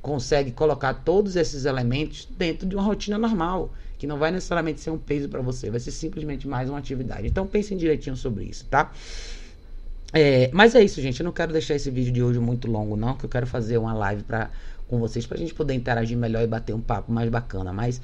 consegue 0.00 0.52
colocar 0.52 0.94
todos 0.94 1.34
esses 1.34 1.64
elementos 1.64 2.28
dentro 2.38 2.64
de 2.64 2.76
uma 2.76 2.84
rotina 2.84 3.18
normal, 3.18 3.72
que 3.98 4.06
não 4.06 4.18
vai 4.18 4.30
necessariamente 4.30 4.80
ser 4.80 4.90
um 4.90 4.98
peso 4.98 5.28
para 5.28 5.40
você, 5.40 5.68
vai 5.68 5.80
ser 5.80 5.90
simplesmente 5.90 6.46
mais 6.46 6.70
uma 6.70 6.78
atividade. 6.78 7.26
Então 7.26 7.44
pensem 7.44 7.76
direitinho 7.76 8.16
sobre 8.16 8.44
isso, 8.44 8.64
tá? 8.66 8.92
É, 10.12 10.48
mas 10.52 10.76
é 10.76 10.82
isso, 10.84 11.02
gente. 11.02 11.18
Eu 11.18 11.24
não 11.24 11.32
quero 11.32 11.52
deixar 11.52 11.74
esse 11.74 11.90
vídeo 11.90 12.12
de 12.12 12.22
hoje 12.22 12.38
muito 12.38 12.70
longo, 12.70 12.96
não, 12.96 13.16
que 13.16 13.24
eu 13.24 13.28
quero 13.28 13.48
fazer 13.48 13.78
uma 13.78 13.92
live 13.94 14.22
para 14.22 14.48
com 14.88 14.98
vocês 14.98 15.26
para 15.26 15.36
a 15.36 15.40
gente 15.40 15.54
poder 15.54 15.74
interagir 15.74 16.16
melhor 16.16 16.42
e 16.42 16.46
bater 16.46 16.74
um 16.74 16.80
papo 16.80 17.12
mais 17.12 17.30
bacana. 17.30 17.72
Mas 17.72 18.00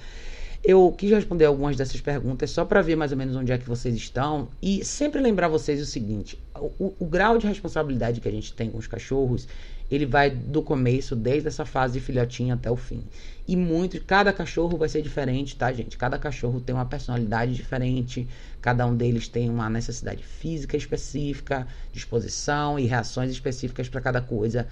eu 0.65 0.91
quis 0.97 1.11
responder 1.11 1.45
algumas 1.45 1.77
dessas 1.77 2.01
perguntas 2.01 2.51
só 2.51 2.65
para 2.65 2.81
ver 2.81 2.97
mais 2.97 3.13
ou 3.13 3.19
menos 3.19 3.37
onde 3.37 3.53
é 3.53 3.59
que 3.59 3.69
vocês 3.69 3.95
estão 3.95 4.49
e 4.63 4.83
sempre 4.83 5.21
lembrar 5.21 5.49
vocês 5.49 5.79
o 5.79 5.85
seguinte: 5.85 6.39
o, 6.57 6.95
o, 6.99 7.05
grau 7.05 7.37
de 7.37 7.47
responsabilidade 7.47 8.19
que 8.19 8.29
a 8.29 8.33
gente 8.33 8.51
tem 8.55 8.71
com 8.71 8.79
os 8.79 8.87
cachorros, 8.87 9.47
ele 9.91 10.07
vai 10.07 10.31
do 10.31 10.63
começo, 10.63 11.15
desde 11.15 11.49
essa 11.49 11.67
fase 11.67 11.95
de 11.95 12.01
filhotinho 12.01 12.55
até 12.55 12.71
o 12.71 12.77
fim. 12.77 13.03
E 13.47 13.55
muito, 13.57 14.03
cada 14.03 14.33
cachorro 14.33 14.79
vai 14.79 14.89
ser 14.89 15.03
diferente, 15.03 15.55
tá, 15.55 15.71
gente? 15.71 15.99
Cada 15.99 16.19
cachorro 16.19 16.59
tem 16.59 16.75
uma 16.75 16.87
personalidade 16.87 17.55
diferente, 17.55 18.27
cada 18.63 18.87
um 18.87 18.97
deles 18.97 19.29
tem 19.29 19.51
uma 19.51 19.69
necessidade 19.69 20.23
física 20.23 20.79
específica, 20.79 21.69
disposição 21.93 22.79
e 22.79 22.87
reações 22.87 23.31
específicas 23.31 23.87
para 23.87 24.01
cada 24.01 24.23
coisa. 24.23 24.67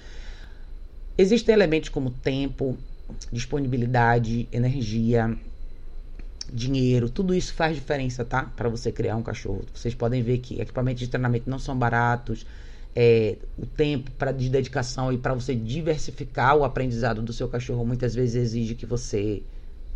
Existem 1.17 1.55
elementos 1.55 1.89
como 1.89 2.11
tempo, 2.11 2.77
disponibilidade, 3.31 4.49
energia, 4.51 5.37
dinheiro, 6.53 7.09
tudo 7.09 7.35
isso 7.35 7.55
faz 7.55 7.75
diferença, 7.75 8.25
tá? 8.25 8.45
Para 8.57 8.69
você 8.69 8.91
criar 8.91 9.17
um 9.17 9.23
cachorro. 9.23 9.65
Vocês 9.75 9.95
podem 9.95 10.23
ver 10.23 10.39
que 10.39 10.61
equipamentos 10.61 11.01
de 11.01 11.09
treinamento 11.09 11.49
não 11.49 11.59
são 11.59 11.77
baratos. 11.77 12.47
É, 12.95 13.37
o 13.59 13.65
tempo 13.65 14.11
para 14.13 14.33
de 14.33 14.51
dedicação 14.51 15.11
e 15.11 15.17
para 15.17 15.33
você 15.33 15.55
diversificar 15.55 16.55
o 16.57 16.63
aprendizado 16.63 17.23
do 17.23 17.33
seu 17.33 17.49
cachorro 17.49 17.87
muitas 17.87 18.15
vezes 18.15 18.35
exige 18.35 18.75
que 18.75 18.85
você 18.85 19.43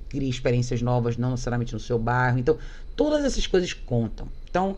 crie 0.09 0.31
experiências 0.31 0.81
novas, 0.81 1.19
não 1.19 1.33
necessariamente 1.33 1.75
no 1.75 1.81
seu 1.81 1.99
bairro. 1.99 2.39
Então, 2.39 2.57
todas 2.95 3.25
essas 3.25 3.47
coisas 3.47 3.73
contam. 3.73 4.29
Então, 4.49 4.77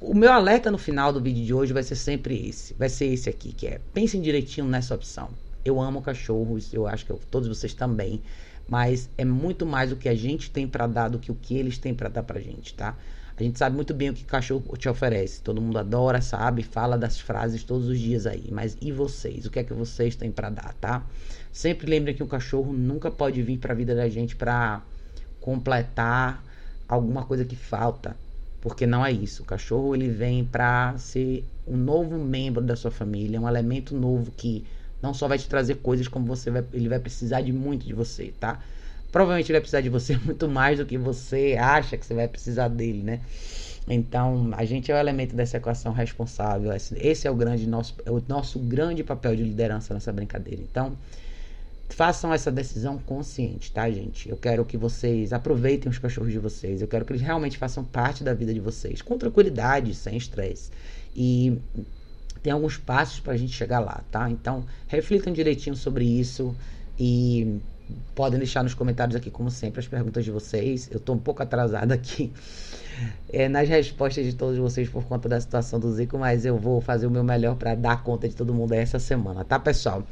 o 0.00 0.14
meu 0.14 0.32
alerta 0.32 0.70
no 0.70 0.78
final 0.78 1.12
do 1.12 1.20
vídeo 1.20 1.44
de 1.44 1.54
hoje 1.54 1.72
vai 1.72 1.82
ser 1.82 1.94
sempre 1.96 2.48
esse. 2.48 2.74
Vai 2.74 2.88
ser 2.88 3.06
esse 3.06 3.28
aqui, 3.28 3.52
que 3.52 3.66
é 3.66 3.80
pensem 3.94 4.20
direitinho 4.20 4.66
nessa 4.66 4.94
opção. 4.94 5.30
Eu 5.68 5.80
amo 5.80 6.02
cachorros, 6.02 6.72
eu 6.72 6.86
acho 6.86 7.04
que 7.04 7.12
eu, 7.12 7.20
todos 7.30 7.48
vocês 7.48 7.74
também, 7.74 8.22
mas 8.68 9.08
é 9.16 9.24
muito 9.24 9.64
mais 9.64 9.92
o 9.92 9.96
que 9.96 10.08
a 10.08 10.14
gente 10.14 10.50
tem 10.50 10.66
para 10.66 10.86
dar 10.86 11.08
do 11.08 11.18
que 11.18 11.30
o 11.30 11.34
que 11.34 11.56
eles 11.56 11.78
têm 11.78 11.94
para 11.94 12.08
dar 12.08 12.22
pra 12.22 12.40
gente, 12.40 12.74
tá? 12.74 12.96
A 13.38 13.42
gente 13.42 13.56
sabe 13.56 13.76
muito 13.76 13.94
bem 13.94 14.10
o 14.10 14.14
que 14.14 14.24
cachorro 14.24 14.76
te 14.76 14.88
oferece. 14.88 15.40
Todo 15.40 15.60
mundo 15.60 15.78
adora, 15.78 16.20
sabe, 16.20 16.64
fala 16.64 16.98
das 16.98 17.20
frases 17.20 17.62
todos 17.62 17.86
os 17.86 17.96
dias 17.96 18.26
aí. 18.26 18.48
Mas 18.50 18.76
e 18.80 18.90
vocês? 18.90 19.46
O 19.46 19.50
que 19.50 19.60
é 19.60 19.62
que 19.62 19.72
vocês 19.72 20.16
têm 20.16 20.32
para 20.32 20.50
dar, 20.50 20.74
tá? 20.80 21.06
Sempre 21.52 21.88
lembrem 21.88 22.16
que 22.16 22.22
o 22.22 22.26
cachorro 22.26 22.72
nunca 22.72 23.12
pode 23.12 23.40
vir 23.40 23.58
para 23.58 23.72
a 23.72 23.76
vida 23.76 23.94
da 23.94 24.08
gente 24.08 24.34
para 24.34 24.82
completar 25.40 26.44
alguma 26.88 27.24
coisa 27.24 27.44
que 27.44 27.54
falta, 27.54 28.16
porque 28.60 28.86
não 28.86 29.06
é 29.06 29.12
isso. 29.12 29.44
O 29.44 29.46
cachorro 29.46 29.94
ele 29.94 30.08
vem 30.08 30.44
para 30.44 30.98
ser 30.98 31.44
um 31.64 31.76
novo 31.76 32.18
membro 32.18 32.62
da 32.62 32.74
sua 32.74 32.90
família, 32.90 33.40
um 33.40 33.48
elemento 33.48 33.94
novo 33.94 34.32
que 34.36 34.64
não 35.02 35.14
só 35.14 35.28
vai 35.28 35.38
te 35.38 35.48
trazer 35.48 35.76
coisas 35.76 36.08
como 36.08 36.26
você 36.26 36.50
vai, 36.50 36.64
ele 36.72 36.88
vai 36.88 36.98
precisar 36.98 37.40
de 37.40 37.52
muito 37.52 37.86
de 37.86 37.92
você, 37.92 38.32
tá? 38.38 38.60
Provavelmente 39.12 39.46
ele 39.46 39.54
vai 39.54 39.60
precisar 39.60 39.80
de 39.80 39.88
você 39.88 40.16
muito 40.24 40.48
mais 40.48 40.78
do 40.78 40.86
que 40.86 40.98
você 40.98 41.56
acha 41.58 41.96
que 41.96 42.04
você 42.04 42.14
vai 42.14 42.28
precisar 42.28 42.68
dele, 42.68 43.02
né? 43.02 43.20
Então, 43.90 44.50
a 44.52 44.64
gente 44.64 44.92
é 44.92 44.94
o 44.94 44.98
elemento 44.98 45.34
dessa 45.34 45.56
equação 45.56 45.92
responsável. 45.92 46.70
Esse 46.96 47.26
é 47.26 47.30
o 47.30 47.34
grande 47.34 47.66
nosso, 47.66 47.94
é 48.04 48.10
o 48.10 48.22
nosso 48.28 48.58
grande 48.58 49.02
papel 49.02 49.34
de 49.34 49.42
liderança 49.42 49.94
nessa 49.94 50.12
brincadeira. 50.12 50.60
Então, 50.60 50.94
façam 51.88 52.32
essa 52.32 52.50
decisão 52.50 52.98
consciente, 52.98 53.72
tá, 53.72 53.90
gente? 53.90 54.28
Eu 54.28 54.36
quero 54.36 54.64
que 54.64 54.76
vocês 54.76 55.32
aproveitem 55.32 55.90
os 55.90 55.98
cachorros 55.98 56.30
de 56.30 56.38
vocês. 56.38 56.82
Eu 56.82 56.88
quero 56.88 57.04
que 57.04 57.12
eles 57.12 57.22
realmente 57.22 57.56
façam 57.56 57.82
parte 57.82 58.22
da 58.22 58.34
vida 58.34 58.52
de 58.52 58.60
vocês, 58.60 59.00
com 59.00 59.16
tranquilidade, 59.16 59.94
sem 59.94 60.16
estresse. 60.16 60.70
E 61.16 61.58
tem 62.42 62.52
alguns 62.52 62.76
passos 62.76 63.20
para 63.20 63.32
a 63.32 63.36
gente 63.36 63.52
chegar 63.52 63.80
lá, 63.80 64.02
tá? 64.10 64.28
Então, 64.30 64.64
reflitam 64.86 65.32
direitinho 65.32 65.76
sobre 65.76 66.04
isso 66.04 66.54
e 66.98 67.60
podem 68.14 68.38
deixar 68.38 68.62
nos 68.62 68.74
comentários 68.74 69.16
aqui, 69.16 69.30
como 69.30 69.50
sempre, 69.50 69.80
as 69.80 69.88
perguntas 69.88 70.24
de 70.24 70.30
vocês. 70.30 70.88
Eu 70.90 70.98
estou 70.98 71.14
um 71.14 71.18
pouco 71.18 71.42
atrasado 71.42 71.92
aqui 71.92 72.32
é, 73.32 73.48
nas 73.48 73.68
respostas 73.68 74.24
de 74.24 74.34
todos 74.34 74.58
vocês 74.58 74.88
por 74.88 75.04
conta 75.04 75.28
da 75.28 75.40
situação 75.40 75.78
do 75.78 75.90
Zico, 75.92 76.18
mas 76.18 76.44
eu 76.44 76.58
vou 76.58 76.80
fazer 76.80 77.06
o 77.06 77.10
meu 77.10 77.24
melhor 77.24 77.56
para 77.56 77.74
dar 77.74 78.02
conta 78.02 78.28
de 78.28 78.34
todo 78.34 78.52
mundo 78.52 78.72
essa 78.72 78.98
semana, 78.98 79.44
tá, 79.44 79.58
pessoal? 79.58 80.02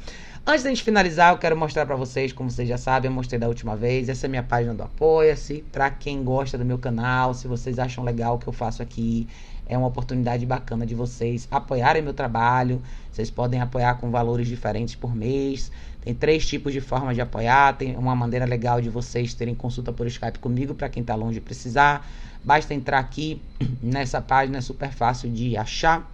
Antes 0.45 0.63
da 0.63 0.69
gente 0.69 0.83
finalizar, 0.83 1.33
eu 1.33 1.37
quero 1.37 1.57
mostrar 1.57 1.85
para 1.85 1.97
vocês, 1.97 2.31
como 2.31 2.49
vocês 2.49 2.69
já 2.69 2.77
sabem, 2.77 3.11
eu 3.11 3.13
mostrei 3.13 3.37
da 3.37 3.49
última 3.49 3.75
vez, 3.75 4.07
essa 4.07 4.25
é 4.25 4.27
a 4.27 4.29
minha 4.29 4.43
página 4.43 4.73
do 4.73 4.81
Apoia-se, 4.81 5.61
para 5.73 5.89
quem 5.89 6.23
gosta 6.23 6.57
do 6.57 6.63
meu 6.63 6.77
canal, 6.77 7.33
se 7.33 7.49
vocês 7.49 7.77
acham 7.77 8.01
legal 8.01 8.35
o 8.35 8.39
que 8.39 8.47
eu 8.47 8.53
faço 8.53 8.81
aqui, 8.81 9.27
é 9.67 9.77
uma 9.77 9.87
oportunidade 9.87 10.45
bacana 10.45 10.85
de 10.85 10.95
vocês 10.95 11.47
apoiarem 11.51 12.01
meu 12.01 12.13
trabalho. 12.13 12.81
Vocês 13.11 13.29
podem 13.29 13.59
apoiar 13.59 13.95
com 13.95 14.09
valores 14.09 14.47
diferentes 14.47 14.95
por 14.95 15.15
mês. 15.15 15.71
Tem 16.01 16.13
três 16.13 16.45
tipos 16.45 16.71
de 16.71 16.79
forma 16.79 17.13
de 17.13 17.19
apoiar. 17.19 17.75
Tem 17.77 17.95
uma 17.95 18.15
maneira 18.15 18.45
legal 18.45 18.81
de 18.81 18.89
vocês 18.89 19.33
terem 19.33 19.53
consulta 19.53 19.91
por 19.91 20.07
Skype 20.07 20.39
comigo 20.39 20.73
para 20.73 20.87
quem 20.87 21.01
está 21.01 21.15
longe 21.15 21.41
precisar. 21.41 22.07
Basta 22.43 22.73
entrar 22.73 22.99
aqui 22.99 23.41
nessa 23.83 24.21
página, 24.21 24.59
é 24.59 24.61
super 24.61 24.91
fácil 24.91 25.29
de 25.29 25.57
achar. 25.57 26.09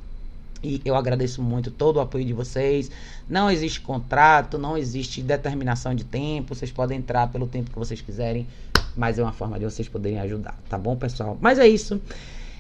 E 0.64 0.82
eu 0.86 0.96
agradeço 0.96 1.42
muito 1.42 1.70
todo 1.70 1.98
o 1.98 2.00
apoio 2.00 2.26
de 2.26 2.34
vocês. 2.34 2.90
Não 3.30 3.52
existe 3.52 3.82
contrato, 3.82 4.58
não 4.58 4.78
existe 4.78 5.22
determinação 5.22 5.94
de 5.94 6.06
tempo. 6.06 6.56
Vocês 6.56 6.72
podem 6.72 6.98
entrar 6.98 7.28
pelo 7.28 7.46
tempo 7.46 7.70
que 7.70 7.78
vocês 7.78 8.00
quiserem, 8.02 8.48
mas 8.96 9.20
é 9.20 9.22
uma 9.22 9.34
forma 9.34 9.60
de 9.60 9.66
vocês 9.66 9.88
poderem 9.88 10.20
ajudar, 10.22 10.58
tá 10.70 10.78
bom, 10.78 10.96
pessoal? 10.96 11.38
Mas 11.42 11.60
é 11.60 11.68
isso. 11.68 12.02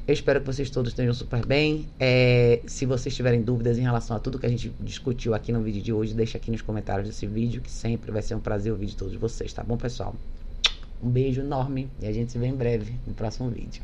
Eu 0.05 0.13
espero 0.13 0.41
que 0.41 0.45
vocês 0.45 0.69
todos 0.69 0.91
estejam 0.91 1.13
super 1.13 1.45
bem. 1.45 1.87
É, 1.97 2.59
se 2.67 2.85
vocês 2.85 3.15
tiverem 3.15 3.41
dúvidas 3.41 3.77
em 3.77 3.81
relação 3.81 4.17
a 4.17 4.19
tudo 4.19 4.37
que 4.37 4.45
a 4.45 4.49
gente 4.49 4.69
discutiu 4.81 5.33
aqui 5.33 5.53
no 5.53 5.61
vídeo 5.61 5.81
de 5.81 5.93
hoje, 5.93 6.13
deixa 6.13 6.37
aqui 6.37 6.51
nos 6.51 6.61
comentários 6.61 7.07
desse 7.07 7.25
vídeo, 7.25 7.61
que 7.61 7.71
sempre 7.71 8.11
vai 8.11 8.21
ser 8.21 8.35
um 8.35 8.39
prazer 8.41 8.73
ouvir 8.73 8.87
de 8.87 8.97
todos 8.97 9.15
vocês, 9.15 9.53
tá 9.53 9.63
bom, 9.63 9.77
pessoal? 9.77 10.13
Um 11.01 11.09
beijo 11.09 11.39
enorme 11.39 11.89
e 12.01 12.05
a 12.05 12.11
gente 12.11 12.33
se 12.33 12.37
vê 12.37 12.47
em 12.47 12.55
breve 12.55 12.93
no 13.07 13.13
próximo 13.13 13.49
vídeo. 13.49 13.81